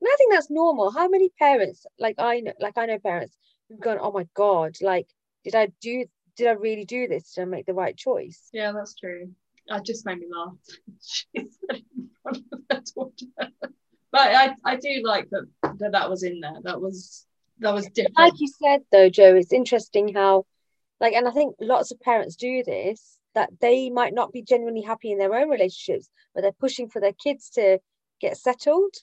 And 0.00 0.08
I 0.10 0.14
think 0.16 0.32
that's 0.32 0.50
normal. 0.50 0.90
How 0.90 1.08
many 1.08 1.30
parents, 1.38 1.86
like 1.98 2.16
I 2.18 2.40
know, 2.40 2.52
like 2.60 2.78
I 2.78 2.86
know 2.86 2.98
parents 2.98 3.36
who've 3.68 3.80
gone, 3.80 3.98
oh 4.00 4.12
my 4.12 4.26
god, 4.34 4.76
like 4.80 5.08
did 5.44 5.54
I 5.54 5.68
do, 5.80 6.06
did 6.36 6.46
I 6.46 6.52
really 6.52 6.84
do 6.84 7.06
this? 7.06 7.34
Did 7.34 7.42
I 7.42 7.44
make 7.46 7.66
the 7.66 7.74
right 7.74 7.96
choice? 7.96 8.48
Yeah, 8.52 8.72
that's 8.72 8.94
true. 8.94 9.30
It 9.66 9.84
just 9.84 10.06
made 10.06 10.18
me 10.18 10.26
laugh. 10.34 10.54
she 11.02 11.28
said 11.34 11.82
in 11.96 12.10
front 12.22 12.44
of 12.52 12.60
her 12.70 12.82
daughter. 12.94 13.52
But 14.12 14.34
I, 14.34 14.54
I 14.64 14.76
do 14.76 15.02
like 15.04 15.28
that, 15.30 15.46
that 15.78 15.92
that 15.92 16.10
was 16.10 16.22
in 16.22 16.40
there. 16.40 16.56
That 16.64 16.80
was 16.80 17.26
that 17.60 17.74
was 17.74 17.86
different. 17.86 18.18
Like 18.18 18.40
you 18.40 18.48
said 18.48 18.80
though, 18.90 19.08
Joe, 19.08 19.36
it's 19.36 19.52
interesting 19.52 20.14
how, 20.14 20.46
like, 20.98 21.12
and 21.12 21.28
I 21.28 21.30
think 21.30 21.56
lots 21.60 21.92
of 21.92 22.00
parents 22.00 22.36
do 22.36 22.62
this 22.64 23.18
that 23.34 23.50
they 23.60 23.90
might 23.90 24.14
not 24.14 24.32
be 24.32 24.42
genuinely 24.42 24.82
happy 24.82 25.12
in 25.12 25.18
their 25.18 25.34
own 25.34 25.48
relationships, 25.48 26.10
but 26.34 26.40
they're 26.40 26.52
pushing 26.52 26.88
for 26.88 27.00
their 27.00 27.12
kids 27.12 27.50
to 27.50 27.78
get 28.20 28.36
settled 28.36 28.94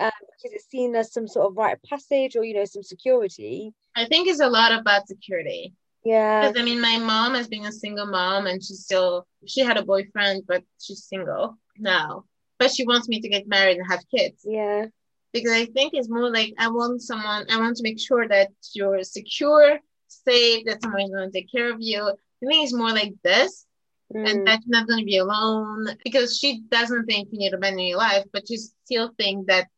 um, 0.00 0.10
because 0.36 0.52
it's 0.54 0.68
seen 0.70 0.94
as 0.94 1.12
some 1.12 1.28
sort 1.28 1.46
of 1.50 1.56
rite 1.56 1.74
of 1.74 1.82
passage 1.82 2.36
or 2.36 2.44
you 2.44 2.54
know 2.54 2.64
some 2.64 2.82
security. 2.82 3.74
I 3.94 4.04
think 4.06 4.28
it's 4.28 4.40
a 4.40 4.48
lot 4.48 4.72
about 4.78 5.08
security. 5.08 5.74
Yeah, 6.04 6.40
Because 6.40 6.60
I 6.60 6.64
mean, 6.64 6.80
my 6.80 6.98
mom 6.98 7.34
has 7.34 7.48
been 7.48 7.66
a 7.66 7.72
single 7.72 8.06
mom 8.06 8.46
and 8.46 8.62
she's 8.62 8.84
still, 8.84 9.26
she 9.46 9.60
had 9.62 9.76
a 9.76 9.84
boyfriend, 9.84 10.44
but 10.46 10.62
she's 10.80 11.04
single 11.04 11.58
now. 11.78 12.24
But 12.58 12.70
she 12.72 12.86
wants 12.86 13.08
me 13.08 13.20
to 13.20 13.28
get 13.28 13.48
married 13.48 13.78
and 13.78 13.86
have 13.90 14.04
kids. 14.14 14.44
yeah, 14.44 14.86
Because 15.32 15.52
I 15.52 15.66
think 15.66 15.94
it's 15.94 16.08
more 16.08 16.30
like 16.30 16.54
I 16.58 16.68
want 16.68 17.02
someone, 17.02 17.46
I 17.50 17.58
want 17.58 17.76
to 17.76 17.82
make 17.82 18.00
sure 18.00 18.26
that 18.28 18.50
you're 18.74 19.02
secure, 19.04 19.80
safe, 20.08 20.64
that 20.66 20.82
someone 20.82 21.02
is 21.02 21.10
going 21.10 21.30
to 21.30 21.38
take 21.38 21.50
care 21.50 21.70
of 21.72 21.78
you. 21.80 22.02
I 22.08 22.46
think 22.46 22.64
it's 22.64 22.74
more 22.74 22.92
like 22.92 23.14
this. 23.22 23.66
mm, 24.14 24.28
and 24.28 24.46
that 24.46 24.60
you're 24.64 24.78
not 24.80 24.86
going 24.88 25.00
to 25.00 25.04
be 25.06 25.18
alone 25.18 25.88
because 26.04 26.38
she 26.38 26.62
doesn't 26.70 27.06
think 27.06 27.28
you 27.32 27.38
need 27.38 27.50
to 27.50 27.56
abandon 27.56 27.86
your 27.86 27.98
life, 27.98 28.24
but 28.32 28.48
you 28.50 28.56
still 28.58 29.10
think 29.18 29.46
that 29.48 29.68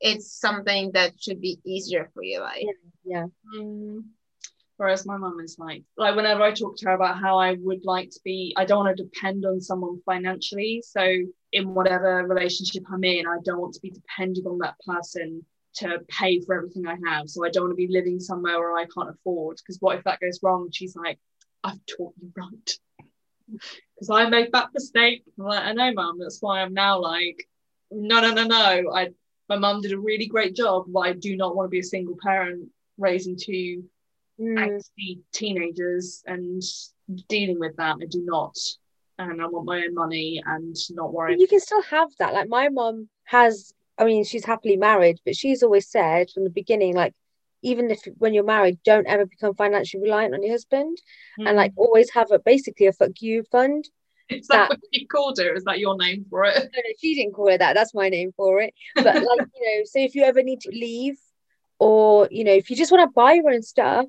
it's 0.00 0.38
something 0.38 0.90
that 0.92 1.12
should 1.20 1.40
be 1.40 1.58
easier 1.64 2.10
for 2.14 2.22
you 2.22 2.40
like 2.40 2.66
yeah, 3.04 3.26
Mm. 3.56 4.04
Whereas 4.76 5.06
my 5.06 5.16
mum 5.16 5.38
is 5.40 5.56
like, 5.58 5.84
like 5.96 6.16
whenever 6.16 6.42
I 6.42 6.50
talk 6.50 6.76
to 6.78 6.86
her 6.86 6.94
about 6.94 7.20
how 7.20 7.38
I 7.38 7.56
would 7.60 7.84
like 7.84 8.10
to 8.10 8.20
be, 8.24 8.52
I 8.56 8.64
don't 8.64 8.84
want 8.84 8.96
to 8.96 9.04
depend 9.04 9.46
on 9.46 9.60
someone 9.60 10.00
financially. 10.04 10.82
So 10.84 11.06
in 11.52 11.74
whatever 11.74 12.26
relationship 12.26 12.82
I'm 12.92 13.04
in, 13.04 13.26
I 13.26 13.36
don't 13.44 13.60
want 13.60 13.74
to 13.74 13.80
be 13.80 13.90
depending 13.90 14.44
on 14.46 14.58
that 14.58 14.74
person 14.84 15.46
to 15.74 16.00
pay 16.08 16.40
for 16.40 16.56
everything 16.56 16.86
I 16.86 16.96
have. 17.08 17.28
So 17.28 17.44
I 17.44 17.50
don't 17.50 17.64
want 17.64 17.72
to 17.72 17.86
be 17.86 17.92
living 17.92 18.18
somewhere 18.18 18.58
where 18.58 18.76
I 18.76 18.86
can't 18.86 19.10
afford. 19.10 19.58
Because 19.58 19.78
what 19.80 19.96
if 19.96 20.04
that 20.04 20.20
goes 20.20 20.40
wrong? 20.42 20.68
She's 20.72 20.96
like, 20.96 21.18
I've 21.62 21.80
taught 21.86 22.14
you 22.20 22.32
right. 22.36 22.78
Because 23.94 24.10
I 24.10 24.28
made 24.28 24.50
that 24.52 24.70
mistake. 24.74 25.22
I'm 25.38 25.44
like, 25.44 25.62
I 25.62 25.72
know, 25.72 25.92
mum. 25.92 26.18
That's 26.18 26.38
why 26.40 26.62
I'm 26.62 26.74
now 26.74 26.98
like, 26.98 27.36
no, 27.92 28.20
no, 28.20 28.32
no, 28.32 28.44
no. 28.44 28.92
I 28.92 29.10
my 29.48 29.56
mum 29.56 29.80
did 29.80 29.92
a 29.92 29.98
really 29.98 30.26
great 30.26 30.54
job, 30.54 30.84
but 30.88 31.00
I 31.00 31.12
do 31.12 31.36
not 31.36 31.54
want 31.54 31.66
to 31.66 31.70
be 31.70 31.80
a 31.80 31.84
single 31.84 32.16
parent 32.22 32.68
raising 32.98 33.36
two 33.36 33.84
mm, 34.40 34.58
angsty 34.58 35.20
teenagers 35.32 36.22
and 36.26 36.62
dealing 37.28 37.58
with 37.58 37.76
that. 37.76 37.96
I 38.00 38.06
do 38.06 38.22
not. 38.24 38.56
And 39.18 39.40
I 39.40 39.46
want 39.46 39.66
my 39.66 39.78
own 39.78 39.94
money 39.94 40.42
and 40.44 40.76
not 40.90 41.12
worry. 41.12 41.36
You 41.38 41.46
can 41.46 41.60
still 41.60 41.82
have 41.82 42.08
that. 42.18 42.34
Like 42.34 42.48
my 42.48 42.68
mom 42.68 43.08
has, 43.24 43.72
I 43.96 44.04
mean, 44.04 44.24
she's 44.24 44.44
happily 44.44 44.76
married, 44.76 45.20
but 45.24 45.36
she's 45.36 45.62
always 45.62 45.88
said 45.88 46.30
from 46.30 46.44
the 46.44 46.50
beginning, 46.50 46.94
like, 46.94 47.14
even 47.62 47.90
if 47.90 48.00
when 48.18 48.34
you're 48.34 48.44
married, 48.44 48.78
don't 48.84 49.06
ever 49.06 49.24
become 49.24 49.54
financially 49.54 50.02
reliant 50.02 50.34
on 50.34 50.42
your 50.42 50.52
husband 50.52 50.98
and 51.38 51.56
like 51.56 51.72
always 51.76 52.10
have 52.10 52.30
a 52.30 52.38
basically 52.38 52.86
a 52.86 52.92
fuck 52.92 53.12
you 53.20 53.42
fund. 53.50 53.88
is 54.30 54.46
that 54.48 54.68
that- 54.68 54.78
what 54.80 54.80
you 54.92 55.06
called 55.06 55.38
it? 55.38 55.56
Is 55.56 55.64
that 55.64 55.78
your 55.78 55.96
name 55.96 56.24
for 56.28 56.44
it? 56.44 56.56
No, 56.56 56.62
no, 56.62 56.94
she 57.00 57.14
didn't 57.14 57.34
call 57.34 57.48
it 57.48 57.58
that. 57.58 57.74
That's 57.74 57.94
my 57.94 58.08
name 58.08 58.32
for 58.36 58.60
it. 58.60 58.74
But 58.94 59.06
like, 59.06 59.24
you 59.54 59.78
know, 59.78 59.84
so 59.84 59.98
if 59.98 60.14
you 60.14 60.24
ever 60.24 60.42
need 60.42 60.60
to 60.62 60.70
leave 60.70 61.16
or, 61.78 62.28
you 62.30 62.44
know, 62.44 62.52
if 62.52 62.70
you 62.70 62.76
just 62.76 62.92
want 62.92 63.08
to 63.08 63.12
buy 63.14 63.34
your 63.34 63.50
own 63.50 63.62
stuff, 63.62 64.06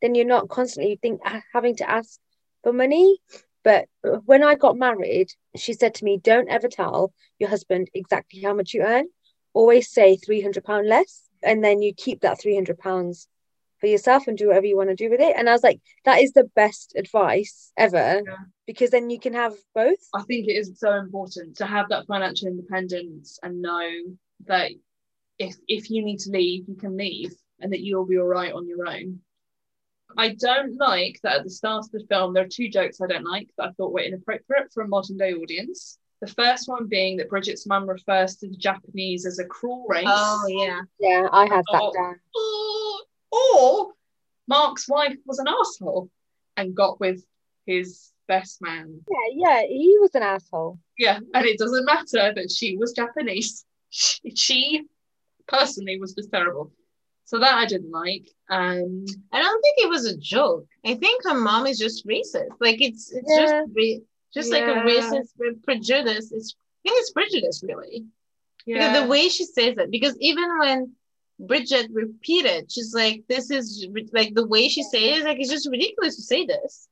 then 0.00 0.14
you're 0.14 0.26
not 0.26 0.48
constantly 0.48 0.98
think 1.00 1.20
having 1.52 1.76
to 1.76 1.88
ask 1.88 2.18
for 2.62 2.72
money. 2.72 3.18
But 3.64 3.86
uh, 4.04 4.18
when 4.24 4.42
I 4.42 4.56
got 4.56 4.76
married, 4.76 5.28
she 5.56 5.72
said 5.72 5.94
to 5.94 6.04
me, 6.04 6.18
don't 6.18 6.48
ever 6.48 6.68
tell 6.68 7.12
your 7.38 7.48
husband 7.48 7.88
exactly 7.94 8.42
how 8.42 8.54
much 8.54 8.74
you 8.74 8.82
earn. 8.82 9.06
Always 9.54 9.90
say 9.90 10.16
£300 10.16 10.88
less. 10.88 11.22
And 11.44 11.62
then 11.62 11.82
you 11.82 11.92
keep 11.94 12.20
that 12.22 12.40
£300 12.40 13.26
for 13.82 13.88
yourself 13.88 14.28
and 14.28 14.38
do 14.38 14.46
whatever 14.46 14.64
you 14.64 14.76
want 14.76 14.90
to 14.90 14.94
do 14.94 15.10
with 15.10 15.18
it. 15.20 15.34
And 15.36 15.48
I 15.48 15.52
was 15.52 15.64
like, 15.64 15.80
that 16.04 16.20
is 16.20 16.32
the 16.32 16.44
best 16.54 16.94
advice 16.96 17.72
ever 17.76 18.22
Yeah. 18.24 18.36
because 18.64 18.90
then 18.90 19.10
you 19.10 19.18
can 19.18 19.34
have 19.34 19.54
both. 19.74 19.98
I 20.14 20.22
think 20.22 20.46
it 20.46 20.52
is 20.52 20.78
so 20.78 20.92
important 20.94 21.56
to 21.56 21.66
have 21.66 21.88
that 21.88 22.06
financial 22.06 22.46
independence 22.46 23.40
and 23.42 23.60
know 23.60 23.90
that 24.46 24.70
if 25.40 25.56
if 25.66 25.90
you 25.90 26.04
need 26.04 26.20
to 26.20 26.30
leave, 26.30 26.68
you 26.68 26.76
can 26.76 26.96
leave 26.96 27.32
and 27.58 27.72
that 27.72 27.80
you'll 27.80 28.06
be 28.06 28.18
all 28.18 28.24
right 28.26 28.52
on 28.52 28.68
your 28.68 28.86
own. 28.86 29.18
I 30.16 30.34
don't 30.34 30.76
like 30.76 31.18
that 31.24 31.38
at 31.38 31.44
the 31.44 31.50
start 31.50 31.86
of 31.86 31.90
the 31.90 32.06
film, 32.08 32.34
there 32.34 32.44
are 32.44 32.48
two 32.48 32.68
jokes 32.68 33.00
I 33.00 33.08
don't 33.08 33.24
like 33.24 33.48
that 33.58 33.68
I 33.68 33.72
thought 33.72 33.92
were 33.92 34.00
inappropriate 34.00 34.70
for 34.72 34.84
a 34.84 34.88
modern 34.88 35.16
day 35.16 35.32
audience. 35.32 35.98
The 36.20 36.26
first 36.28 36.68
one 36.68 36.86
being 36.86 37.16
that 37.16 37.28
Bridget's 37.30 37.66
mum 37.66 37.88
refers 37.90 38.36
to 38.36 38.48
the 38.48 38.56
Japanese 38.56 39.26
as 39.26 39.40
a 39.40 39.44
cruel 39.44 39.86
race. 39.88 40.04
Oh 40.06 40.44
yeah. 40.48 40.82
Yeah, 41.00 41.26
I 41.32 41.46
have 41.46 41.64
that 41.72 41.82
Oh. 41.82 41.92
down. 41.92 42.20
Or 43.32 43.92
Mark's 44.46 44.88
wife 44.88 45.16
was 45.26 45.38
an 45.38 45.46
asshole 45.48 46.10
and 46.56 46.74
got 46.74 47.00
with 47.00 47.24
his 47.66 48.10
best 48.28 48.60
man. 48.60 49.00
Yeah, 49.10 49.28
yeah, 49.60 49.66
he 49.66 49.96
was 50.00 50.14
an 50.14 50.22
asshole. 50.22 50.78
Yeah, 50.98 51.18
and 51.34 51.46
it 51.46 51.58
doesn't 51.58 51.84
matter 51.84 52.32
that 52.34 52.50
she 52.50 52.76
was 52.76 52.92
Japanese. 52.92 53.64
She, 53.94 54.30
she 54.34 54.82
personally 55.46 56.00
was 56.00 56.14
just 56.14 56.32
terrible. 56.32 56.72
So 57.26 57.38
that 57.38 57.54
I 57.54 57.66
didn't 57.66 57.90
like. 57.90 58.26
Um, 58.48 59.04
I 59.30 59.42
don't 59.42 59.60
think 59.62 59.76
it 59.80 59.88
was 59.90 60.06
a 60.06 60.16
joke. 60.16 60.66
I 60.84 60.94
think 60.94 61.24
her 61.24 61.34
mom 61.34 61.66
is 61.66 61.78
just 61.78 62.06
racist. 62.06 62.48
Like 62.58 62.80
it's 62.80 63.12
it's 63.12 63.30
Yeah. 63.30 63.42
just 63.42 63.54
re- 63.74 64.02
just 64.32 64.50
like 64.50 64.62
a 64.64 64.76
racist 64.90 65.28
prejudice. 65.64 66.32
It's 66.32 66.56
I 66.84 66.88
think 66.88 67.00
it's 67.00 67.12
prejudice 67.12 67.62
really. 67.62 68.06
yeah, 68.64 68.78
Because 68.78 69.02
the 69.02 69.08
way 69.08 69.28
she 69.28 69.44
says 69.44 69.74
it, 69.76 69.90
because 69.90 70.16
even 70.20 70.48
when 70.58 70.92
Bridget 71.38 71.88
repeated, 71.92 72.70
she's 72.70 72.94
like, 72.94 73.24
"This 73.28 73.50
is 73.50 73.86
like 74.12 74.34
the 74.34 74.46
way 74.46 74.68
she 74.68 74.82
says 74.82 75.18
it, 75.18 75.24
like 75.24 75.38
it's 75.40 75.50
just 75.50 75.68
ridiculous 75.70 76.16
to 76.16 76.22
say 76.22 76.46
this." 76.46 76.88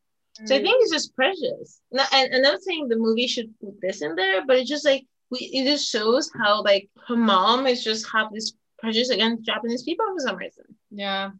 So 0.46 0.55
I 0.55 0.59
mm. 0.59 0.62
think 0.62 0.76
it's 0.81 0.92
just 0.92 1.14
prejudice. 1.14 1.81
No, 1.92 2.03
and 2.12 2.35
I'm 2.35 2.42
not 2.42 2.62
saying 2.62 2.88
the 2.88 2.96
movie 2.96 3.26
should 3.26 3.53
put 3.61 3.81
this 3.81 4.03
in 4.03 4.14
there, 4.14 4.44
but 4.46 4.57
it's 4.57 4.70
just 4.70 4.85
like 4.85 5.05
we, 5.31 5.38
it 5.38 5.64
just 5.64 5.90
shows 5.90 6.31
how 6.40 6.62
like 6.62 6.88
her 7.07 7.16
mom 7.16 7.66
is 7.66 7.85
just 7.85 8.11
have 8.12 8.33
this 8.33 8.53
prejudice 8.79 9.11
against 9.11 9.44
Japanese 9.44 9.83
people 9.83 10.07
for 10.07 10.20
some 10.20 10.37
reason. 10.37 10.64
yeah. 10.90 11.31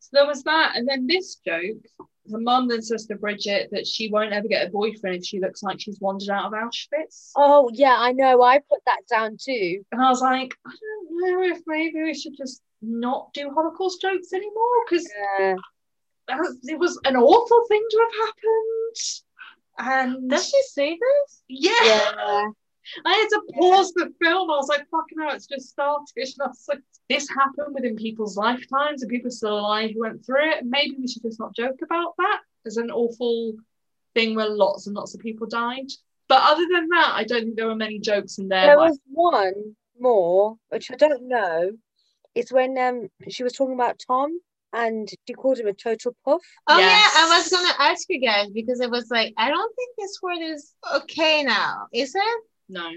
So 0.00 0.10
there 0.12 0.26
was 0.26 0.42
that, 0.44 0.76
and 0.76 0.88
then 0.88 1.06
this 1.06 1.36
joke. 1.36 1.82
The 2.30 2.38
mum 2.38 2.68
then 2.68 2.82
says 2.82 3.06
to 3.06 3.16
Bridget 3.16 3.70
that 3.72 3.86
she 3.86 4.10
won't 4.10 4.34
ever 4.34 4.48
get 4.48 4.66
a 4.66 4.70
boyfriend 4.70 5.16
if 5.16 5.24
she 5.24 5.40
looks 5.40 5.62
like 5.62 5.80
she's 5.80 5.98
wandered 5.98 6.28
out 6.28 6.44
of 6.44 6.52
Auschwitz. 6.52 7.30
Oh 7.36 7.70
yeah, 7.72 7.96
I 7.98 8.12
know. 8.12 8.42
I 8.42 8.58
put 8.58 8.80
that 8.84 9.00
down 9.08 9.38
too. 9.42 9.82
And 9.92 10.02
I 10.02 10.10
was 10.10 10.20
like, 10.20 10.54
I 10.66 10.70
don't 10.70 10.97
know 11.18 11.42
if 11.42 11.60
maybe 11.66 12.02
we 12.02 12.14
should 12.14 12.36
just 12.36 12.62
not 12.82 13.32
do 13.34 13.50
Holocaust 13.50 14.00
jokes 14.00 14.32
anymore 14.32 14.84
because 14.88 15.08
Yeah. 15.16 15.56
it 16.64 16.78
was 16.78 16.98
an 17.04 17.16
awful 17.16 17.66
thing 17.68 17.84
to 17.90 17.98
have 17.98 18.26
happened. 18.26 18.96
And 19.80 20.30
Does 20.30 20.48
she 20.48 20.62
say 20.62 20.98
this? 21.00 21.42
yeah, 21.48 21.72
Yeah. 21.84 22.46
I 23.04 23.12
had 23.12 23.28
to 23.28 23.42
pause 23.54 23.92
the 23.92 24.10
film. 24.22 24.50
I 24.50 24.56
was 24.56 24.68
like, 24.68 24.88
fucking 24.90 25.18
hell, 25.20 25.34
it's 25.34 25.46
just 25.46 25.68
started. 25.68 26.06
And 26.16 26.34
I 26.42 26.46
was 26.48 26.64
like, 26.68 26.80
this 27.10 27.28
happened 27.28 27.74
within 27.74 27.96
people's 27.96 28.36
lifetimes 28.36 29.02
and 29.02 29.10
people 29.10 29.30
still 29.30 29.58
alive 29.58 29.90
who 29.92 30.00
went 30.00 30.24
through 30.24 30.50
it. 30.52 30.64
Maybe 30.64 30.96
we 30.98 31.06
should 31.08 31.22
just 31.22 31.38
not 31.38 31.54
joke 31.54 31.80
about 31.82 32.14
that 32.18 32.40
as 32.66 32.76
an 32.78 32.90
awful 32.90 33.54
thing 34.14 34.34
where 34.34 34.48
lots 34.48 34.86
and 34.86 34.96
lots 34.96 35.14
of 35.14 35.20
people 35.20 35.46
died. 35.46 35.88
But 36.28 36.42
other 36.42 36.66
than 36.70 36.88
that, 36.88 37.12
I 37.14 37.24
don't 37.24 37.44
think 37.44 37.56
there 37.56 37.66
were 37.68 37.74
many 37.76 37.98
jokes 37.98 38.38
in 38.38 38.48
there. 38.48 38.66
There 38.66 38.78
was 38.78 38.98
one 39.06 39.76
more, 40.00 40.56
which 40.68 40.90
I 40.90 40.96
don't 40.96 41.28
know. 41.28 41.72
It's 42.34 42.52
when 42.52 42.76
um 42.78 43.08
she 43.28 43.42
was 43.42 43.52
talking 43.52 43.74
about 43.74 44.00
Tom 44.06 44.38
and 44.72 45.08
she 45.26 45.34
called 45.34 45.58
him 45.58 45.66
a 45.66 45.72
total 45.72 46.14
puff. 46.24 46.42
Oh 46.68 46.78
Yes. 46.78 46.90
yeah, 47.14 47.22
I 47.24 47.38
was 47.38 47.48
gonna 47.48 47.74
ask 47.90 48.06
you 48.08 48.20
guys 48.20 48.50
because 48.50 48.80
it 48.80 48.90
was 48.90 49.08
like 49.10 49.34
I 49.36 49.48
don't 49.48 49.74
think 49.74 49.96
this 49.98 50.18
word 50.22 50.40
is 50.42 50.74
okay 50.94 51.42
now, 51.42 51.86
is 51.92 52.14
it? 52.14 52.40
no, 52.68 52.90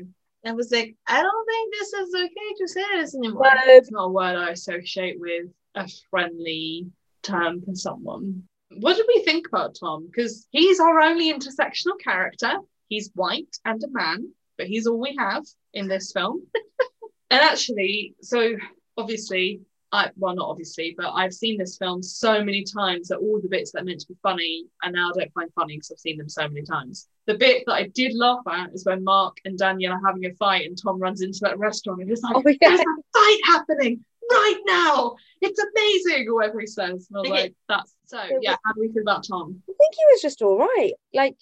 I 0.46 0.52
was 0.54 0.72
like, 0.72 0.96
I 1.08 1.22
don't 1.22 1.46
think 1.46 1.74
this 1.74 1.94
is 1.94 2.14
okay 2.16 2.54
to 2.58 2.68
say 2.68 2.84
this 2.96 3.16
anymore. 3.16 3.44
No, 3.44 3.62
it's 3.74 3.92
not 3.92 4.06
a 4.06 4.10
word 4.10 4.36
I 4.36 4.50
associate 4.50 5.18
with 5.20 5.46
a 5.76 5.88
friendly 6.10 6.88
term 7.24 7.62
for 7.62 7.76
someone. 7.76 8.44
What 8.78 8.96
did 8.98 9.06
we 9.08 9.24
think 9.24 9.48
about 9.48 9.76
Tom? 9.80 10.08
Because 10.08 10.48
he's 10.52 10.80
our 10.80 11.00
only 11.02 11.32
intersectional 11.32 12.00
character. 12.04 12.54
He's 12.90 13.12
white 13.16 13.56
and 13.66 13.82
a 13.84 13.88
man, 13.90 14.34
but 14.58 14.68
he's 14.68 14.88
all 14.88 15.00
we 15.00 15.16
have 15.18 15.44
in 15.74 15.88
this 15.88 16.12
film. 16.12 16.42
and 17.32 17.42
actually, 17.42 18.14
so 18.22 18.56
obviously, 18.98 19.62
I 19.94 20.10
well 20.16 20.36
not 20.36 20.48
obviously, 20.50 20.96
but 20.98 21.12
I've 21.12 21.34
seen 21.34 21.58
this 21.58 21.78
film 21.78 22.02
so 22.02 22.44
many 22.44 22.64
times 22.64 23.10
that 23.10 23.18
all 23.18 23.40
the 23.42 23.50
bits 23.50 23.72
that 23.72 23.82
are 23.82 23.86
meant 23.86 24.00
to 24.02 24.08
be 24.08 24.16
funny 24.24 24.66
and 24.84 24.94
now 24.94 25.10
I 25.10 25.20
don't 25.20 25.34
find 25.34 25.52
funny 25.54 25.76
because 25.76 25.92
I've 25.92 26.00
seen 26.00 26.18
them 26.18 26.30
so 26.30 26.48
many 26.48 26.62
times. 26.64 27.08
The 27.28 27.34
bit 27.34 27.64
that 27.66 27.74
I 27.74 27.88
did 27.88 28.14
laugh 28.16 28.40
at 28.50 28.74
is 28.74 28.86
when 28.86 29.04
Mark 29.04 29.38
and 29.44 29.58
Daniel 29.58 29.92
are 29.94 30.02
having 30.06 30.26
a 30.26 30.34
fight 30.36 30.66
and 30.66 30.78
Tom 30.82 30.98
runs 31.00 31.22
into 31.22 31.40
that 31.42 31.58
restaurant 31.60 32.00
and 32.02 32.10
he's 32.10 32.22
like, 32.24 32.36
Oh, 32.38 32.44
yeah. 32.46 32.56
"There's 32.62 32.80
a 32.80 32.86
fight 33.14 33.40
happening 33.46 34.06
right 34.32 34.62
now! 34.66 35.16
It's 35.42 35.60
amazing!" 35.60 36.30
or 36.30 36.36
whatever 36.36 36.62
he 36.62 36.68
says. 36.68 37.08
And 37.10 37.18
I 37.18 37.20
was 37.22 37.32
Okay. 37.32 37.42
like, 37.42 37.56
"That's 37.68 37.94
so." 38.06 38.22
Yeah, 38.42 38.56
how 38.64 38.72
do 38.74 38.80
we 38.82 38.88
feel 38.94 39.02
about 39.02 39.26
Tom? 39.28 39.62
I 39.70 39.74
think 39.74 39.94
he 39.96 40.06
was 40.14 40.22
just 40.22 40.42
all 40.42 40.58
right. 40.58 40.94
Like 41.14 41.36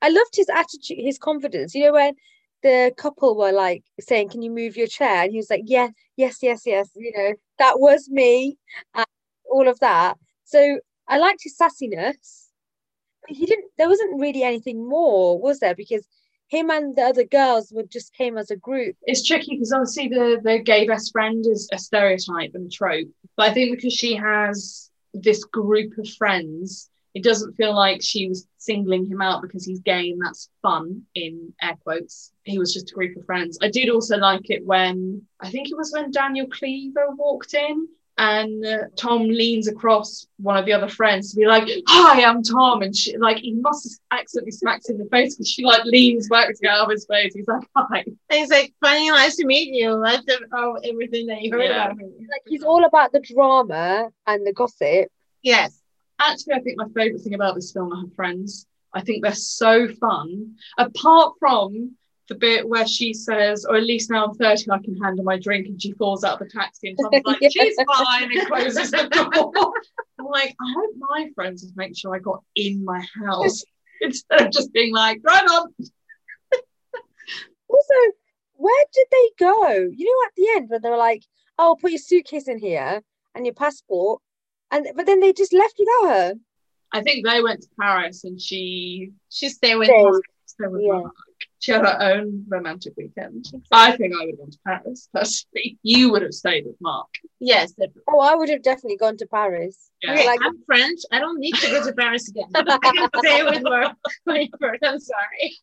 I 0.00 0.08
loved 0.08 0.34
his 0.34 0.48
attitude, 0.48 0.98
his 0.98 1.18
confidence. 1.18 1.72
You 1.72 1.84
know, 1.86 1.92
when 1.92 2.14
the 2.62 2.92
couple 2.96 3.36
were 3.36 3.52
like 3.52 3.84
saying, 4.00 4.30
Can 4.30 4.42
you 4.42 4.50
move 4.50 4.76
your 4.76 4.86
chair? 4.86 5.22
And 5.22 5.32
he 5.32 5.38
was 5.38 5.50
like, 5.50 5.62
Yeah, 5.64 5.88
yes, 6.16 6.38
yes, 6.42 6.62
yes. 6.66 6.90
You 6.94 7.12
know, 7.16 7.34
that 7.58 7.80
was 7.80 8.08
me. 8.08 8.58
And 8.94 9.06
all 9.50 9.68
of 9.68 9.78
that. 9.80 10.18
So 10.44 10.80
I 11.08 11.18
liked 11.18 11.42
his 11.42 11.56
sassiness. 11.56 12.48
He 13.28 13.46
didn't 13.46 13.66
there 13.78 13.88
wasn't 13.88 14.20
really 14.20 14.42
anything 14.42 14.88
more, 14.88 15.40
was 15.40 15.60
there? 15.60 15.74
Because 15.74 16.06
him 16.48 16.70
and 16.70 16.94
the 16.96 17.02
other 17.02 17.24
girls 17.24 17.72
would 17.72 17.90
just 17.90 18.12
came 18.14 18.36
as 18.36 18.50
a 18.50 18.56
group. 18.56 18.96
It's 19.02 19.26
tricky 19.26 19.52
because 19.52 19.72
obviously 19.72 20.08
the 20.08 20.40
the 20.42 20.58
gay 20.58 20.86
best 20.86 21.12
friend 21.12 21.44
is 21.46 21.68
a 21.72 21.78
stereotype 21.78 22.50
and 22.54 22.66
a 22.66 22.70
trope, 22.70 23.08
but 23.36 23.50
I 23.50 23.54
think 23.54 23.76
because 23.76 23.94
she 23.94 24.14
has 24.16 24.90
this 25.14 25.44
group 25.44 25.96
of 25.98 26.08
friends, 26.08 26.90
it 27.14 27.22
doesn't 27.22 27.54
feel 27.54 27.74
like 27.74 28.00
she 28.02 28.28
was 28.28 28.46
singling 28.56 29.06
him 29.06 29.20
out 29.20 29.42
because 29.42 29.64
he's 29.64 29.80
gay 29.80 30.10
and 30.10 30.20
that's 30.24 30.48
fun 30.62 31.02
in 31.14 31.52
air 31.60 31.76
quotes. 31.82 32.32
He 32.44 32.58
was 32.58 32.72
just 32.72 32.90
a 32.90 32.94
group 32.94 33.16
of 33.16 33.26
friends. 33.26 33.58
I 33.62 33.68
did 33.68 33.90
also 33.90 34.16
like 34.16 34.50
it 34.50 34.64
when 34.64 35.22
I 35.40 35.50
think 35.50 35.70
it 35.70 35.76
was 35.76 35.92
when 35.92 36.10
Daniel 36.10 36.46
Cleaver 36.46 37.06
walked 37.16 37.54
in. 37.54 37.88
And 38.18 38.64
uh, 38.64 38.78
Tom 38.94 39.22
leans 39.26 39.68
across 39.68 40.26
one 40.36 40.58
of 40.58 40.66
the 40.66 40.72
other 40.74 40.86
friends 40.86 41.30
to 41.30 41.36
be 41.36 41.46
like, 41.46 41.66
"Hi, 41.88 42.22
I'm 42.22 42.42
Tom," 42.42 42.82
and 42.82 42.94
she 42.94 43.16
like 43.16 43.38
he 43.38 43.54
must 43.54 43.84
have 44.10 44.20
accidentally 44.20 44.50
smacked 44.50 44.90
in 44.90 44.98
the 44.98 45.06
face 45.06 45.34
because 45.34 45.48
she 45.48 45.64
like 45.64 45.82
leans 45.86 46.28
back 46.28 46.48
to 46.48 46.54
get 46.60 46.72
out 46.72 46.84
of 46.84 46.90
his 46.90 47.06
face. 47.06 47.34
He's 47.34 47.48
like, 47.48 47.66
"Hi." 47.74 48.04
And 48.04 48.16
he's 48.28 48.50
like 48.50 48.74
funny, 48.82 49.08
nice 49.08 49.36
to 49.36 49.46
meet 49.46 49.72
you. 49.74 50.04
After 50.04 50.34
oh, 50.52 50.78
everything 50.84 51.26
that 51.28 51.40
you 51.40 51.52
heard 51.52 51.62
Yeah. 51.62 51.86
about 51.86 51.96
me. 51.96 52.04
Like 52.20 52.42
he's 52.46 52.62
all 52.62 52.84
about 52.84 53.12
the 53.12 53.20
drama 53.20 54.10
and 54.26 54.46
the 54.46 54.52
gossip. 54.52 55.08
Yes. 55.42 55.81
Actually, 56.30 56.54
I 56.54 56.60
think 56.60 56.76
my 56.76 56.88
favourite 56.94 57.22
thing 57.22 57.34
about 57.34 57.54
this 57.54 57.72
film 57.72 57.92
are 57.92 58.02
her 58.02 58.14
friends. 58.14 58.66
I 58.94 59.00
think 59.00 59.22
they're 59.22 59.34
so 59.34 59.88
fun. 59.88 60.56
Apart 60.78 61.34
from 61.38 61.96
the 62.28 62.34
bit 62.34 62.68
where 62.68 62.86
she 62.86 63.12
says, 63.12 63.64
or 63.64 63.76
at 63.76 63.84
least 63.84 64.10
now 64.10 64.26
I'm 64.26 64.34
30, 64.34 64.70
I 64.70 64.78
can 64.78 64.96
handle 64.96 65.24
my 65.24 65.38
drink, 65.38 65.66
and 65.66 65.80
she 65.80 65.92
falls 65.92 66.24
out 66.24 66.40
of 66.40 66.46
the 66.46 66.52
taxi, 66.52 66.88
and 66.90 66.98
Tom's 67.00 67.22
like, 67.24 67.38
Yeah. 67.40 67.48
she's 67.52 67.76
fine, 67.86 68.36
and 68.36 68.46
closes 68.46 68.90
the 68.90 69.08
door. 69.08 69.72
I'm 70.18 70.26
like, 70.26 70.54
I 70.60 70.72
hope 70.76 70.90
my 70.98 71.30
friends 71.34 71.64
would 71.64 71.76
make 71.76 71.96
sure 71.96 72.14
I 72.14 72.18
got 72.18 72.42
in 72.54 72.84
my 72.84 73.04
house 73.24 73.64
instead 74.00 74.42
of 74.42 74.50
just 74.52 74.72
being 74.72 74.94
like, 74.94 75.20
right 75.24 75.44
on. 75.44 75.74
Also, 77.68 77.94
where 78.56 78.84
did 78.92 79.06
they 79.10 79.30
go? 79.38 79.88
You 79.90 80.04
know, 80.04 80.26
at 80.26 80.32
the 80.36 80.46
end 80.56 80.68
when 80.68 80.82
they 80.82 80.90
were 80.90 80.98
like, 80.98 81.24
"Oh, 81.58 81.74
put 81.80 81.90
your 81.90 81.98
suitcase 81.98 82.46
in 82.46 82.58
here 82.58 83.02
and 83.34 83.46
your 83.46 83.54
passport," 83.54 84.20
and 84.72 84.86
but 84.96 85.06
then 85.06 85.20
they 85.20 85.32
just 85.32 85.52
left 85.52 85.74
without 85.78 86.14
her. 86.14 86.34
I 86.92 87.00
think 87.02 87.24
they 87.26 87.40
went 87.42 87.62
to 87.62 87.68
Paris, 87.80 88.24
and 88.24 88.40
she 88.40 89.12
She 89.30 89.48
stayed 89.48 89.76
with 89.76 89.88
Mark. 89.88 90.22
stayed 90.46 90.68
with 90.72 90.82
Yeah. 90.82 90.92
Mark. 91.00 91.14
She 91.60 91.70
had 91.70 91.82
her 91.86 91.98
own 92.12 92.44
romantic 92.48 92.94
weekend. 92.96 93.46
I 93.70 93.96
think 93.96 94.12
I 94.14 94.24
would 94.24 94.30
have 94.30 94.38
gone 94.38 94.50
to 94.50 94.58
Paris 94.66 95.08
personally. 95.14 95.78
You 95.84 96.10
would 96.10 96.22
have 96.22 96.34
stayed 96.34 96.66
with 96.66 96.74
Mark. 96.80 97.06
Yes. 97.38 97.72
Oh, 98.08 98.18
I 98.18 98.34
would 98.34 98.48
have 98.48 98.62
definitely 98.62 98.96
gone 98.96 99.16
to 99.18 99.26
Paris. 99.26 99.76
Yeah. 100.02 100.12
Okay, 100.14 100.26
Like- 100.26 100.40
I'm 100.42 100.60
French. 100.66 101.00
I 101.12 101.20
don't 101.20 101.38
need 101.38 101.54
to 101.54 101.70
go 101.70 101.84
to 101.86 101.92
Paris 101.92 102.28
again. 102.28 102.48
I 102.54 102.62
can 102.82 103.08
stay 103.24 103.44
with 103.44 103.62
Mark. 103.62 103.96
I'm 104.28 104.98
sorry. 104.98 105.56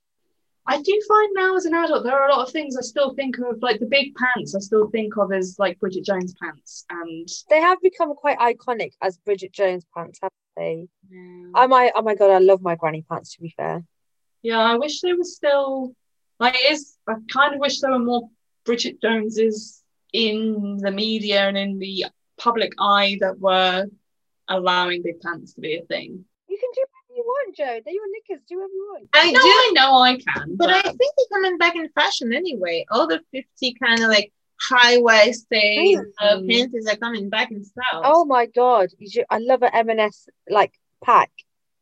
I 0.70 0.80
do 0.82 1.02
find 1.08 1.32
now 1.36 1.56
as 1.58 1.66
an 1.66 1.74
adult 1.74 2.04
there 2.04 2.14
are 2.20 2.30
a 2.30 2.32
lot 2.32 2.46
of 2.46 2.52
things 2.54 2.78
I 2.78 2.82
still 2.82 3.14
think 3.16 3.38
of 3.40 3.62
like 3.62 3.80
the 3.80 3.88
big 3.88 4.14
pants 4.16 4.56
I 4.56 4.60
still 4.60 4.88
think 4.90 5.18
of 5.18 5.32
as 5.34 5.56
like 5.58 5.80
Bridget 5.80 6.06
Jones 6.06 6.34
pants 6.42 6.86
and 6.90 7.28
They 7.50 7.60
have 7.60 7.82
become 7.82 8.14
quite 8.14 8.38
iconic 8.38 8.92
as 9.02 9.18
Bridget 9.18 9.52
Jones 9.52 9.86
pants, 9.96 10.20
haven't 10.22 10.36
they? 10.56 10.88
yeah, 11.10 11.52
I 11.56 11.66
my 11.68 11.92
oh 11.96 12.04
my 12.04 12.16
god, 12.16 12.30
I 12.32 12.38
love 12.38 12.62
my 12.62 12.76
granny 12.76 13.04
pants. 13.10 13.34
To 13.36 13.42
be 13.42 13.54
fair, 13.58 13.84
yeah 14.44 14.60
I 14.60 14.76
wish 14.76 15.02
they 15.02 15.14
were 15.14 15.24
still 15.24 15.96
like 16.40 16.56
it 16.56 16.72
is 16.72 16.96
I 17.08 17.16
kind 17.34 17.56
of 17.56 17.60
wish 17.60 17.80
there 17.80 17.92
were 17.92 18.00
more 18.00 18.30
Bridget 18.64 19.02
Joneses 19.02 19.84
in 20.14 20.78
the 20.78 20.92
media 20.92 21.48
and 21.48 21.58
in 21.58 21.80
the 21.80 22.06
public 22.38 22.74
eye 22.80 23.18
that 23.22 23.40
were 23.40 23.86
allowing 24.48 25.02
big 25.04 25.20
pants 25.22 25.54
to 25.54 25.62
be 25.62 25.78
a 25.78 25.82
thing. 25.84 26.26
you 26.48 26.58
can 26.60 26.70
do 26.76 26.84
whatever 27.50 27.78
Joe. 27.78 27.82
They're 27.86 27.94
your 27.94 28.04
knickers. 28.12 28.44
Do 28.48 28.56
whatever 28.58 28.74
you 28.74 28.90
want. 28.94 29.10
I 29.14 29.32
No, 29.32 29.40
do, 29.42 29.48
I 29.48 29.72
know 29.74 29.98
I 30.00 30.18
can, 30.18 30.56
but 30.56 30.70
I 30.70 30.82
think 30.82 30.98
they're 30.98 31.42
coming 31.42 31.58
back 31.58 31.76
in 31.76 31.90
fashion 31.90 32.34
anyway. 32.34 32.86
All 32.92 33.08
the 33.08 33.22
50 33.32 33.74
kind 33.84 34.02
of 34.02 34.10
like 34.10 34.32
high 34.62 34.98
waisted 35.00 36.00
uh, 36.20 36.36
Mm. 36.38 36.50
panties 36.50 36.88
are 36.88 36.98
coming 36.98 37.30
back 37.30 37.52
in 37.52 37.64
style. 37.64 38.02
Oh 38.04 38.26
my 38.26 38.46
god, 38.46 38.90
you 38.98 39.24
I 39.30 39.40
love 39.40 39.64
an 39.64 39.72
M&S 39.74 40.28
like 40.50 40.74
pack 41.04 41.32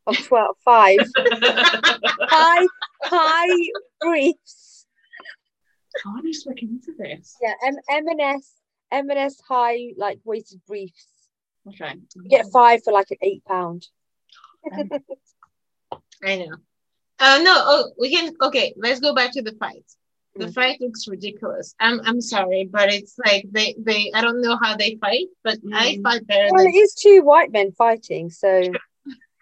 of 0.06 0.18
12, 0.28 0.56
five 0.64 1.00
high 1.18 2.68
high 3.04 3.70
briefs. 4.00 4.86
God, 6.04 6.22
who's 6.22 6.46
looking 6.46 6.70
into 6.70 6.94
this? 6.98 7.36
Yeah, 7.42 7.54
M 7.66 7.76
M&S 7.90 8.52
M&S 8.92 9.42
high 9.48 9.94
like 9.98 10.20
weighted 10.24 10.62
briefs. 10.68 11.08
Okay. 11.68 11.96
You 12.16 12.30
get 12.30 12.46
five 12.54 12.84
for 12.84 12.94
like 12.94 13.10
an 13.12 13.18
eight 13.22 13.44
pound. 13.46 13.88
I 16.24 16.38
know. 16.38 16.56
Uh, 17.20 17.40
no, 17.44 17.54
oh, 17.56 17.92
we 18.00 18.12
can. 18.14 18.34
Okay, 18.42 18.74
let's 18.78 19.00
go 19.00 19.14
back 19.16 19.32
to 19.34 19.42
the 19.42 19.54
fight. 19.54 19.86
The 20.36 20.46
Mm. 20.48 20.54
fight 20.54 20.82
looks 20.82 21.08
ridiculous. 21.08 21.74
I'm, 21.80 22.00
I'm 22.06 22.22
sorry, 22.22 22.70
but 22.72 22.94
it's 22.94 23.18
like 23.26 23.46
they, 23.52 23.76
they. 23.80 24.12
I 24.14 24.22
don't 24.22 24.42
know 24.42 24.58
how 24.62 24.76
they 24.78 24.98
fight, 25.02 25.28
but 25.44 25.58
I 25.74 25.96
Mm. 25.96 26.04
fight 26.04 26.28
better 26.28 26.48
Well, 26.52 26.64
than. 26.64 26.74
it 26.74 26.78
is 26.78 26.94
two 26.94 27.22
white 27.24 27.52
men 27.52 27.72
fighting, 27.72 28.30
so 28.30 28.72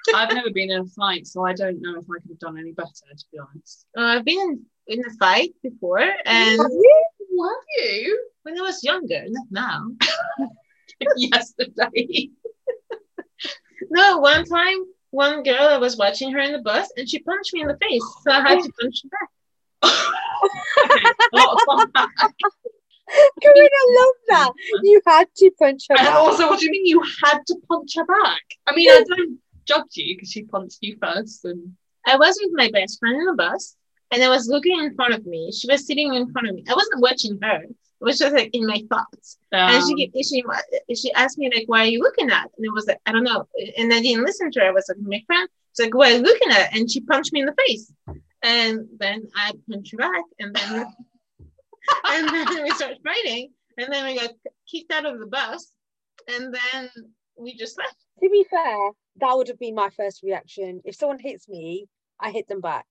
I've 0.15 0.33
never 0.33 0.51
been 0.51 0.71
in 0.71 0.81
a 0.81 0.85
fight, 0.85 1.27
so 1.27 1.45
I 1.45 1.53
don't 1.53 1.81
know 1.81 1.97
if 1.97 2.05
I 2.05 2.19
could 2.21 2.29
have 2.31 2.39
done 2.39 2.57
any 2.57 2.71
better, 2.71 2.89
to 3.17 3.25
be 3.31 3.39
honest. 3.39 3.85
Uh, 3.97 4.01
I've 4.01 4.25
been 4.25 4.39
in, 4.87 4.99
in 4.99 5.05
a 5.05 5.09
fight 5.19 5.51
before, 5.63 5.99
and 6.25 6.61
Have 6.61 6.71
you? 6.71 7.03
Have 7.43 7.85
you? 7.89 8.29
when 8.43 8.57
I 8.57 8.61
was 8.61 8.83
younger, 8.83 9.23
not 9.27 9.47
now. 9.51 9.87
Yesterday. 11.17 12.29
No, 13.89 14.19
one 14.19 14.45
time, 14.45 14.85
one 15.15 15.43
girl, 15.43 15.67
I 15.67 15.77
was 15.77 15.97
watching 15.97 16.31
her 16.33 16.39
in 16.39 16.51
the 16.51 16.59
bus, 16.59 16.87
and 16.97 17.09
she 17.09 17.19
punched 17.19 17.53
me 17.53 17.61
in 17.61 17.67
the 17.67 17.77
face, 17.81 18.03
so 18.23 18.31
I 18.31 18.41
had 18.47 18.59
to 18.63 18.71
punch 18.79 18.95
her 19.03 19.09
back. 19.15 19.29
okay, 20.85 21.09
a 21.33 21.35
lot 21.37 21.53
of 21.53 21.59
fun. 21.65 21.91
Karina, 23.41 23.69
I 23.83 23.85
love 23.99 24.15
that. 24.29 24.51
You 24.83 25.01
had 25.05 25.27
to 25.37 25.51
punch 25.59 25.83
her 25.89 25.95
And 25.97 26.07
back. 26.07 26.15
also, 26.15 26.47
what 26.49 26.59
do 26.59 26.65
you 26.65 26.71
mean 26.71 26.85
you 26.85 27.03
had 27.23 27.39
to 27.47 27.55
punch 27.69 27.91
her 27.95 28.05
back? 28.05 28.41
I 28.67 28.75
mean, 28.75 28.89
I 28.89 29.03
don't 29.07 29.39
judge 29.65 29.93
you 29.95 30.15
because 30.15 30.31
she 30.31 30.43
punched 30.43 30.79
you 30.81 30.97
first, 31.01 31.45
and 31.45 31.73
I 32.05 32.17
was 32.17 32.37
with 32.41 32.51
my 32.53 32.69
best 32.71 32.99
friend 32.99 33.15
in 33.17 33.25
the 33.25 33.33
bus, 33.33 33.75
and 34.11 34.23
I 34.23 34.29
was 34.29 34.47
looking 34.47 34.79
in 34.79 34.95
front 34.95 35.13
of 35.13 35.25
me. 35.25 35.51
She 35.51 35.67
was 35.71 35.85
sitting 35.85 36.13
in 36.13 36.31
front 36.31 36.47
of 36.49 36.55
me. 36.55 36.63
I 36.69 36.73
wasn't 36.73 37.01
watching 37.01 37.39
her. 37.41 37.61
It 38.01 38.03
was 38.03 38.19
just 38.19 38.35
like 38.35 38.49
in 38.53 38.65
my 38.67 38.83
thoughts. 38.89 39.37
and 39.51 39.83
um, 39.83 39.97
she 39.97 40.11
she 40.21 40.43
she 40.95 41.13
asked 41.13 41.37
me 41.37 41.49
like, 41.53 41.67
"Why 41.67 41.81
are 41.83 41.87
you 41.87 42.01
looking 42.01 42.29
at?" 42.29 42.49
And 42.55 42.65
it 42.65 42.73
was 42.73 42.87
like, 42.87 42.99
"I 43.05 43.11
don't 43.11 43.23
know." 43.23 43.47
And 43.77 43.93
I 43.93 44.01
didn't 44.01 44.25
listen 44.25 44.51
to 44.51 44.59
her. 44.59 44.67
I 44.67 44.71
was 44.71 44.85
like, 44.89 44.97
"My 44.99 45.21
friend." 45.25 45.47
She's 45.75 45.85
like, 45.85 45.95
"What 45.95 46.11
are 46.11 46.15
you 46.17 46.21
looking 46.21 46.51
at?" 46.51 46.75
And 46.75 46.89
she 46.91 47.01
punched 47.01 47.33
me 47.33 47.41
in 47.41 47.45
the 47.45 47.55
face. 47.67 47.91
And 48.43 48.87
then 48.99 49.27
I 49.35 49.53
punched 49.69 49.91
her 49.93 49.97
back, 49.97 50.23
and 50.39 50.55
then 50.55 50.85
and 52.05 52.27
then 52.29 52.63
we 52.63 52.69
started 52.71 52.99
fighting, 53.03 53.51
and 53.77 53.91
then 53.91 54.05
we 54.05 54.19
got 54.19 54.31
kicked 54.69 54.91
out 54.91 55.05
of 55.05 55.19
the 55.19 55.27
bus, 55.27 55.71
and 56.27 56.53
then 56.53 56.89
we 57.37 57.55
just 57.55 57.77
left. 57.77 57.95
To 58.21 58.29
be 58.29 58.45
fair, 58.49 58.91
that 59.21 59.33
would 59.35 59.47
have 59.47 59.59
been 59.59 59.75
my 59.75 59.89
first 59.89 60.21
reaction. 60.23 60.81
If 60.85 60.95
someone 60.95 61.19
hits 61.19 61.47
me, 61.47 61.87
I 62.19 62.31
hit 62.31 62.47
them 62.47 62.61
back. 62.61 62.85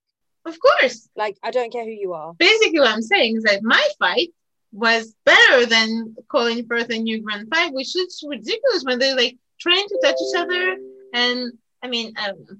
Of 0.45 0.57
course. 0.59 1.09
Like 1.15 1.37
I 1.43 1.51
don't 1.51 1.71
care 1.71 1.83
who 1.83 1.91
you 1.91 2.13
are. 2.13 2.33
Basically, 2.33 2.79
what 2.79 2.91
I'm 2.91 3.01
saying 3.01 3.37
is 3.37 3.43
that 3.43 3.63
my 3.63 3.83
fight 3.99 4.29
was 4.75 5.15
better 5.25 5.65
than 5.65 6.15
Colin 6.29 6.65
Firth 6.67 6.89
and 6.89 7.07
Hugh 7.07 7.21
Grant 7.21 7.49
fight, 7.49 7.73
which 7.73 7.95
is 7.95 8.23
ridiculous 8.27 8.83
when 8.83 8.99
they're 8.99 9.15
like 9.15 9.37
trying 9.59 9.87
to 9.87 9.99
touch 10.03 10.15
each 10.21 10.35
other. 10.37 10.77
And 11.13 11.53
I 11.81 11.87
mean, 11.87 12.13
I 12.17 12.27
don't 12.27 12.39
know. 12.41 12.57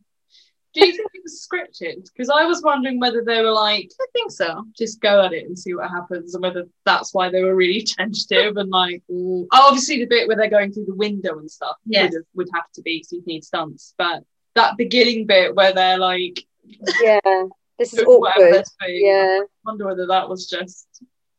Do 0.73 0.85
you 0.85 0.91
think 0.91 1.09
it 1.13 1.21
was 1.23 1.47
scripted? 1.47 2.03
Because 2.11 2.29
I 2.29 2.43
was 2.45 2.61
wondering 2.61 2.99
whether 2.99 3.23
they 3.23 3.41
were 3.41 3.51
like, 3.51 3.89
I 4.01 4.05
think 4.11 4.29
so. 4.31 4.65
just 4.77 4.99
go 4.99 5.23
at 5.23 5.31
it 5.31 5.45
and 5.45 5.57
see 5.57 5.73
what 5.73 5.89
happens, 5.89 6.35
and 6.35 6.41
whether 6.41 6.65
that's 6.85 7.13
why 7.13 7.29
they 7.29 7.41
were 7.43 7.55
really 7.55 7.81
tentative 7.97 8.57
and 8.57 8.69
like, 8.69 9.01
oh, 9.11 9.47
obviously 9.53 9.99
the 9.99 10.05
bit 10.05 10.27
where 10.27 10.35
they're 10.35 10.49
going 10.49 10.73
through 10.73 10.85
the 10.85 10.95
window 10.95 11.37
and 11.39 11.49
stuff 11.49 11.77
Yes. 11.85 12.11
would, 12.11 12.13
have, 12.17 12.23
would 12.35 12.49
have 12.53 12.71
to 12.75 12.81
be, 12.81 13.03
so 13.03 13.15
you 13.15 13.23
need 13.25 13.43
stunts. 13.45 13.93
But 13.97 14.23
that 14.55 14.75
beginning 14.77 15.27
bit 15.27 15.55
where 15.55 15.73
they're 15.73 15.97
like, 15.97 16.45
Yeah. 17.01 17.19
This 17.79 17.93
is 17.93 18.03
awkward. 18.07 18.63
Yeah. 18.87 19.39
I 19.43 19.45
wonder 19.65 19.85
whether 19.85 20.07
that 20.07 20.27
was 20.29 20.49
just 20.49 20.87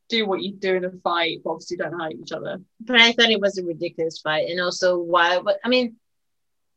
do 0.09 0.26
what 0.26 0.42
you 0.42 0.52
do 0.52 0.74
in 0.74 0.84
a 0.84 0.90
fight, 1.02 1.40
but 1.44 1.50
obviously 1.50 1.76
don't 1.76 1.98
hurt 1.98 2.12
each 2.12 2.32
other. 2.32 2.61
But 2.80 3.00
I 3.00 3.12
thought 3.12 3.30
it 3.30 3.40
was 3.40 3.59
a 3.59 3.64
ridiculous 3.64 4.18
fight, 4.18 4.48
and 4.48 4.61
also 4.61 4.98
why? 4.98 5.40
But 5.40 5.59
I 5.64 5.68
mean, 5.68 5.96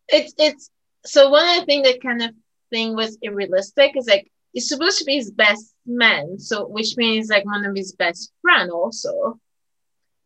it's 0.07 0.33
it's 0.37 0.69
so 1.05 1.29
one 1.29 1.47
of 1.47 1.61
the 1.61 1.65
things 1.65 1.87
that 1.87 2.01
kind 2.01 2.21
of 2.21 2.31
thing 2.69 2.95
was 2.95 3.17
unrealistic 3.21 3.95
is 3.95 4.07
like 4.07 4.31
it's 4.53 4.69
supposed 4.69 4.99
to 4.99 5.05
be 5.05 5.15
his 5.15 5.31
best 5.31 5.73
man, 5.85 6.39
so 6.39 6.67
which 6.67 6.97
means 6.97 7.29
like 7.29 7.45
one 7.45 7.65
of 7.65 7.75
his 7.75 7.93
best 7.93 8.31
friend 8.41 8.71
also, 8.71 9.39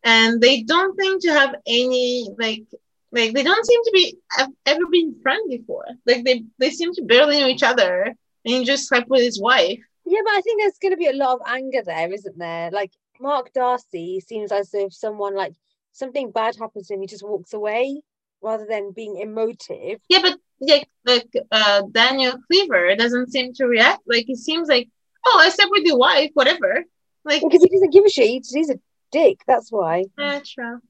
and 0.04 0.42
they 0.42 0.64
don't 0.64 1.00
seem 1.00 1.20
to 1.20 1.30
have 1.32 1.56
any 1.66 2.30
like 2.38 2.64
like 3.12 3.34
they 3.34 3.44
don't 3.44 3.66
seem 3.66 3.84
to 3.84 3.92
be 3.94 4.18
have 4.32 4.50
ever 4.66 4.86
been 4.88 5.20
friends 5.22 5.48
before. 5.50 5.86
Like 6.06 6.24
they 6.24 6.44
they 6.58 6.70
seem 6.70 6.94
to 6.94 7.04
barely 7.04 7.40
know 7.40 7.48
each 7.48 7.64
other, 7.64 8.04
and 8.04 8.16
he 8.54 8.64
just 8.64 8.88
slept 8.88 9.10
with 9.10 9.22
his 9.22 9.40
wife. 9.40 9.80
Yeah, 10.06 10.20
but 10.24 10.34
I 10.34 10.42
think 10.42 10.62
there's 10.62 10.78
going 10.80 10.92
to 10.92 10.98
be 10.98 11.08
a 11.08 11.14
lot 11.14 11.36
of 11.36 11.42
anger 11.48 11.82
there, 11.84 12.12
isn't 12.12 12.38
there? 12.38 12.72
Like 12.72 12.92
Mark 13.20 13.54
Darcy 13.54 14.20
seems 14.20 14.52
as 14.52 14.74
if 14.74 14.94
someone 14.94 15.36
like 15.36 15.54
something 15.92 16.32
bad 16.32 16.56
happens 16.56 16.88
to 16.88 16.96
him, 16.96 17.02
he 17.02 17.08
just 17.08 17.26
walks 17.26 17.54
away 17.54 18.02
rather 18.42 18.66
than 18.70 18.92
being 18.92 19.18
emotive. 19.18 20.00
Yeah, 20.10 20.20
but 20.22 20.38
like 20.60 20.88
like 21.06 21.34
uh 21.52 21.84
Daniel 21.92 22.38
Cleaver 22.48 22.96
doesn't 22.96 23.32
seem 23.32 23.54
to 23.54 23.66
react. 23.66 24.02
Like 24.06 24.30
it 24.30 24.38
seems 24.38 24.68
like, 24.68 24.90
oh, 25.26 25.40
I 25.42 25.50
slept 25.50 25.72
with 25.72 25.86
your 25.86 25.98
wife, 25.98 26.32
whatever. 26.34 26.84
Like 27.24 27.42
Because 27.42 27.64
he 27.64 27.70
doesn't 27.70 27.94
give 27.94 28.06
a 28.06 28.10
shit. 28.10 28.46
He's, 28.52 28.70
a 28.70 28.80
dick. 29.12 29.42
That's 29.48 29.72
why. 29.72 30.06
Yeah, 30.18 30.40
true. 30.46 30.82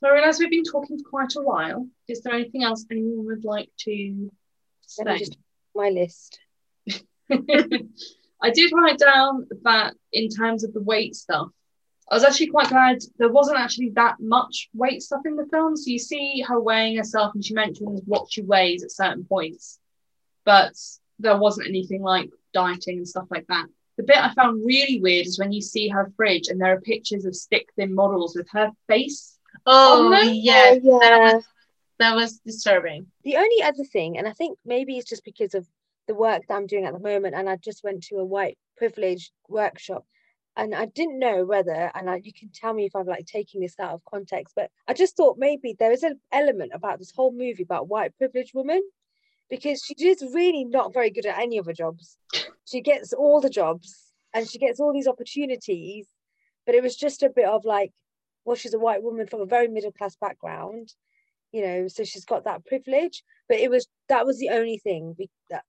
So 0.00 0.08
I 0.08 0.12
realise 0.12 0.38
we've 0.38 0.50
been 0.50 0.64
talking 0.64 0.98
for 0.98 1.08
quite 1.08 1.34
a 1.36 1.42
while. 1.42 1.86
Is 2.08 2.22
there 2.22 2.34
anything 2.34 2.62
else 2.62 2.86
anyone 2.90 3.26
would 3.26 3.44
like 3.44 3.70
to 3.80 4.30
say? 4.82 5.26
my 5.74 5.90
list. 5.90 6.38
I 8.42 8.50
did 8.50 8.72
write 8.72 8.98
down 8.98 9.46
that 9.64 9.94
in 10.12 10.28
terms 10.28 10.64
of 10.64 10.72
the 10.72 10.82
weight 10.82 11.14
stuff, 11.14 11.48
I 12.10 12.14
was 12.14 12.24
actually 12.24 12.48
quite 12.48 12.68
glad 12.68 12.98
there 13.18 13.32
wasn't 13.32 13.58
actually 13.58 13.90
that 13.90 14.16
much 14.20 14.68
weight 14.74 15.02
stuff 15.02 15.22
in 15.24 15.36
the 15.36 15.46
film. 15.46 15.76
So 15.76 15.90
you 15.90 15.98
see 15.98 16.40
her 16.46 16.60
weighing 16.60 16.96
herself, 16.96 17.34
and 17.34 17.44
she 17.44 17.54
mentions 17.54 18.00
what 18.04 18.30
she 18.30 18.42
weighs 18.42 18.84
at 18.84 18.92
certain 18.92 19.24
points, 19.24 19.78
but 20.44 20.72
there 21.18 21.36
wasn't 21.38 21.68
anything 21.68 22.02
like 22.02 22.30
dieting 22.52 22.98
and 22.98 23.08
stuff 23.08 23.26
like 23.30 23.46
that. 23.48 23.66
The 23.96 24.02
bit 24.02 24.18
I 24.18 24.32
found 24.34 24.64
really 24.64 25.00
weird 25.00 25.26
is 25.26 25.38
when 25.38 25.52
you 25.52 25.62
see 25.62 25.88
her 25.88 26.12
fridge 26.16 26.48
and 26.48 26.60
there 26.60 26.74
are 26.74 26.80
pictures 26.80 27.24
of 27.24 27.34
stick 27.34 27.70
thin 27.76 27.94
models 27.94 28.36
with 28.36 28.46
her 28.50 28.70
face. 28.86 29.38
Oh 29.64 30.10
no. 30.12 30.20
yes, 30.20 30.78
Oh, 30.84 31.00
yeah. 31.02 31.40
that 31.98 32.14
was 32.14 32.38
disturbing. 32.40 33.06
The 33.24 33.36
only 33.36 33.62
other 33.62 33.84
thing, 33.84 34.18
and 34.18 34.28
I 34.28 34.32
think 34.32 34.58
maybe 34.66 34.98
it's 34.98 35.08
just 35.08 35.24
because 35.24 35.54
of 35.54 35.66
the 36.06 36.14
work 36.14 36.42
that 36.46 36.54
I'm 36.54 36.66
doing 36.66 36.84
at 36.84 36.92
the 36.92 37.00
moment, 37.00 37.34
and 37.34 37.48
I 37.48 37.56
just 37.56 37.84
went 37.84 38.04
to 38.04 38.16
a 38.16 38.24
white 38.24 38.58
privilege 38.76 39.30
workshop, 39.48 40.04
and 40.56 40.74
I 40.74 40.86
didn't 40.86 41.18
know 41.18 41.44
whether, 41.44 41.90
and 41.94 42.08
I, 42.08 42.20
you 42.22 42.32
can 42.32 42.50
tell 42.54 42.72
me 42.72 42.86
if 42.86 42.94
I'm 42.94 43.06
like 43.06 43.26
taking 43.26 43.60
this 43.60 43.74
out 43.78 43.94
of 43.94 44.04
context, 44.04 44.54
but 44.54 44.70
I 44.88 44.94
just 44.94 45.16
thought 45.16 45.36
maybe 45.38 45.74
there 45.78 45.92
is 45.92 46.02
an 46.02 46.20
element 46.32 46.72
about 46.74 46.98
this 46.98 47.12
whole 47.14 47.32
movie 47.32 47.62
about 47.62 47.88
white 47.88 48.16
privileged 48.16 48.52
women, 48.54 48.82
because 49.50 49.82
she 49.84 49.94
is 50.06 50.24
really 50.34 50.64
not 50.64 50.92
very 50.92 51.10
good 51.10 51.26
at 51.26 51.38
any 51.38 51.58
of 51.58 51.66
her 51.66 51.72
jobs. 51.72 52.16
She 52.64 52.80
gets 52.80 53.12
all 53.12 53.40
the 53.40 53.50
jobs, 53.50 54.12
and 54.34 54.48
she 54.48 54.58
gets 54.58 54.80
all 54.80 54.92
these 54.92 55.08
opportunities, 55.08 56.06
but 56.64 56.74
it 56.74 56.82
was 56.82 56.96
just 56.96 57.22
a 57.22 57.30
bit 57.30 57.46
of 57.46 57.64
like, 57.64 57.92
well, 58.44 58.56
she's 58.56 58.74
a 58.74 58.78
white 58.78 59.02
woman 59.02 59.26
from 59.26 59.40
a 59.40 59.46
very 59.46 59.68
middle 59.68 59.92
class 59.92 60.16
background 60.16 60.92
you 61.56 61.62
know 61.66 61.88
so 61.88 62.04
she's 62.04 62.26
got 62.32 62.44
that 62.44 62.64
privilege 62.66 63.24
but 63.48 63.58
it 63.58 63.70
was 63.70 63.86
that 64.08 64.26
was 64.26 64.38
the 64.38 64.50
only 64.50 64.78
thing 64.78 65.04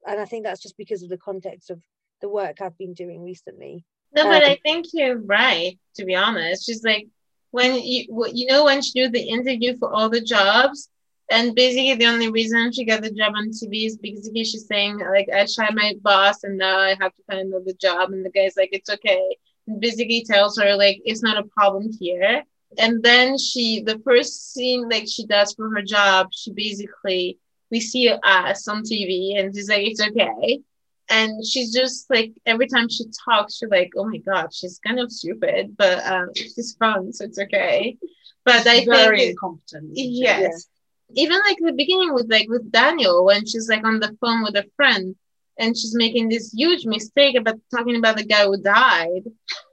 and 0.07 0.19
i 0.19 0.25
think 0.25 0.43
that's 0.43 0.63
just 0.65 0.77
because 0.77 1.03
of 1.03 1.09
the 1.09 1.17
context 1.29 1.69
of 1.69 1.79
the 2.21 2.29
work 2.29 2.61
i've 2.61 2.77
been 2.77 2.93
doing 2.93 3.23
recently 3.23 3.73
No, 4.15 4.23
but 4.25 4.43
Um, 4.43 4.51
I 4.51 4.55
think 4.63 4.87
you're 4.93 5.19
right. 5.19 5.77
To 5.97 6.05
be 6.05 6.15
honest, 6.15 6.65
she's 6.65 6.83
like 6.83 7.07
when 7.51 7.71
you 7.81 8.05
you 8.33 8.45
know 8.47 8.65
when 8.65 8.81
she 8.81 8.91
do 8.93 9.09
the 9.09 9.27
interview 9.37 9.77
for 9.77 9.93
all 9.93 10.09
the 10.09 10.21
jobs, 10.21 10.89
and 11.29 11.55
basically 11.55 11.95
the 11.95 12.11
only 12.13 12.29
reason 12.29 12.71
she 12.71 12.85
got 12.85 13.01
the 13.01 13.11
job 13.11 13.33
on 13.35 13.49
TV 13.49 13.85
is 13.87 13.97
because 13.97 14.29
she's 14.33 14.67
saying 14.67 14.99
like 14.99 15.29
I 15.33 15.45
tried 15.53 15.75
my 15.75 15.93
boss 16.01 16.43
and 16.43 16.57
now 16.57 16.77
I 16.79 16.95
have 17.01 17.13
to 17.15 17.23
find 17.29 17.41
another 17.47 17.73
job, 17.79 18.11
and 18.11 18.25
the 18.25 18.31
guy's 18.37 18.57
like 18.57 18.69
it's 18.71 18.89
okay. 18.89 19.23
And 19.67 19.79
basically 19.81 20.23
tells 20.23 20.57
her 20.59 20.75
like 20.75 21.01
it's 21.05 21.23
not 21.23 21.37
a 21.37 21.49
problem 21.57 21.89
here. 21.99 22.43
And 22.77 23.01
then 23.03 23.37
she 23.37 23.81
the 23.81 23.99
first 23.99 24.53
scene 24.53 24.89
like 24.89 25.07
she 25.07 25.25
does 25.25 25.53
for 25.53 25.69
her 25.69 25.81
job, 25.81 26.27
she 26.31 26.51
basically 26.51 27.39
we 27.71 27.79
see 27.79 28.07
her 28.07 28.19
ass 28.23 28.67
on 28.67 28.83
TV 28.83 29.39
and 29.39 29.55
she's 29.55 29.69
like 29.69 29.85
it's 29.87 30.01
okay. 30.01 30.61
And 31.09 31.45
she's 31.45 31.73
just 31.73 32.09
like 32.09 32.33
every 32.45 32.67
time 32.67 32.89
she 32.89 33.05
talks 33.25 33.57
she's 33.57 33.69
like 33.69 33.91
oh 33.95 34.05
my 34.05 34.17
god 34.17 34.53
she's 34.53 34.79
kind 34.85 34.99
of 34.99 35.11
stupid 35.11 35.75
but 35.77 36.05
um 36.05 36.29
she's 36.35 36.75
fun 36.77 37.13
so 37.13 37.25
it's 37.25 37.39
okay. 37.39 37.97
But 38.43 38.67
i 38.67 38.85
very 38.85 39.19
think 39.19 39.31
incompetent. 39.31 39.91
yes. 39.95 40.67
Even 41.15 41.39
like 41.47 41.57
the 41.61 41.71
beginning 41.71 42.13
with 42.13 42.29
like 42.29 42.49
with 42.49 42.71
daniel 42.71 43.23
when 43.25 43.45
she's 43.45 43.69
like 43.69 43.85
on 43.85 43.99
the 43.99 44.15
phone 44.19 44.43
with 44.43 44.55
a 44.57 44.65
friend 44.75 45.15
and 45.57 45.75
she's 45.75 45.95
making 45.95 46.29
this 46.29 46.53
huge 46.53 46.85
mistake 46.85 47.35
about 47.35 47.59
talking 47.73 47.95
about 47.95 48.17
the 48.17 48.25
guy 48.25 48.45
who 48.45 48.61
died. 48.61 49.23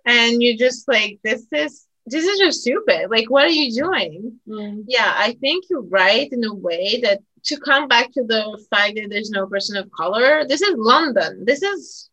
And 0.07 0.43
you're 0.43 0.57
just 0.57 0.89
like 0.89 1.19
this 1.23 1.47
is 1.53 1.87
this 2.07 2.25
is 2.25 2.39
just 2.39 2.61
stupid 2.61 3.09
like 3.11 3.31
what 3.31 3.45
are 3.45 3.49
you 3.63 3.73
doing 3.73 4.39
Mm. 4.49 4.85
yeah, 4.89 5.13
I 5.17 5.33
think 5.41 5.65
you're 5.71 5.83
right 6.03 6.29
in 6.31 6.45
a 6.45 6.55
way 6.55 7.01
that 7.03 7.21
to 7.45 7.57
come 7.59 7.89
back 7.89 8.13
to 8.13 8.23
the 8.25 8.43
fact 8.71 8.95
that 8.97 9.09
there's 9.11 9.31
no 9.31 9.47
person 9.47 9.77
of 9.77 9.91
color, 9.91 10.45
this 10.47 10.63
is 10.63 10.75
London. 10.77 11.45
This 11.45 11.63
is 11.63 12.11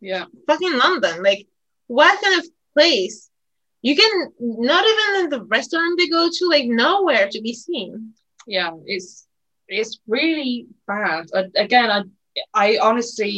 Yeah. 0.00 0.24
fucking 0.46 0.76
London. 0.84 1.22
Like, 1.22 1.46
what 1.86 2.20
kind 2.22 2.38
of 2.40 2.46
place? 2.76 3.30
You 3.82 3.94
can 3.96 4.12
not 4.40 4.84
even 4.92 5.24
in 5.24 5.30
the 5.30 5.42
restaurant 5.44 5.98
they 5.98 6.08
go 6.08 6.28
to, 6.30 6.44
like 6.48 6.66
nowhere 6.66 7.28
to 7.30 7.40
be 7.40 7.54
seen. 7.54 8.14
yeah 8.46 8.72
it's 8.94 9.26
it's 9.68 9.94
really 10.06 10.66
bad 10.86 11.22
I, 11.38 11.40
again 11.66 11.88
i 11.96 12.00
i 12.64 12.78
honestly 12.88 13.36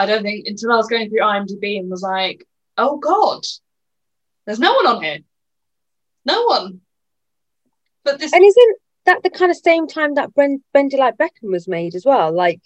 i 0.00 0.02
don't 0.06 0.22
think 0.28 0.46
until 0.46 0.72
i 0.72 0.76
was 0.76 0.88
going 0.92 1.08
through 1.08 1.20
imdb 1.34 1.64
and 1.80 1.90
was 1.90 2.02
like 2.02 2.38
oh 2.76 2.94
god 3.10 3.42
there's 4.46 4.58
no 4.58 4.74
one 4.74 4.86
on 4.86 5.02
here. 5.02 5.18
No 6.24 6.44
one. 6.44 6.80
But 8.04 8.18
this 8.18 8.32
and 8.32 8.44
isn't 8.44 8.76
that 9.04 9.22
the 9.22 9.30
kind 9.30 9.50
of 9.50 9.56
same 9.56 9.86
time 9.86 10.14
that 10.14 10.34
Bren- 10.34 10.62
Bend 10.72 10.92
It 10.94 10.98
Like 10.98 11.16
Beckham 11.16 11.50
was 11.50 11.68
made 11.68 11.94
as 11.94 12.04
well? 12.04 12.32
Like 12.32 12.60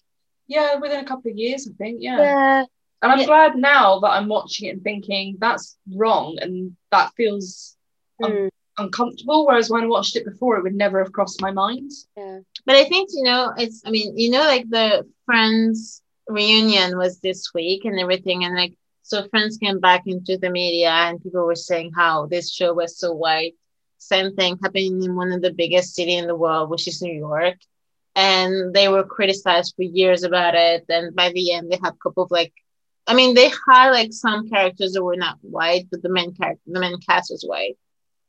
yeah 0.47 0.74
within 0.76 0.99
a 1.01 1.05
couple 1.07 1.31
of 1.31 1.37
years 1.37 1.68
i 1.68 1.72
think 1.78 1.99
yeah, 2.01 2.18
yeah. 2.18 2.64
And 3.03 3.12
i'm 3.12 3.20
Yeah. 3.20 3.26
glad 3.26 3.57
now 3.57 4.01
that 4.01 4.11
i'm 4.11 4.26
watching 4.28 4.66
it 4.68 4.72
and 4.72 4.83
thinking 4.83 5.37
that's 5.39 5.78
wrong 5.95 6.39
and 6.41 6.76
that 6.91 7.12
feels 7.14 7.76
Um, 8.22 8.33
mm, 8.33 8.49
uncomfortable. 8.78 9.47
Whereas 9.47 9.70
when 9.70 9.85
i 9.85 9.87
watched 9.87 10.16
it 10.16 10.24
before 10.24 10.57
it 10.57 10.62
would 10.64 10.74
never 10.74 10.99
have 11.03 11.12
crossed 11.12 11.41
my 11.41 11.53
mind. 11.53 11.91
Yeah. 12.16 12.41
But 12.66 12.76
I 12.76 12.85
think, 12.85 13.11
you 13.14 13.22
know, 13.22 13.53
it's, 13.57 13.83
I 13.87 13.91
mean, 13.91 14.18
you 14.18 14.31
know, 14.31 14.41
like 14.55 14.68
the 14.68 15.07
Friends 15.26 16.03
reunion 16.28 16.97
was 16.99 17.20
this 17.20 17.53
week 17.55 17.85
and 17.85 17.99
everything. 17.99 18.45
And 18.45 18.55
like, 18.55 18.74
so 19.11 19.27
Friends 19.29 19.57
came 19.57 19.81
back 19.81 20.03
into 20.07 20.39
the 20.39 20.51
media 20.51 20.91
and 20.91 21.21
people 21.21 21.45
were 21.45 21.57
saying 21.57 21.91
how 21.97 22.27
this 22.27 22.49
show 22.49 22.73
was 22.75 22.97
so 22.97 23.13
white. 23.13 23.55
Same 23.99 24.37
thing 24.37 24.57
happening 24.63 25.03
in 25.03 25.17
one 25.17 25.33
of 25.33 25.43
the 25.43 25.53
biggest 25.53 25.97
city 25.97 26.15
in 26.15 26.29
the 26.29 26.37
world, 26.37 26.71
which 26.71 26.87
is 26.87 27.03
New 27.03 27.19
York. 27.19 27.57
And 28.15 28.73
they 28.73 28.89
were 28.89 29.03
criticized 29.03 29.75
for 29.75 29.83
years 29.83 30.23
about 30.23 30.55
it. 30.55 30.85
And 30.89 31.13
by 31.17 31.31
the 31.33 31.53
end, 31.53 31.73
they 31.73 31.79
had 31.83 31.95
a 31.95 32.03
couple 32.03 32.23
of 32.23 32.31
like, 32.31 32.53
I 33.09 33.15
mean, 33.15 33.35
they 33.35 33.51
had 33.69 33.91
like 33.91 34.13
some 34.13 34.49
characters 34.49 34.93
that 34.93 35.03
were 35.03 35.17
not 35.17 35.39
white, 35.41 35.89
but 35.91 36.03
the 36.03 36.09
main 36.09 36.33
character, 36.33 36.63
the 36.69 36.79
main 36.79 37.01
cast 37.01 37.33
was 37.33 37.43
white. 37.43 37.77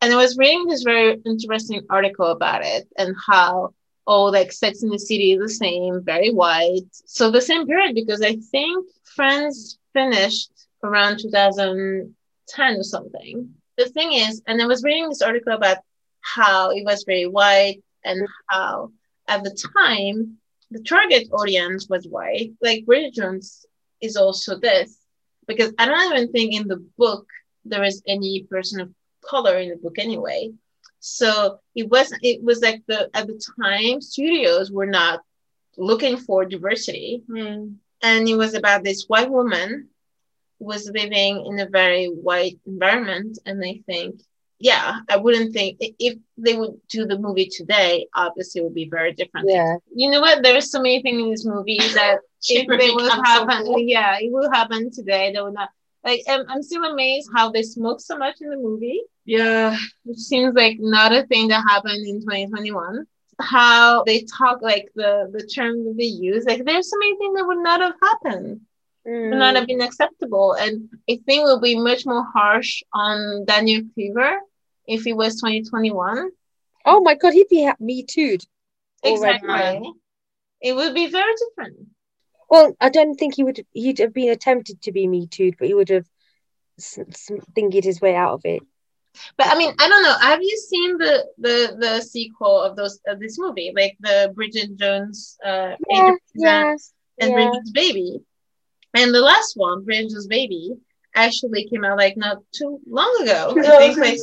And 0.02 0.12
I 0.12 0.16
was 0.16 0.36
reading 0.36 0.66
this 0.66 0.82
very 0.82 1.22
interesting 1.28 1.86
article 1.92 2.26
about 2.26 2.66
it 2.66 2.88
and 2.98 3.16
how 3.28 3.76
oh, 4.08 4.26
like 4.26 4.52
Sex 4.52 4.82
in 4.82 4.90
the 4.90 4.98
City 4.98 5.34
is 5.34 5.40
the 5.40 5.48
same, 5.48 6.02
very 6.04 6.32
white. 6.32 6.90
So 6.92 7.30
the 7.30 7.40
same 7.40 7.68
period 7.68 7.94
because 7.94 8.24
I 8.24 8.38
think 8.52 8.88
Friends 9.04 9.78
finished 9.94 10.52
around 10.84 11.20
2010 11.20 12.76
or 12.78 12.84
something. 12.84 13.50
The 13.78 13.86
thing 13.86 14.14
is, 14.14 14.42
and 14.48 14.62
I 14.62 14.66
was 14.66 14.84
reading 14.84 15.10
this 15.10 15.22
article 15.22 15.54
about 15.54 15.78
how 16.22 16.72
it 16.72 16.84
was 16.86 17.04
very 17.06 17.28
white 17.28 17.82
and 18.04 18.28
how 18.50 18.92
at 19.28 19.44
the 19.44 19.56
time 19.78 20.38
the 20.72 20.82
target 20.82 21.28
audience 21.32 21.88
was 21.90 22.08
white. 22.08 22.52
Like 22.62 22.86
Jones 23.14 23.66
is 24.02 24.16
also 24.18 24.60
this 24.60 24.98
because 25.48 25.74
I 25.78 25.86
don't 25.86 26.14
even 26.14 26.32
think 26.32 26.54
in 26.54 26.68
the 26.68 26.84
book 26.98 27.28
there 27.66 27.84
is 27.84 28.02
any 28.08 28.44
person 28.50 28.82
of 28.82 28.92
color 29.24 29.58
in 29.58 29.70
the 29.70 29.76
book 29.78 29.98
anyway. 30.00 30.52
So 31.00 31.60
it 31.76 31.90
wasn't. 31.90 32.24
It 32.24 32.44
was 32.44 32.62
like 32.62 32.84
the 32.88 33.10
at 33.14 33.28
the 33.28 33.40
time 33.62 34.02
studios 34.02 34.72
were 34.72 34.88
not 34.88 35.22
looking 35.78 36.18
for 36.18 36.46
diversity, 36.46 37.24
Hmm. 37.28 37.76
and 38.02 38.28
it 38.28 38.36
was 38.36 38.54
about 38.56 38.84
this 38.84 39.06
white 39.08 39.30
woman 39.32 39.90
was 40.62 40.90
living 40.94 41.46
in 41.48 41.60
a 41.60 41.68
very 41.70 42.08
white 42.08 42.60
environment. 42.66 43.40
And 43.46 43.64
I 43.64 43.82
think, 43.88 44.22
yeah, 44.60 45.00
I 45.10 45.18
wouldn't 45.18 45.54
think 45.54 45.78
if 46.00 46.18
they 46.38 46.56
would 46.58 46.76
do 46.90 47.06
the 47.06 47.18
movie 47.18 47.50
today, 47.50 48.08
obviously 48.16 48.62
it 48.62 48.66
would 48.66 48.76
be 48.76 48.90
very 48.90 49.14
different. 49.14 49.50
Yeah. 49.50 49.76
You 49.96 50.10
know 50.12 50.22
what? 50.22 50.44
There's 50.44 50.72
so 50.72 50.80
many 50.82 51.02
things 51.02 51.22
in 51.24 51.32
this 51.32 51.46
movie 51.46 51.78
that 51.96 52.20
if 52.50 52.68
they 52.68 52.92
would 52.92 53.12
happen, 53.12 53.66
for. 53.66 53.80
yeah, 53.80 54.18
it 54.20 54.32
will 54.32 54.52
happen 54.52 54.92
today. 54.92 55.32
They 55.34 55.42
would 55.42 55.54
not. 55.54 55.70
Like, 56.04 56.22
I'm, 56.30 56.46
I'm 56.50 56.64
still 56.64 56.84
amazed 56.86 57.30
how 57.36 57.52
they 57.52 57.62
smoke 57.64 58.02
so 58.02 58.18
much 58.18 58.36
in 58.42 58.50
the 58.50 58.58
movie 58.58 59.02
Yeah. 59.26 59.78
which 60.04 60.18
seems 60.20 60.56
like 60.56 60.78
not 60.80 61.12
a 61.14 61.24
thing 61.28 61.50
that 61.50 61.64
happened 61.68 62.06
in 62.08 62.22
2021 62.22 63.06
how 63.40 64.04
they 64.04 64.24
talk 64.40 64.62
like 64.62 64.90
the 64.96 65.30
the 65.34 65.44
term 65.48 65.84
that 65.86 65.96
they 65.98 66.04
use 66.06 66.46
like 66.46 66.64
there's 66.66 66.90
so 66.90 66.98
many 67.00 67.18
things 67.18 67.36
that 67.36 67.48
would 67.48 67.64
not 67.64 67.82
have 67.82 67.96
happened 68.02 68.62
would 69.30 69.38
not 69.40 69.56
Mm. 69.56 69.56
have 69.56 69.68
been 69.68 69.82
acceptable 69.82 70.54
and 70.54 70.90
i 71.10 71.18
think 71.26 71.44
we'll 71.44 71.60
be 71.60 71.76
much 71.80 72.06
more 72.06 72.26
harsh 72.34 72.82
on 72.94 73.46
daniel 73.46 73.82
cleaver 73.94 74.40
if 74.88 75.06
it 75.08 75.14
was 75.14 75.40
2021 75.40 76.30
Oh 76.86 77.02
my 77.02 77.16
god, 77.16 77.34
he'd 77.34 77.50
be 77.50 77.66
ha- 77.66 77.76
me 77.80 78.04
too. 78.04 78.38
exactly 79.04 79.94
it 80.62 80.74
would 80.74 80.94
be 80.94 81.08
very 81.08 81.34
different 81.36 81.88
Well, 82.50 82.76
I 82.80 82.90
don't 82.90 83.16
think 83.16 83.36
he 83.36 83.44
would. 83.44 83.66
He'd 83.74 84.00
have 84.00 84.14
been 84.14 84.30
attempted 84.30 84.82
to 84.82 84.92
be 84.92 85.08
me 85.08 85.28
too, 85.28 85.54
but 85.58 85.68
he 85.68 85.74
would 85.74 85.90
have 85.90 86.10
s- 86.78 87.00
s- 87.00 87.32
thingied 87.56 87.84
his 87.84 88.02
way 88.02 88.16
out 88.16 88.34
of 88.34 88.42
it. 88.46 88.64
but 89.38 89.48
i 89.48 89.58
mean 89.58 89.74
i 89.80 89.88
don't 89.88 90.04
know 90.04 90.18
have 90.20 90.40
you 90.42 90.58
seen 90.58 90.98
the 90.98 91.26
the 91.38 91.76
the 91.80 92.02
sequel 92.02 92.62
of 92.62 92.76
those 92.76 93.00
of 93.08 93.20
this 93.20 93.38
movie 93.40 93.72
like 93.76 93.96
the 94.00 94.32
bridget 94.36 94.76
jones 94.78 95.38
uh 95.46 95.76
Yeah, 95.90 96.12
Angel 96.18 96.26
yes, 96.34 96.94
and 97.20 97.34
yeah. 97.34 97.34
Bridget's 97.34 97.72
Baby. 97.72 98.20
And 98.94 99.14
the 99.14 99.22
last 99.22 99.54
one, 99.56 99.84
Bridget's 99.86 100.28
Baby, 100.28 100.74
actually 101.16 101.68
came 101.68 101.84
out 101.84 101.98
like 101.98 102.18
not 102.18 102.38
too 102.54 102.80
long 102.88 103.20
ago. 103.22 103.54
I 103.58 103.94
think 103.94 103.98
like 103.98 104.18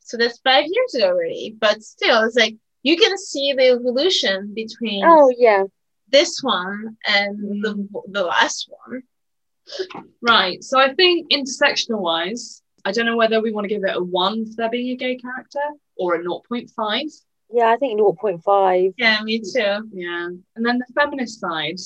so 0.00 0.16
that's 0.16 0.38
five 0.40 0.64
years 0.66 0.94
ago 0.94 1.08
already. 1.08 1.56
But 1.58 1.82
still, 1.82 2.22
it's 2.24 2.36
like 2.36 2.56
you 2.82 2.96
can 2.96 3.16
see 3.18 3.52
the 3.52 3.70
evolution 3.70 4.52
between 4.54 5.02
Oh 5.04 5.32
yeah. 5.36 5.64
this 6.08 6.40
one 6.42 6.96
and 7.06 7.62
the 7.64 7.88
the 8.10 8.24
last 8.24 8.70
one. 8.86 9.02
Right. 10.22 10.62
So 10.62 10.78
I 10.78 10.94
think 10.94 11.30
intersectional 11.30 12.00
wise, 12.00 12.62
I 12.84 12.92
don't 12.92 13.06
know 13.06 13.16
whether 13.16 13.40
we 13.40 13.52
want 13.52 13.64
to 13.64 13.74
give 13.74 13.82
it 13.84 13.96
a 13.96 14.02
one 14.02 14.46
for 14.46 14.52
there 14.56 14.70
being 14.70 14.90
a 14.90 14.96
gay 14.96 15.16
character 15.16 15.58
or 15.96 16.14
a 16.14 16.22
0.5. 16.22 17.22
Yeah, 17.52 17.72
I 17.72 17.76
think 17.76 17.98
0.5. 18.00 18.94
Yeah, 18.96 19.22
me 19.22 19.40
too. 19.40 19.88
Yeah. 19.92 20.28
And 20.54 20.66
then 20.66 20.78
the 20.78 20.86
feminist 20.94 21.40
side. 21.40 21.78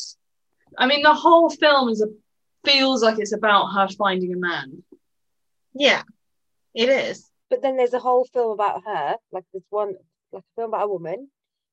I 0.79 0.87
mean, 0.87 1.03
the 1.03 1.15
whole 1.15 1.51
film 1.51 1.89
is 1.89 2.01
a 2.03 2.07
feels 2.65 3.03
like 3.03 3.19
it's 3.19 3.33
about 3.33 3.69
her 3.69 3.89
finding 3.89 4.35
a 4.35 4.37
man. 4.37 4.83
Yeah, 5.75 6.03
it 6.75 6.89
is. 6.89 7.31
But 7.49 7.63
then 7.63 7.77
there's 7.77 7.95
a 7.95 7.99
whole 7.99 8.25
film 8.27 8.53
about 8.53 8.83
her, 8.85 9.17
like 9.33 9.45
there's 9.53 9.65
one, 9.71 9.95
like 10.33 10.43
a 10.43 10.61
film 10.61 10.71
about 10.75 10.85
a 10.85 10.89
woman 10.89 11.29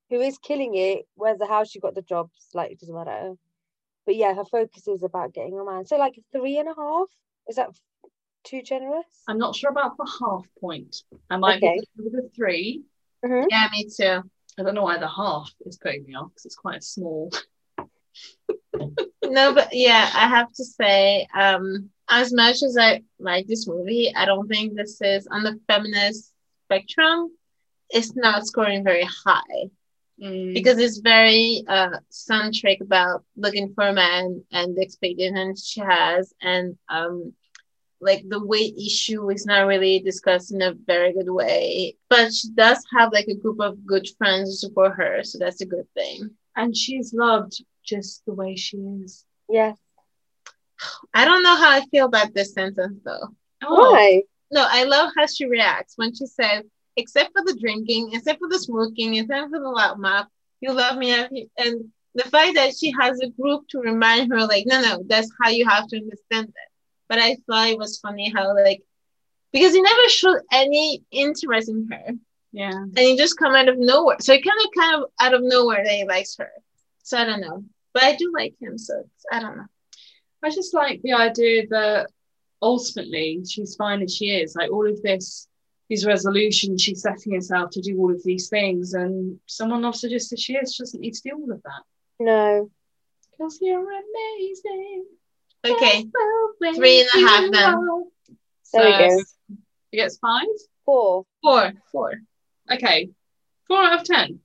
who 0.10 0.22
is 0.22 0.38
killing 0.38 0.76
it. 0.76 1.06
Where's 1.16 1.38
the 1.40 1.46
how 1.46 1.64
she 1.66 1.80
got 1.80 1.94
the 1.96 2.02
jobs? 2.02 2.32
Like 2.54 2.72
it 2.72 2.80
doesn't 2.80 2.96
matter. 2.96 3.34
But 4.06 4.16
yeah, 4.16 4.34
her 4.34 4.46
focus 4.46 4.88
is 4.88 5.04
about 5.04 5.34
getting 5.34 5.60
a 5.60 5.66
man. 5.66 5.86
So 5.86 5.98
like 5.98 6.18
three 6.32 6.58
and 6.58 6.70
a 6.70 6.74
half. 6.76 7.08
Is 7.50 7.58
that 7.58 7.70
too 8.44 8.62
generous? 8.62 9.06
I'm 9.28 9.38
not 9.38 9.56
sure 9.56 9.70
about 9.70 9.98
the 9.98 10.10
half 10.22 10.46
point. 10.60 11.04
I 11.30 11.38
might 11.38 11.58
Okay. 11.58 11.80
be 11.98 12.04
with 12.04 12.14
a 12.14 12.30
three. 12.36 12.84
Mm-hmm. 13.26 13.48
Yeah, 13.50 13.68
me 13.72 13.86
too. 13.86 14.30
I 14.58 14.64
don't 14.64 14.74
know 14.74 14.84
why 14.84 14.98
the 14.98 15.08
half 15.08 15.52
is 15.66 15.78
putting 15.78 16.06
me 16.06 16.16
off 16.16 16.30
because 16.30 16.46
it's 16.46 16.56
quite 16.56 16.78
a 16.78 16.82
small. 16.82 17.32
No, 19.30 19.54
but 19.54 19.70
yeah, 19.74 20.10
I 20.14 20.28
have 20.28 20.52
to 20.54 20.64
say, 20.64 21.28
um, 21.34 21.90
as 22.10 22.34
much 22.34 22.64
as 22.64 22.78
I 22.80 23.04
like 23.20 23.48
this 23.48 23.68
movie, 23.68 24.12
I 24.16 24.26
don't 24.26 24.48
think 24.48 24.76
this 24.76 25.00
is 25.02 25.28
on 25.32 25.44
the 25.44 25.60
feminist 25.68 26.34
spectrum. 26.66 27.32
It's 27.90 28.16
not 28.16 28.46
scoring 28.46 28.84
very 28.84 29.08
high 29.26 29.70
Mm. 30.22 30.54
because 30.54 30.78
it's 30.80 30.98
very 30.98 31.64
uh 31.68 31.98
centric 32.10 32.82
about 32.82 33.24
looking 33.36 33.74
for 33.74 33.88
a 33.88 33.94
man 33.94 34.44
and 34.52 34.76
the 34.76 34.82
expectations 34.82 35.66
she 35.68 35.80
has, 35.82 36.34
and 36.42 36.78
um, 36.90 37.34
like 38.02 38.24
the 38.28 38.44
weight 38.46 38.76
issue 38.78 39.30
is 39.30 39.46
not 39.46 39.68
really 39.68 40.00
discussed 40.00 40.52
in 40.54 40.62
a 40.62 40.74
very 40.74 41.14
good 41.14 41.30
way. 41.30 41.96
But 42.10 42.34
she 42.34 42.50
does 42.54 42.84
have 42.98 43.12
like 43.14 43.28
a 43.28 43.36
group 43.36 43.60
of 43.60 43.86
good 43.86 44.08
friends 44.18 44.50
to 44.52 44.68
support 44.68 44.94
her, 44.96 45.24
so 45.24 45.38
that's 45.40 45.62
a 45.62 45.66
good 45.66 45.88
thing. 45.94 46.32
and 46.56 46.76
she's 46.76 47.14
loved 47.14 47.64
just 47.88 48.24
the 48.26 48.34
way 48.34 48.56
she 48.56 48.78
is. 48.78 49.26
Yeah. 49.50 49.74
I 51.14 51.26
don't 51.26 51.44
know 51.44 51.56
how 51.56 51.72
I 51.72 51.82
feel 51.86 52.06
about 52.06 52.34
this 52.34 52.54
sentence 52.54 53.00
though. 53.04 53.30
Oh, 53.64 53.92
Why? 53.92 54.24
No, 54.52 54.66
I 54.70 54.84
love 54.84 55.12
how 55.18 55.26
she 55.26 55.46
reacts 55.46 55.94
when 55.98 56.14
she 56.14 56.26
says, 56.26 56.64
except 56.96 57.32
for 57.34 57.44
the 57.44 57.58
drinking, 57.60 58.12
except 58.14 58.40
for 58.40 58.48
the 58.50 58.60
smoking, 58.60 59.16
except 59.16 59.50
for 59.50 59.60
the 59.60 59.70
loud 59.70 60.00
mouth, 60.00 60.28
you 60.62 60.72
love 60.72 60.98
me. 60.98 61.12
And 61.58 61.92
the 62.16 62.24
fact 62.24 62.56
that 62.56 62.76
she 62.76 62.94
has 63.00 63.20
a 63.20 63.30
group 63.30 63.68
to 63.70 63.80
remind 63.80 64.32
her, 64.32 64.46
like, 64.46 64.66
no, 64.68 64.82
no, 64.82 65.04
that's 65.06 65.32
how 65.42 65.50
you 65.50 65.68
have 65.68 65.88
to 65.88 65.98
understand 65.98 66.50
it. 66.50 66.72
But 67.10 67.20
I 67.20 67.38
thought 67.48 67.70
it 67.70 67.78
was 67.78 68.00
funny 68.00 68.32
how, 68.36 68.56
like, 68.56 68.82
because 69.52 69.74
he 69.74 69.82
never 69.82 70.10
showed 70.10 70.42
any 70.52 71.04
interest 71.12 71.70
in 71.70 71.88
her 71.92 72.14
yeah. 72.52 72.72
and 72.72 72.98
he 72.98 73.18
just 73.18 73.38
come 73.38 73.54
out 73.54 73.70
of 73.70 73.78
nowhere. 73.78 74.18
So 74.20 74.34
it 74.34 74.44
kind 74.44 74.60
of, 74.60 74.72
kind 74.76 74.96
of 74.96 75.10
out 75.22 75.34
of 75.34 75.42
nowhere 75.44 75.84
that 75.84 75.94
he 75.94 76.06
likes 76.06 76.36
her. 76.38 76.52
So 77.04 77.18
I 77.18 77.26
don't 77.26 77.42
know. 77.42 77.64
But 77.98 78.04
I 78.04 78.16
do 78.16 78.32
like 78.32 78.54
him. 78.62 78.78
So 78.78 79.00
it's, 79.00 79.26
I 79.32 79.40
don't 79.40 79.58
know. 79.58 79.66
I 80.44 80.52
just 80.52 80.72
like 80.76 81.02
the 81.02 81.14
idea 81.14 81.66
that 81.70 82.12
ultimately 82.62 83.42
she's 83.50 83.76
fine 83.76 84.04
as 84.04 84.16
she 84.16 84.28
is. 84.28 84.56
Like 84.56 84.72
all 84.72 84.88
of 84.88 85.02
this, 85.02 85.48
these 85.90 86.06
resolutions, 86.06 86.84
she's 86.84 87.02
setting 87.02 87.34
herself 87.34 87.72
to 87.72 87.82
do 87.82 87.98
all 87.98 88.14
of 88.14 88.24
these 88.24 88.50
things, 88.50 88.94
and 88.94 89.40
someone 89.48 89.82
loves 89.82 90.04
her 90.04 90.10
just 90.10 90.32
as 90.32 90.40
she 90.40 90.54
is. 90.54 90.76
She 90.76 90.84
doesn't 90.84 91.00
need 91.02 91.16
to 91.16 91.22
do 91.24 91.38
all 91.38 91.52
of 91.52 91.64
that. 91.64 91.82
No. 92.20 92.70
Because 93.32 93.58
you're 93.62 93.82
amazing. 93.82 95.06
Okay. 95.66 96.02
Three 96.04 96.04
and 96.04 96.14
a 96.14 96.22
half 96.22 96.52
way 96.62 96.74
Three 96.76 97.02
and 97.02 97.10
a 97.16 97.18
you 97.42 97.52
then. 97.52 97.74
are. 97.74 98.04
There 98.74 98.86
we 98.86 99.08
go. 99.10 99.24
It 99.92 99.98
gets 99.98 100.20
five. 100.20 100.46
Four. 100.86 101.26
Four. 101.42 101.74
Four. 101.92 102.14
Okay, 102.72 103.10
four 103.68 103.82
out 103.82 104.02
of 104.02 104.06
ten. 104.06 104.42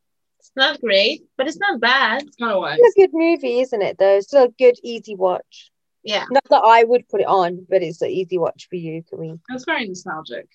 It's 0.54 0.66
not 0.66 0.80
great, 0.82 1.24
but 1.38 1.48
it's 1.48 1.56
not 1.56 1.80
bad. 1.80 2.24
It's 2.24 2.36
kind 2.36 2.52
of 2.52 2.60
works. 2.60 2.78
It's 2.78 2.96
a 2.96 3.00
good 3.00 3.10
movie, 3.14 3.60
isn't 3.60 3.80
it? 3.80 3.96
Though, 3.98 4.18
it's 4.18 4.26
still 4.26 4.44
a 4.44 4.48
good, 4.48 4.76
easy 4.82 5.14
watch. 5.14 5.70
Yeah. 6.02 6.26
Not 6.30 6.44
that 6.50 6.62
I 6.62 6.84
would 6.84 7.08
put 7.08 7.22
it 7.22 7.26
on, 7.26 7.66
but 7.70 7.82
it's 7.82 8.02
an 8.02 8.10
easy 8.10 8.36
watch 8.36 8.66
for 8.68 8.76
you, 8.76 9.02
Kareem. 9.02 9.40
It 9.48 9.52
was 9.52 9.64
very 9.64 9.88
nostalgic. 9.88 10.48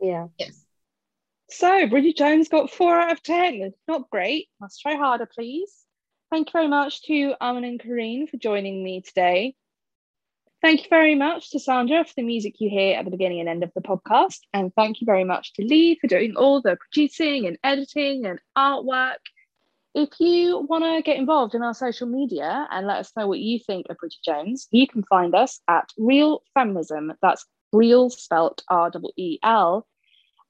Yeah. 0.00 0.28
Yes. 0.38 0.64
So 1.50 1.86
Bridget 1.88 2.16
Jones 2.16 2.48
got 2.48 2.70
four 2.70 2.98
out 2.98 3.12
of 3.12 3.22
ten. 3.22 3.72
Not 3.86 4.08
great. 4.08 4.48
Must 4.60 4.80
try 4.80 4.94
harder, 4.96 5.26
please. 5.26 5.74
Thank 6.30 6.48
you 6.48 6.52
very 6.52 6.68
much 6.68 7.02
to 7.04 7.34
Aman 7.40 7.64
and 7.64 7.80
Kareen 7.80 8.28
for 8.30 8.36
joining 8.38 8.82
me 8.82 9.02
today. 9.02 9.54
Thank 10.60 10.82
you 10.82 10.88
very 10.90 11.14
much 11.14 11.50
to 11.50 11.60
Sandra 11.60 12.04
for 12.04 12.12
the 12.16 12.22
music 12.22 12.56
you 12.58 12.68
hear 12.68 12.98
at 12.98 13.04
the 13.04 13.12
beginning 13.12 13.38
and 13.38 13.48
end 13.48 13.62
of 13.62 13.70
the 13.74 13.80
podcast. 13.80 14.40
And 14.52 14.74
thank 14.74 15.00
you 15.00 15.04
very 15.04 15.22
much 15.22 15.52
to 15.54 15.62
Lee 15.62 15.96
for 16.00 16.08
doing 16.08 16.34
all 16.34 16.60
the 16.60 16.76
producing 16.76 17.46
and 17.46 17.56
editing 17.62 18.26
and 18.26 18.40
artwork. 18.56 19.18
If 19.94 20.10
you 20.18 20.66
want 20.68 20.82
to 20.82 21.02
get 21.02 21.16
involved 21.16 21.54
in 21.54 21.62
our 21.62 21.74
social 21.74 22.08
media 22.08 22.66
and 22.72 22.88
let 22.88 22.98
us 22.98 23.12
know 23.16 23.28
what 23.28 23.38
you 23.38 23.60
think 23.60 23.86
of 23.88 23.98
Bridget 23.98 24.18
Jones, 24.24 24.66
you 24.72 24.88
can 24.88 25.04
find 25.04 25.32
us 25.34 25.60
at 25.68 25.90
Reel 25.96 26.42
Feminism. 26.54 27.12
That's 27.22 27.46
real 27.72 28.10
spelt 28.10 28.62
R 28.68 28.90
E 28.94 29.12
E 29.16 29.38
L. 29.44 29.86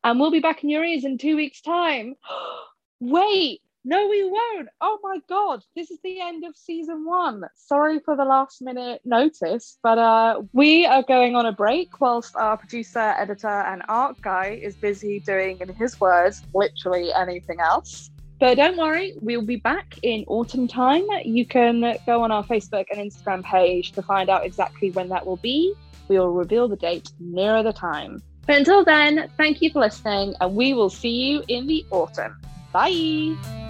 And 0.05 0.19
we'll 0.19 0.31
be 0.31 0.41
back 0.41 0.63
in 0.63 0.71
your 0.71 0.85
ears 0.85 1.05
in 1.05 1.19
two 1.19 1.37
weeks' 1.37 1.61
time. 1.61 2.15
Wait, 3.01 3.61
no, 3.85 4.09
we 4.09 4.25
won't. 4.25 4.69
Oh 4.81 4.99
my 5.03 5.19
God, 5.29 5.63
this 5.75 5.91
is 5.91 5.99
the 6.03 6.21
end 6.21 6.45
of 6.45 6.57
season 6.57 7.05
one. 7.05 7.45
Sorry 7.55 8.01
for 8.01 8.17
the 8.17 8.25
last 8.25 8.61
minute 8.61 9.01
notice, 9.05 9.79
but 9.83 9.99
uh, 9.99 10.43
we 10.53 10.85
are 10.85 11.03
going 11.03 11.37
on 11.37 11.47
a 11.47 11.53
break 11.53 12.01
whilst 12.01 12.37
our 12.37 12.57
producer, 12.57 13.15
editor, 13.19 13.49
and 13.49 13.83
art 13.89 14.21
guy 14.21 14.59
is 14.63 14.75
busy 14.77 15.21
doing, 15.21 15.59
in 15.61 15.69
his 15.75 16.01
words, 16.01 16.43
literally 16.55 17.13
anything 17.13 17.61
else. 17.61 18.11
But 18.41 18.57
don't 18.57 18.77
worry, 18.77 19.15
we'll 19.21 19.43
be 19.43 19.57
back 19.57 19.99
in 20.03 20.25
autumn 20.29 20.69
time. 20.69 21.05
You 21.25 21.45
can 21.45 21.97
go 22.07 22.23
on 22.23 22.31
our 22.31 22.45
Facebook 22.45 22.87
and 22.93 23.01
Instagram 23.01 23.43
page 23.43 23.93
to 23.93 24.03
find 24.03 24.31
out 24.31 24.45
exactly 24.45 24.91
when 24.93 25.09
that 25.09 25.27
will 25.27 25.37
be. 25.37 25.75
We 26.09 26.19
will 26.19 26.33
reveal 26.33 26.69
the 26.69 26.77
date 26.77 27.11
nearer 27.19 27.63
the 27.63 27.73
time. 27.73 28.23
But 28.47 28.57
until 28.57 28.85
then, 28.85 29.29
thank 29.37 29.61
you 29.61 29.71
for 29.71 29.81
listening, 29.81 30.35
and 30.41 30.55
we 30.55 30.73
will 30.73 30.91
see 30.91 31.11
you 31.11 31.43
in 31.49 31.67
the 31.67 31.85
autumn. 31.91 32.41
Bye. 32.73 33.67